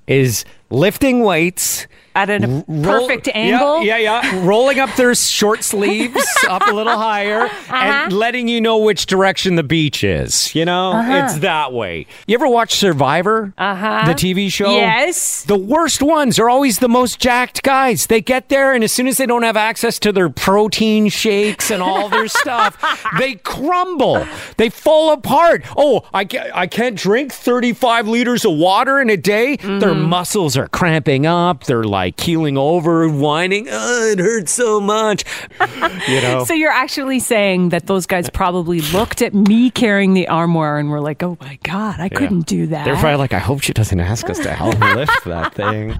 is 0.07 0.43
lifting 0.69 1.21
weights. 1.21 1.87
At 2.15 2.29
a 2.29 2.63
roll- 2.67 3.07
perfect 3.07 3.27
angle? 3.33 3.81
Yeah, 3.83 3.97
yeah, 3.97 4.45
Rolling 4.45 4.79
up 4.79 4.95
their 4.95 5.15
short 5.15 5.63
sleeves 5.63 6.25
up 6.47 6.67
a 6.67 6.71
little 6.71 6.97
higher 6.97 7.41
Uh-huh. 7.73 7.75
and 8.05 8.13
letting 8.13 8.47
you 8.47 8.61
know 8.61 8.77
which 8.77 9.05
direction 9.07 9.55
the 9.55 9.63
beach 9.63 10.03
is. 10.03 10.53
You 10.53 10.65
know, 10.65 10.93
it's 11.25 11.39
that 11.39 11.73
way. 11.73 12.05
You 12.27 12.35
ever 12.35 12.47
watch 12.47 12.75
Survivor? 12.75 13.53
Uh-huh. 13.57 14.03
The 14.05 14.13
TV 14.13 14.51
show? 14.51 14.71
Yes. 14.71 15.43
The 15.43 15.57
worst 15.57 16.01
ones 16.03 16.37
are 16.39 16.49
always 16.49 16.79
the 16.79 16.89
most 16.89 17.19
jacked 17.19 17.63
guys. 17.63 18.07
They 18.07 18.21
get 18.21 18.49
there, 18.49 18.73
and 18.73 18.83
as 18.83 18.91
soon 18.91 19.07
as 19.07 19.17
they 19.17 19.25
don't 19.25 19.43
have 19.43 19.57
access 19.57 19.97
to 19.99 20.11
their 20.11 20.29
protein 20.29 21.09
shakes 21.09 21.71
and 21.71 21.81
all 21.81 22.09
their 22.09 22.27
stuff, 22.43 22.77
they 23.17 23.35
crumble. 23.35 24.25
They 24.57 24.69
fall 24.69 25.13
apart. 25.13 25.63
Oh, 25.75 26.03
I 26.13 26.25
can't, 26.25 26.55
I 26.55 26.67
can't 26.67 26.95
drink 26.97 27.31
35 27.31 28.07
liters 28.07 28.45
of 28.45 28.53
water 28.53 28.99
in 29.01 29.09
a 29.09 29.17
day. 29.17 29.55
Their 29.55 29.95
muscles 29.95 30.55
are 30.57 30.67
cramping 30.67 31.25
up. 31.25 31.63
They're 31.63 31.83
like 31.83 32.02
keeling 32.11 32.57
over, 32.57 33.07
whining. 33.09 33.67
Oh, 33.69 34.11
it 34.11 34.19
hurts 34.19 34.51
so 34.51 34.79
much. 34.81 35.23
You 36.07 36.21
know? 36.21 36.43
So 36.43 36.53
you're 36.53 36.71
actually 36.71 37.19
saying 37.19 37.69
that 37.69 37.87
those 37.87 38.05
guys 38.05 38.29
probably 38.29 38.81
looked 38.81 39.21
at 39.21 39.33
me 39.33 39.69
carrying 39.69 40.13
the 40.13 40.27
armoire 40.27 40.77
and 40.77 40.89
were 40.89 40.99
like, 40.99 41.23
"Oh 41.23 41.37
my 41.39 41.57
god, 41.63 41.99
I 41.99 42.09
couldn't 42.09 42.45
do 42.45 42.67
that." 42.67 42.83
They're 42.83 42.95
probably 42.97 43.17
like, 43.17 43.33
I 43.33 43.39
hope 43.39 43.61
she 43.61 43.71
doesn't 43.73 43.99
ask 43.99 44.29
us 44.29 44.37
to 44.39 44.51
help 44.53 44.77
lift 44.95 45.23
that 45.25 45.53
thing. 45.55 45.95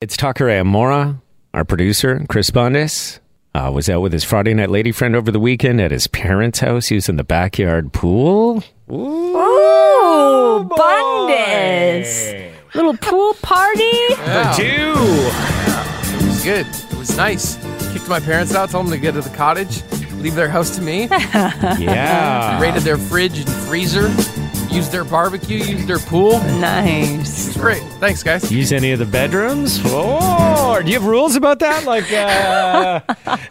It's 0.00 0.16
Tucker 0.16 0.46
Amora, 0.46 1.20
our 1.54 1.64
producer, 1.64 2.24
Chris 2.28 2.50
Bundes. 2.50 3.20
Uh, 3.54 3.70
was 3.72 3.88
out 3.90 4.00
with 4.00 4.12
his 4.14 4.24
Friday 4.24 4.54
night 4.54 4.70
lady 4.70 4.90
friend 4.92 5.14
over 5.14 5.30
the 5.30 5.38
weekend 5.38 5.80
at 5.80 5.90
his 5.90 6.06
parents' 6.06 6.60
house. 6.60 6.86
He 6.88 6.94
was 6.96 7.08
in 7.08 7.16
the 7.16 7.24
backyard 7.24 7.92
pool. 7.92 8.64
Ooh, 8.90 10.64
Bundes. 10.68 12.51
Little 12.74 12.96
pool 12.96 13.34
party. 13.42 13.90
Yeah, 14.10 14.52
Two. 14.56 14.94
it 16.16 16.26
was 16.26 16.42
good. 16.44 16.66
It 16.66 16.98
was 16.98 17.16
nice. 17.16 17.56
Kicked 17.92 18.08
my 18.08 18.18
parents 18.20 18.54
out, 18.54 18.70
told 18.70 18.86
them 18.86 18.92
to 18.92 18.98
get 18.98 19.12
to 19.12 19.20
the 19.20 19.28
cottage, 19.36 19.82
leave 20.14 20.34
their 20.34 20.48
house 20.48 20.74
to 20.76 20.82
me. 20.82 21.08
Yeah. 21.78 22.60
raided 22.60 22.82
their 22.82 22.96
fridge 22.96 23.38
and 23.40 23.48
freezer, 23.48 24.08
used 24.72 24.92
their 24.92 25.04
barbecue, 25.04 25.58
use 25.58 25.86
their 25.86 25.98
pool. 25.98 26.38
Nice. 26.58 27.48
It's 27.48 27.56
great. 27.56 27.82
Thanks, 28.00 28.22
guys. 28.22 28.50
Use 28.50 28.72
any 28.72 28.92
of 28.92 28.98
the 28.98 29.04
bedrooms? 29.04 29.80
Oh, 29.84 30.80
do 30.82 30.88
you 30.88 30.94
have 30.94 31.04
rules 31.04 31.36
about 31.36 31.58
that? 31.60 31.84
Like, 31.84 32.10
uh, 32.12 33.00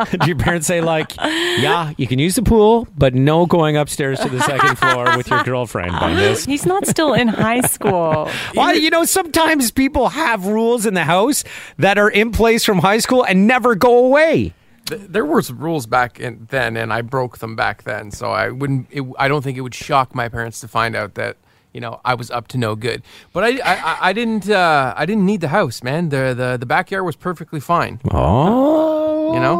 do 0.18 0.28
your 0.28 0.38
parents 0.38 0.68
say 0.68 0.82
like, 0.82 1.16
yeah, 1.18 1.94
you 1.98 2.08
can 2.08 2.20
use 2.20 2.36
the 2.36 2.44
pool, 2.44 2.88
but 2.98 3.14
no 3.14 3.46
going 3.46 3.78
upstairs 3.78 4.20
to 4.20 4.30
the 4.30 4.42
second 4.42 4.78
floor 4.78 5.16
with 5.18 5.30
your 5.30 5.44
girlfriend 5.44 5.92
on 5.92 6.16
this? 6.16 6.46
He's 6.52 6.66
not 6.66 6.88
still 6.88 7.14
in 7.14 7.28
high 7.28 7.62
school. 7.62 8.30
Well, 8.56 8.76
you 8.76 8.90
know, 8.90 9.06
sometimes 9.06 9.72
people 9.72 10.10
have 10.10 10.46
rules 10.46 10.86
in 10.86 10.94
the 10.94 11.04
house 11.04 11.44
that 11.78 11.98
are 11.98 12.10
in 12.10 12.32
place 12.32 12.66
from 12.66 12.80
high 12.80 13.00
school 13.00 13.24
and 13.24 13.48
never 13.48 13.76
go 13.76 14.06
away. 14.06 14.54
Th- 14.92 15.02
There 15.10 15.26
were 15.26 15.42
some 15.42 15.58
rules 15.58 15.86
back 15.88 16.20
in, 16.20 16.48
then, 16.52 16.78
and 16.78 16.94
I 16.94 17.02
broke 17.02 17.40
them 17.40 17.56
back 17.56 17.84
then. 17.84 18.12
So 18.12 18.30
I 18.32 18.50
wouldn't. 18.50 18.88
It, 18.92 19.04
I 19.18 19.28
don't 19.28 19.42
think 19.44 19.58
it 19.58 19.62
would 19.62 19.74
shock 19.76 20.14
my 20.14 20.30
parents 20.30 20.60
to 20.62 20.68
find 20.68 20.96
out 20.96 21.16
that 21.16 21.38
you 21.74 21.82
know 21.82 22.00
I 22.06 22.14
was 22.14 22.30
up 22.30 22.48
to 22.50 22.58
no 22.58 22.76
good. 22.76 23.02
But 23.34 23.44
I, 23.44 23.50
I, 23.64 23.76
I- 23.92 23.98
I 24.10 24.14
didn't. 24.14 24.50
Uh, 24.50 24.94
I 24.96 25.06
didn't 25.06 25.26
need 25.26 25.42
the 25.42 25.48
house, 25.50 25.82
man. 25.84 26.10
The 26.10 26.34
the 26.38 26.58
the 26.60 26.66
backyard 26.66 27.06
was 27.06 27.16
perfectly 27.16 27.60
fine. 27.60 28.00
Oh. 28.12 29.34
You 29.34 29.40
know, 29.40 29.58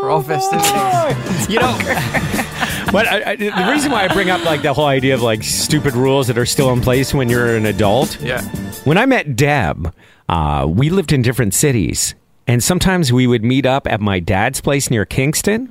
for 0.00 0.10
all 0.10 0.22
festivities. 0.22 0.72
You 1.48 1.58
know, 1.58 1.76
but 2.92 3.06
I, 3.08 3.32
I, 3.32 3.36
the 3.36 3.68
reason 3.70 3.90
why 3.90 4.04
I 4.04 4.08
bring 4.08 4.30
up 4.30 4.44
like 4.44 4.62
the 4.62 4.72
whole 4.72 4.86
idea 4.86 5.12
of 5.14 5.22
like 5.22 5.42
stupid 5.42 5.94
rules 5.94 6.28
that 6.28 6.38
are 6.38 6.46
still 6.46 6.70
in 6.72 6.80
place 6.80 7.12
when 7.12 7.28
you're 7.28 7.56
an 7.56 7.66
adult. 7.66 8.18
Yeah. 8.22 8.42
When 8.84 8.96
I 8.96 9.06
met 9.06 9.36
Deb, 9.36 9.92
uh, 10.28 10.66
we 10.68 10.88
lived 10.88 11.12
in 11.12 11.20
different 11.22 11.52
cities. 11.54 12.14
And 12.46 12.62
sometimes 12.62 13.12
we 13.12 13.26
would 13.26 13.44
meet 13.44 13.66
up 13.66 13.86
at 13.86 14.00
my 14.00 14.18
dad's 14.18 14.60
place 14.60 14.90
near 14.90 15.04
Kingston. 15.04 15.68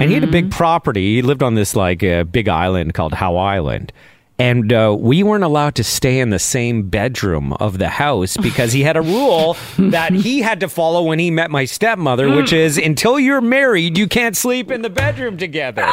And 0.00 0.02
he 0.08 0.14
had 0.14 0.24
a 0.24 0.28
big 0.28 0.50
property. 0.50 1.14
He 1.16 1.22
lived 1.22 1.42
on 1.42 1.54
this 1.54 1.76
like 1.76 2.02
uh, 2.02 2.24
big 2.24 2.48
island 2.48 2.94
called 2.94 3.14
Howe 3.14 3.36
Island. 3.36 3.92
And 4.40 4.72
uh, 4.72 4.96
we 4.98 5.24
weren't 5.24 5.42
allowed 5.42 5.74
to 5.76 5.84
stay 5.84 6.20
in 6.20 6.30
the 6.30 6.38
same 6.38 6.88
bedroom 6.88 7.52
of 7.54 7.78
the 7.78 7.88
house 7.88 8.36
because 8.36 8.72
he 8.72 8.82
had 8.82 8.96
a 8.96 9.00
rule 9.02 9.56
that 9.78 10.12
he 10.12 10.42
had 10.42 10.60
to 10.60 10.68
follow 10.68 11.02
when 11.02 11.18
he 11.18 11.30
met 11.32 11.50
my 11.50 11.64
stepmother, 11.64 12.30
which 12.34 12.52
is 12.52 12.78
until 12.78 13.18
you're 13.18 13.40
married, 13.40 13.98
you 13.98 14.06
can't 14.06 14.36
sleep 14.36 14.70
in 14.70 14.82
the 14.82 14.90
bedroom 14.90 15.36
together. 15.38 15.90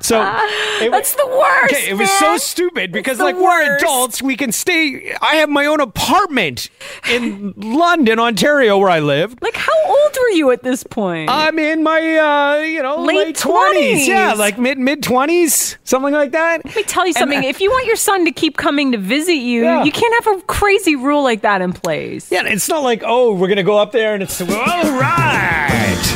So 0.00 0.20
it, 0.80 0.90
That's 0.90 1.14
the 1.14 1.26
worst. 1.26 1.74
Okay, 1.74 1.90
it 1.90 1.94
was 1.94 2.10
so 2.10 2.36
stupid 2.36 2.90
because 2.90 3.20
like 3.20 3.36
we're 3.36 3.76
adults, 3.76 4.20
we 4.22 4.36
can 4.36 4.50
stay. 4.50 5.14
I 5.22 5.36
have 5.36 5.48
my 5.48 5.66
own 5.66 5.80
apartment 5.80 6.70
in 7.08 7.54
London, 7.56 8.18
Ontario, 8.18 8.76
where 8.78 8.90
I 8.90 8.98
live. 9.00 9.36
Like, 9.40 9.56
how 9.56 9.72
old 9.86 10.16
were 10.20 10.30
you 10.30 10.50
at 10.50 10.64
this 10.64 10.82
point? 10.82 11.30
I'm 11.30 11.58
in 11.60 11.84
my 11.84 12.00
uh, 12.00 12.56
you 12.62 12.82
know 12.82 13.02
Late 13.02 13.36
twenties, 13.36 14.08
yeah, 14.08 14.34
like 14.34 14.58
mid 14.58 14.78
mid 14.78 15.02
twenties, 15.02 15.78
something 15.84 16.12
like 16.12 16.32
that. 16.32 16.64
Let 16.64 16.74
me 16.74 16.82
tell 16.82 17.06
you 17.06 17.12
something. 17.12 17.38
I- 17.38 17.44
if 17.46 17.60
you 17.60 17.67
want 17.68 17.86
your 17.86 17.96
son 17.96 18.24
to 18.24 18.32
keep 18.32 18.56
coming 18.56 18.92
to 18.92 18.98
visit 18.98 19.34
you, 19.34 19.62
Yeah. 19.64 19.84
you 19.84 19.92
can't 19.92 20.24
have 20.24 20.38
a 20.38 20.42
crazy 20.42 20.96
rule 20.96 21.22
like 21.22 21.42
that 21.42 21.60
in 21.62 21.72
place. 21.72 22.30
Yeah, 22.30 22.42
it's 22.46 22.68
not 22.68 22.82
like 22.82 23.02
oh, 23.04 23.34
we're 23.34 23.48
gonna 23.48 23.62
go 23.62 23.78
up 23.78 23.92
there 23.92 24.14
and 24.14 24.22
it's 24.22 24.40
all 24.40 24.46
right. 24.48 26.14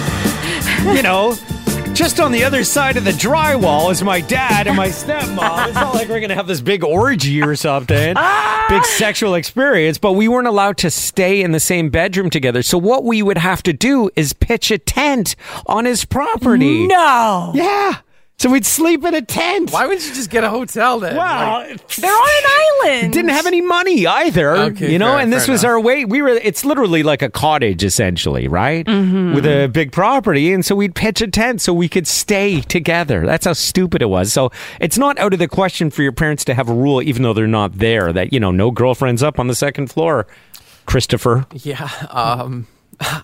you 0.95 1.03
know, 1.03 1.35
just 1.95 2.19
on 2.21 2.33
the 2.33 2.43
other 2.45 2.65
side 2.65 2.97
of 2.97 3.05
the 3.05 3.11
drywall 3.13 3.91
is 3.91 4.03
my 4.03 4.21
dad 4.21 4.67
and 4.67 4.77
my 4.77 4.89
stepmom. 4.89 5.67
It's 5.69 5.75
not 5.75 5.95
like 5.95 6.09
we're 6.09 6.21
gonna 6.21 6.35
have 6.35 6.47
this 6.47 6.61
big 6.61 6.83
orgy 6.85 7.43
or 7.43 7.55
something. 7.57 8.15
Ah! 8.17 8.67
big 8.69 8.85
sexual 8.85 9.35
experience, 9.35 9.99
but 9.99 10.13
we 10.13 10.29
weren't 10.29 10.47
allowed 10.49 10.79
to 10.79 10.91
stay 10.91 11.43
in 11.43 11.53
the 11.53 11.61
same 11.61 11.91
bedroom 11.91 12.31
together. 12.31 12.63
So 12.63 12.79
what 12.79 13.05
we 13.05 13.23
would 13.23 13.37
have 13.39 13.63
to 13.65 13.73
do 13.75 14.09
is 14.17 14.33
pitch 14.33 14.71
a 14.71 14.79
tent 14.79 15.37
on 15.67 15.85
his 15.85 16.05
property. 16.07 16.87
No. 16.87 17.53
Yeah. 17.55 17.99
So 18.43 18.51
we'd 18.51 18.67
sleep 18.67 19.05
in 19.05 19.15
a 19.15 19.23
tent. 19.23 19.71
Why 19.71 19.87
wouldn't 19.87 20.05
you 20.05 20.13
just 20.17 20.29
get 20.29 20.43
a 20.43 20.51
hotel 20.51 20.99
then? 20.99 21.15
Well, 21.17 21.61
Like, 21.61 21.87
They're 21.95 22.11
on 22.11 22.29
an 22.29 22.51
island. 22.91 23.13
didn't 23.13 23.31
have 23.31 23.47
any 23.47 23.61
money 23.61 24.05
either. 24.05 24.57
Okay, 24.57 24.91
you 24.91 24.99
know, 24.99 25.13
fair- 25.13 25.21
and 25.21 25.33
this 25.33 25.47
was 25.47 25.63
enough. 25.63 25.71
our 25.71 25.81
way. 25.81 26.05
We 26.05 26.23
were. 26.23 26.31
It's 26.31 26.65
literally 26.65 27.05
like 27.05 27.23
a 27.23 27.31
cottage, 27.31 27.85
essentially, 27.85 28.49
right? 28.49 28.85
Mm-hmm. 28.85 29.35
With 29.35 29.47
a 29.47 29.69
big 29.69 29.93
property, 29.93 30.53
and 30.53 30.65
so 30.67 30.75
we'd 30.75 30.97
pitch 30.97 31.21
a 31.23 31.29
tent 31.29 31.61
so 31.61 31.73
we 31.73 31.89
could 31.89 32.09
stay 32.09 32.61
together. 32.63 33.25
That's 33.25 33.47
how 33.47 33.53
stupid 33.53 34.03
it 34.03 34.07
was. 34.07 34.33
So 34.33 34.51
it's 34.81 34.99
not 34.99 35.17
out 35.21 35.33
of 35.33 35.39
the 35.39 35.47
question 35.47 35.91
for 35.93 36.03
your 36.03 36.11
parents 36.11 36.45
to 36.47 36.55
have 36.55 36.69
a 36.69 36.75
rule, 36.75 37.01
even 37.01 37.23
though 37.23 37.35
they're 37.35 37.47
not 37.47 37.79
there. 37.79 38.13
That 38.13 38.33
you 38.33 38.41
know, 38.41 38.51
no 38.51 38.73
girlfriends 38.73 39.23
up 39.23 39.39
on 39.39 39.47
the 39.47 39.55
second 39.55 39.87
floor. 39.93 40.27
Christopher. 40.85 41.47
yeah. 41.53 41.89
Um, 42.11 42.67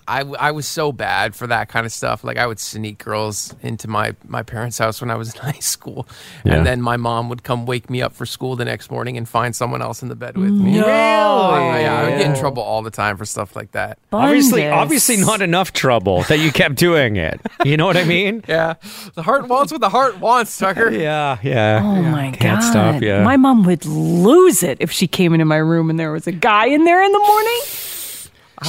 I, 0.07 0.21
I 0.39 0.51
was 0.51 0.67
so 0.67 0.91
bad 0.91 1.35
for 1.35 1.47
that 1.47 1.69
kind 1.69 1.85
of 1.85 1.91
stuff. 1.91 2.23
Like 2.23 2.37
I 2.37 2.45
would 2.47 2.59
sneak 2.59 2.97
girls 3.03 3.55
into 3.61 3.87
my, 3.87 4.15
my 4.27 4.43
parents' 4.43 4.77
house 4.77 4.99
when 5.01 5.09
I 5.11 5.15
was 5.15 5.33
in 5.35 5.41
high 5.41 5.51
school, 5.59 6.07
Yeah. 6.43 6.55
and 6.55 6.65
then 6.65 6.81
my 6.81 6.97
mom 6.97 7.29
would 7.29 7.43
come 7.43 7.65
wake 7.65 7.89
me 7.89 8.01
up 8.01 8.13
for 8.13 8.25
school 8.25 8.55
the 8.55 8.65
next 8.65 8.91
morning 8.91 9.17
and 9.17 9.27
find 9.27 9.55
someone 9.55 9.81
else 9.81 10.01
in 10.01 10.09
the 10.09 10.15
bed 10.15 10.37
with 10.37 10.51
me. 10.51 10.79
No. 10.79 10.85
I, 10.87 11.79
yeah, 11.81 11.99
I 11.99 12.03
would 12.09 12.17
get 12.19 12.29
in 12.31 12.35
trouble 12.39 12.61
all 12.63 12.81
the 12.81 12.91
time 12.91 13.17
for 13.17 13.25
stuff 13.25 13.55
like 13.55 13.71
that. 13.71 13.97
Obviously, 14.11 14.61
Bungus. 14.61 14.73
obviously 14.73 15.17
not 15.17 15.41
enough 15.41 15.73
trouble 15.73 16.23
that 16.23 16.39
you 16.39 16.51
kept 16.51 16.75
doing 16.75 17.15
it. 17.15 17.39
You 17.63 17.77
know 17.77 17.85
what 17.85 17.97
I 17.97 18.03
mean? 18.03 18.43
Yeah, 18.49 18.75
the 19.13 19.21
heart 19.23 19.47
wants 19.47 19.71
what 19.71 19.79
the 19.81 19.89
heart 19.89 20.19
wants, 20.19 20.57
Tucker. 20.57 20.89
Yeah, 20.99 21.37
yeah. 21.43 21.81
Oh 21.83 22.01
my 22.01 22.31
Can't 22.31 22.59
god! 22.61 22.69
stop, 22.69 23.01
yeah. 23.01 23.23
My 23.23 23.37
mom 23.37 23.63
would 23.63 23.85
lose 23.85 24.63
it 24.63 24.77
if 24.81 24.91
she 24.91 25.07
came 25.07 25.33
into 25.33 25.45
my 25.45 25.57
room 25.57 25.89
and 25.89 25.99
there 25.99 26.11
was 26.11 26.25
a 26.27 26.31
guy 26.31 26.65
in 26.67 26.83
there 26.83 27.01
in 27.03 27.11
the 27.11 27.19
morning. 27.19 27.59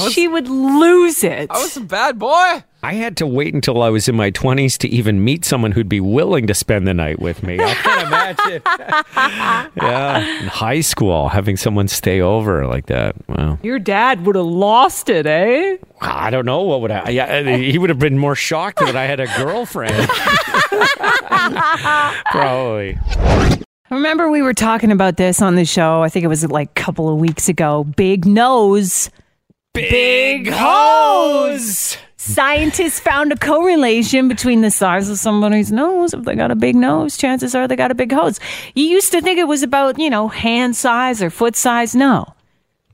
She 0.09 0.27
would 0.27 0.47
lose 0.47 1.23
it. 1.23 1.49
I 1.49 1.57
was 1.57 1.77
a 1.77 1.81
bad 1.81 2.19
boy. 2.19 2.63
I 2.83 2.93
had 2.93 3.15
to 3.17 3.27
wait 3.27 3.53
until 3.53 3.83
I 3.83 3.89
was 3.89 4.07
in 4.07 4.15
my 4.15 4.31
20s 4.31 4.75
to 4.79 4.89
even 4.89 5.23
meet 5.23 5.45
someone 5.45 5.71
who'd 5.71 5.87
be 5.87 5.99
willing 5.99 6.47
to 6.47 6.55
spend 6.55 6.87
the 6.87 6.95
night 6.95 7.19
with 7.19 7.43
me. 7.43 7.59
I 7.59 7.75
can't 7.75 8.07
imagine. 8.07 8.61
yeah. 9.77 10.39
In 10.41 10.47
high 10.47 10.81
school, 10.81 11.29
having 11.29 11.57
someone 11.57 11.87
stay 11.87 12.21
over 12.21 12.65
like 12.65 12.87
that. 12.87 13.15
Wow. 13.29 13.59
Your 13.61 13.77
dad 13.77 14.25
would 14.25 14.35
have 14.35 14.45
lost 14.45 15.09
it, 15.09 15.27
eh? 15.27 15.77
I 16.01 16.31
don't 16.31 16.45
know 16.45 16.63
what 16.63 16.81
would 16.81 16.89
I. 16.89 17.09
Yeah, 17.09 17.55
he 17.55 17.77
would 17.77 17.91
have 17.91 17.99
been 17.99 18.17
more 18.17 18.35
shocked 18.35 18.79
that 18.79 18.95
I 18.95 19.05
had 19.05 19.19
a 19.19 19.27
girlfriend. 19.37 20.09
Probably. 22.31 22.97
Remember, 23.91 24.29
we 24.29 24.41
were 24.41 24.53
talking 24.53 24.91
about 24.91 25.17
this 25.17 25.41
on 25.41 25.55
the 25.55 25.65
show. 25.65 26.01
I 26.01 26.09
think 26.09 26.23
it 26.23 26.29
was 26.29 26.49
like 26.49 26.69
a 26.69 26.81
couple 26.81 27.09
of 27.09 27.19
weeks 27.19 27.49
ago. 27.49 27.83
Big 27.83 28.25
nose. 28.25 29.09
Big 29.73 30.49
hose. 30.49 31.97
Scientists 32.17 32.99
found 32.99 33.31
a 33.31 33.37
correlation 33.37 34.27
between 34.27 34.61
the 34.61 34.69
size 34.69 35.09
of 35.09 35.17
somebody's 35.17 35.71
nose. 35.71 36.13
If 36.13 36.23
they 36.23 36.35
got 36.35 36.51
a 36.51 36.55
big 36.55 36.75
nose, 36.75 37.15
chances 37.17 37.55
are 37.55 37.67
they 37.67 37.77
got 37.77 37.89
a 37.89 37.95
big 37.95 38.11
hose. 38.11 38.39
You 38.75 38.83
used 38.83 39.11
to 39.13 39.21
think 39.21 39.39
it 39.39 39.47
was 39.47 39.63
about, 39.63 39.97
you 39.97 40.09
know, 40.09 40.27
hand 40.27 40.75
size 40.75 41.21
or 41.21 41.29
foot 41.29 41.55
size. 41.55 41.95
No. 41.95 42.33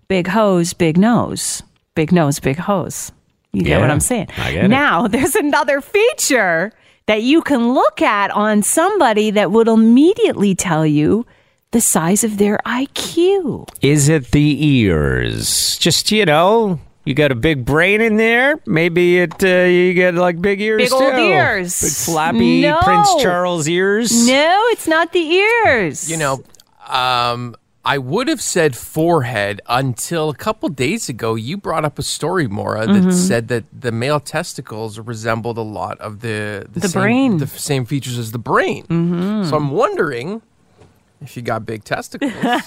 Big 0.08 0.28
hose, 0.28 0.74
big 0.74 0.98
nose. 0.98 1.64
Big 1.96 2.12
nose, 2.12 2.40
big 2.40 2.58
hose. 2.58 3.12
You 3.54 3.64
get 3.64 3.82
what 3.82 3.90
I'm 3.90 4.00
saying? 4.00 4.28
Get 4.38 4.66
it. 4.66 4.68
now, 4.68 5.08
there's 5.08 5.36
another 5.36 5.82
feature 5.82 6.72
that 7.08 7.24
you 7.24 7.42
can 7.42 7.74
look 7.74 8.04
at 8.04 8.30
on 8.32 8.62
somebody 8.62 9.32
that 9.32 9.52
would 9.52 9.68
immediately 9.68 10.54
tell 10.54 10.86
you 10.86 11.26
the 11.78 11.82
size 11.82 12.24
of 12.24 12.40
their 12.40 12.58
IQ. 12.66 13.70
Is 13.84 14.10
it 14.10 14.32
the 14.32 14.66
ears? 14.66 15.78
Just, 15.78 16.12
you 16.12 16.26
know. 16.26 16.80
You 17.06 17.14
got 17.14 17.32
a 17.32 17.36
big 17.36 17.64
brain 17.64 18.02
in 18.02 18.18
there. 18.18 18.60
Maybe 18.66 19.20
it. 19.20 19.42
Uh, 19.44 19.48
you 19.70 19.94
get 19.94 20.16
like 20.16 20.42
big 20.42 20.60
ears 20.60 20.82
Big 20.82 20.90
too. 20.90 20.96
old 20.96 21.14
ears. 21.14 21.80
big 21.82 21.92
flappy 21.92 22.62
No. 22.64 22.80
Prince 22.82 23.16
Charles 23.22 23.68
ears. 23.70 24.28
No, 24.28 24.62
it's 24.72 24.88
not 24.88 25.14
the 25.14 25.20
ears. 25.22 26.10
You 26.12 26.18
know, 26.18 26.44
um, 26.90 27.56
I 27.86 27.98
would 27.98 28.28
have 28.28 28.42
said 28.42 28.76
forehead 28.76 29.62
until 29.70 30.30
a 30.30 30.36
couple 30.36 30.68
days 30.68 31.08
ago. 31.08 31.36
You 31.36 31.56
brought 31.56 31.86
up 31.86 31.98
a 31.98 32.04
story, 32.04 32.48
Maura, 32.48 32.86
that 32.88 32.92
Mm-hmm. 32.94 33.12
said 33.12 33.48
that 33.50 33.64
the 33.72 33.94
male 33.94 34.20
testicles 34.20 35.00
resembled 35.00 35.58
a 35.58 35.62
lot 35.62 35.98
of 36.02 36.20
the 36.20 36.66
The 36.74 36.90
same, 36.90 37.02
brain. 37.02 37.38
the 37.38 37.48
same 37.48 37.86
features 37.86 38.18
as 38.18 38.34
the 38.34 38.40
brain. 38.40 38.84
Mm-hmm. 38.88 39.44
So 39.50 39.56
I'm 39.56 39.72
wondering 39.72 40.42
if 41.22 41.36
you 41.36 41.42
got 41.44 41.66
big 41.66 41.84
testicles. 41.84 42.32
does 42.42 42.62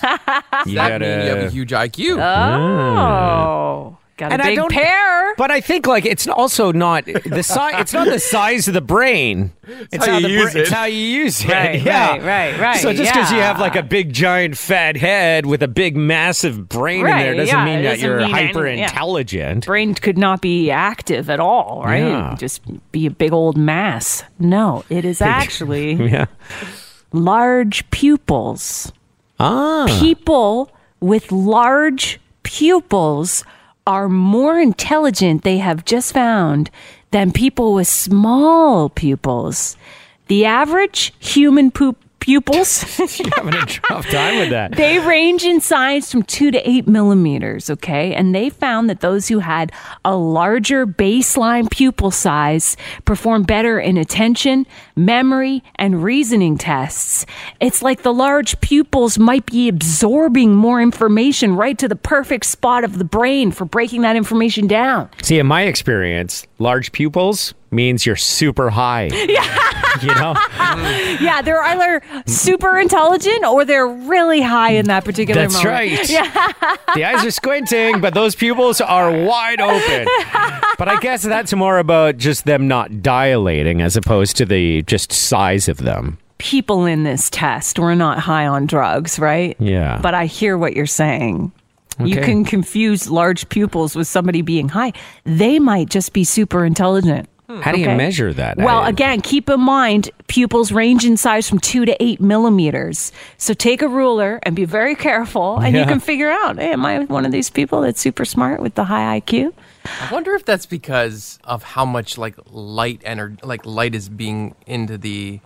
You 0.66 0.74
that 0.76 1.00
mean 1.00 1.10
you 1.20 1.26
have 1.34 1.38
a 1.46 1.50
huge 1.50 1.70
IQ? 1.70 2.18
Oh, 2.18 3.96
got 4.16 4.30
a 4.30 4.34
And 4.34 4.42
I 4.42 4.46
big 4.48 4.56
don't- 4.56 4.72
pair. 4.72 5.34
But 5.36 5.50
I 5.50 5.60
think 5.62 5.86
like 5.86 6.04
it's 6.04 6.26
also 6.28 6.72
not 6.72 7.06
the 7.06 7.42
size. 7.42 7.74
It's 7.78 7.92
not 7.94 8.06
the 8.08 8.18
size 8.18 8.68
of 8.68 8.74
the 8.74 8.80
brain. 8.82 9.52
It's, 9.90 10.04
how 10.04 10.18
you 10.18 10.26
the 10.26 10.32
use 10.34 10.54
It's 10.54 10.68
it. 10.70 10.74
how 10.74 10.84
you 10.84 10.98
use 10.98 11.42
it. 11.44 11.48
Right, 11.48 11.80
yeah. 11.84 12.10
right, 12.10 12.22
right, 12.22 12.60
right, 12.60 12.80
So 12.80 12.92
just 12.92 13.12
because 13.14 13.30
you 13.32 13.38
have 13.38 13.58
like 13.58 13.76
a 13.76 13.82
big 13.82 14.12
giant 14.12 14.58
fat 14.58 14.96
head 14.96 15.46
with 15.46 15.62
a 15.62 15.68
big 15.68 15.96
massive 15.96 16.68
brain 16.68 17.06
in 17.06 17.16
there 17.16 17.34
doesn't 17.34 17.56
yeah, 17.56 17.64
mean 17.64 17.78
it 17.78 17.82
that 17.84 17.90
doesn't 17.92 18.06
you're 18.06 18.18
mean 18.20 18.34
any- 18.34 18.46
hyper 18.48 18.66
yeah. 18.66 18.82
intelligent. 18.82 19.64
Brain 19.66 19.94
could 19.94 20.18
not 20.18 20.42
be 20.42 20.70
active 20.70 21.30
at 21.30 21.40
all, 21.40 21.82
right? 21.84 22.00
Yeah. 22.02 22.34
Just 22.38 22.60
be 22.92 23.06
a 23.06 23.10
big 23.10 23.32
old 23.32 23.56
mass. 23.56 24.24
No, 24.38 24.84
it 24.90 25.04
is 25.06 25.22
actually 25.22 25.92
Yeah. 26.10 26.26
Large 27.12 27.88
pupils. 27.90 28.92
Ah. 29.38 29.86
People 30.00 30.70
with 31.00 31.32
large 31.32 32.20
pupils 32.42 33.44
are 33.86 34.08
more 34.08 34.60
intelligent, 34.60 35.42
they 35.42 35.58
have 35.58 35.84
just 35.84 36.12
found, 36.12 36.70
than 37.10 37.32
people 37.32 37.74
with 37.74 37.88
small 37.88 38.88
pupils. 38.88 39.76
The 40.28 40.44
average 40.44 41.12
human 41.18 41.70
poop 41.70 41.96
pupils 42.20 42.98
You're 43.18 43.30
having 43.34 43.54
a 43.54 43.66
tough 43.66 44.06
time 44.08 44.38
with 44.38 44.50
that. 44.50 44.72
They 44.72 44.98
range 44.98 45.44
in 45.44 45.60
size 45.60 46.10
from 46.10 46.22
two 46.22 46.50
to 46.50 46.68
eight 46.68 46.86
millimeters, 46.86 47.70
okay? 47.70 48.14
And 48.14 48.34
they 48.34 48.50
found 48.50 48.88
that 48.90 49.00
those 49.00 49.28
who 49.28 49.40
had 49.40 49.72
a 50.04 50.16
larger 50.16 50.86
baseline 50.86 51.70
pupil 51.70 52.10
size 52.10 52.76
performed 53.04 53.46
better 53.46 53.80
in 53.80 53.96
attention, 53.96 54.66
memory, 54.96 55.62
and 55.76 56.02
reasoning 56.04 56.58
tests. 56.58 57.26
It's 57.60 57.82
like 57.82 58.02
the 58.02 58.12
large 58.12 58.60
pupils 58.60 59.18
might 59.18 59.46
be 59.46 59.68
absorbing 59.68 60.54
more 60.54 60.80
information 60.80 61.56
right 61.56 61.78
to 61.78 61.88
the 61.88 61.96
perfect 61.96 62.46
spot 62.46 62.84
of 62.84 62.98
the 62.98 63.04
brain 63.04 63.50
for 63.50 63.64
breaking 63.64 64.02
that 64.02 64.16
information 64.16 64.66
down. 64.66 65.10
See, 65.22 65.38
in 65.38 65.46
my 65.46 65.62
experience, 65.62 66.46
large 66.58 66.92
pupils 66.92 67.54
means 67.70 68.04
you're 68.06 68.16
super 68.16 68.70
high. 68.70 69.10
Yeah. 69.30 69.98
you 70.02 70.14
know? 70.14 70.34
Yeah, 71.20 71.42
they're 71.42 71.62
either 71.62 72.00
super 72.26 72.78
intelligent 72.78 73.44
or 73.44 73.64
they're 73.64 73.86
really 73.88 74.40
high 74.40 74.70
in 74.72 74.86
that 74.86 75.04
particular 75.04 75.40
That's 75.42 75.54
moment. 75.54 75.72
right. 75.72 76.08
Yeah. 76.08 76.52
the 76.94 77.04
eyes 77.04 77.24
are 77.26 77.30
squinting, 77.32 78.00
but 78.00 78.14
those 78.14 78.34
pupils 78.36 78.80
are 78.80 79.10
wide 79.24 79.60
open. 79.60 80.06
But 80.78 80.88
I 80.88 80.98
guess 81.00 81.22
that's 81.22 81.52
more 81.54 81.78
about 81.78 82.16
just 82.18 82.44
them 82.44 82.68
not 82.68 83.02
dilating 83.02 83.80
as 83.82 83.96
opposed 83.96 84.36
to 84.38 84.46
the 84.46 84.82
just 84.82 85.12
size 85.12 85.68
of 85.68 85.78
them. 85.78 86.18
people 86.38 86.86
in 86.86 87.02
this 87.02 87.28
test 87.30 87.78
were 87.78 87.96
not 87.96 88.18
high 88.20 88.46
on 88.46 88.66
drugs, 88.66 89.18
right? 89.18 89.56
Yeah. 89.58 89.98
But 90.00 90.14
I 90.14 90.26
hear 90.26 90.56
what 90.56 90.74
you're 90.76 90.86
saying. 90.86 91.50
You 91.98 92.16
Okay. 92.16 92.24
can 92.26 92.44
confuse 92.44 93.10
large 93.10 93.48
pupils 93.48 93.94
with 93.96 94.06
somebody 94.08 94.40
being 94.40 94.68
high. 94.68 94.92
They 95.24 95.58
might 95.58 95.90
just 95.90 96.12
be 96.12 96.24
super 96.24 96.64
intelligent. 96.64 97.28
Hmm. 97.50 97.60
How 97.62 97.72
do 97.72 97.80
you 97.80 97.88
measure 97.88 98.32
that? 98.32 98.58
Well, 98.58 98.84
again, 98.84 99.20
keep 99.20 99.50
in 99.50 99.60
mind 99.60 100.10
pupils 100.28 100.70
range 100.70 101.04
in 101.04 101.16
size 101.16 101.48
from 101.48 101.58
two 101.58 101.84
to 101.84 102.00
eight 102.00 102.20
millimeters. 102.20 103.10
So 103.38 103.54
take 103.54 103.82
a 103.82 103.88
ruler 103.88 104.38
and 104.44 104.54
be 104.54 104.64
very 104.64 104.94
careful, 104.94 105.58
and 105.58 105.76
you 105.76 105.84
can 105.84 105.98
figure 105.98 106.30
out: 106.30 106.58
Hey, 106.58 106.72
am 106.72 106.86
I 106.86 107.00
one 107.06 107.26
of 107.26 107.32
these 107.32 107.50
people 107.50 107.80
that's 107.80 108.00
super 108.00 108.24
smart 108.24 108.62
with 108.62 108.76
the 108.76 108.84
high 108.84 109.20
IQ? 109.20 109.52
I 109.84 110.12
wonder 110.12 110.32
if 110.34 110.44
that's 110.44 110.66
because 110.66 111.40
of 111.42 111.64
how 111.64 111.84
much 111.84 112.16
like 112.16 112.36
light 112.52 113.02
energy, 113.04 113.40
like 113.42 113.66
light 113.66 113.96
is 113.96 114.08
being 114.08 114.54
into 114.66 114.96
the 114.96 115.40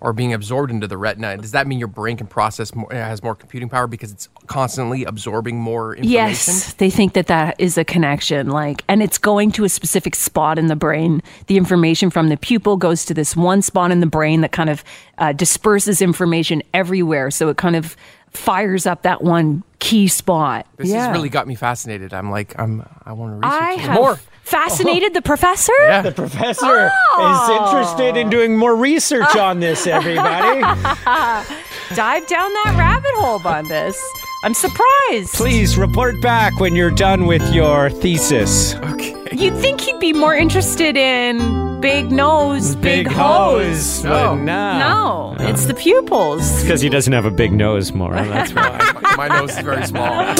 or 0.00 0.12
being 0.12 0.32
absorbed 0.32 0.70
into 0.70 0.86
the 0.86 0.96
retina. 0.96 1.36
Does 1.36 1.52
that 1.52 1.66
mean 1.66 1.78
your 1.78 1.88
brain 1.88 2.16
can 2.16 2.26
process 2.26 2.74
more, 2.74 2.88
has 2.90 3.22
more 3.22 3.34
computing 3.34 3.68
power 3.68 3.86
because 3.86 4.10
it's 4.12 4.28
constantly 4.46 5.04
absorbing 5.04 5.58
more 5.58 5.94
information? 5.94 6.12
Yes, 6.12 6.74
they 6.74 6.90
think 6.90 7.12
that 7.12 7.26
that 7.26 7.56
is 7.58 7.76
a 7.76 7.84
connection, 7.84 8.48
like, 8.48 8.82
and 8.88 9.02
it's 9.02 9.18
going 9.18 9.52
to 9.52 9.64
a 9.64 9.68
specific 9.68 10.14
spot 10.14 10.58
in 10.58 10.68
the 10.68 10.76
brain. 10.76 11.22
The 11.46 11.56
information 11.56 12.10
from 12.10 12.28
the 12.28 12.36
pupil 12.36 12.76
goes 12.76 13.04
to 13.06 13.14
this 13.14 13.36
one 13.36 13.62
spot 13.62 13.90
in 13.90 14.00
the 14.00 14.06
brain 14.06 14.40
that 14.40 14.52
kind 14.52 14.70
of 14.70 14.82
uh, 15.18 15.32
disperses 15.32 16.00
information 16.00 16.62
everywhere. 16.72 17.30
So 17.30 17.48
it 17.48 17.56
kind 17.56 17.76
of 17.76 17.96
fires 18.30 18.86
up 18.86 19.02
that 19.02 19.22
one 19.22 19.62
key 19.80 20.08
spot. 20.08 20.66
This 20.76 20.88
yeah. 20.88 21.06
has 21.06 21.16
really 21.16 21.28
got 21.28 21.48
me 21.48 21.54
fascinated. 21.54 22.14
I'm 22.14 22.30
like, 22.30 22.58
I'm, 22.58 22.88
I 23.04 23.12
want 23.12 23.32
to 23.32 23.46
research 23.46 23.62
I 23.62 23.76
this 23.76 23.86
have 23.86 23.94
more. 23.96 24.20
Fascinated 24.50 25.14
the 25.14 25.22
professor. 25.22 25.72
Yeah. 25.80 26.02
the 26.02 26.12
professor 26.12 26.86
is 26.86 26.92
oh. 27.16 27.64
interested 27.64 28.16
in 28.16 28.28
doing 28.30 28.56
more 28.56 28.74
research 28.74 29.36
on 29.36 29.60
this, 29.60 29.86
everybody. 29.86 30.60
Dive 31.94 32.26
down 32.28 32.52
that 32.52 32.74
rabbit 32.78 33.10
hole 33.14 33.40
on 33.46 33.66
this. 33.68 34.00
I'm 34.44 34.54
surprised. 34.54 35.34
Please 35.34 35.76
report 35.76 36.20
back 36.22 36.58
when 36.60 36.76
you're 36.76 36.90
done 36.92 37.26
with 37.26 37.42
your 37.52 37.90
thesis. 37.90 38.74
Okay. 38.76 39.16
You'd 39.32 39.56
think 39.56 39.80
he'd 39.80 39.98
be 39.98 40.12
more 40.12 40.34
interested 40.34 40.96
in 40.96 41.80
big 41.80 42.12
nose, 42.12 42.76
big, 42.76 43.06
hose. 43.08 44.02
but 44.02 44.12
Oh. 44.12 44.34
no. 44.36 45.34
No, 45.34 45.36
it's 45.48 45.66
the 45.66 45.74
pupils. 45.74 46.62
Because 46.62 46.80
he 46.80 46.88
doesn't 46.88 47.12
have 47.12 47.24
a 47.26 47.30
big 47.30 47.52
nose, 47.52 47.92
Maura. 47.92 48.24
That's 48.24 48.52
why. 48.54 49.14
My 49.16 49.28
nose 49.28 49.50
is 49.50 49.58
very 49.64 49.84
small. 49.86 50.34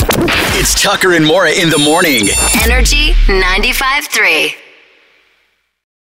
It's 0.59 0.81
Tucker 0.81 1.13
and 1.15 1.27
Maura 1.27 1.51
in 1.51 1.71
the 1.71 1.79
morning. 1.79 2.29
Energy 2.63 3.13
95.3. 3.27 4.55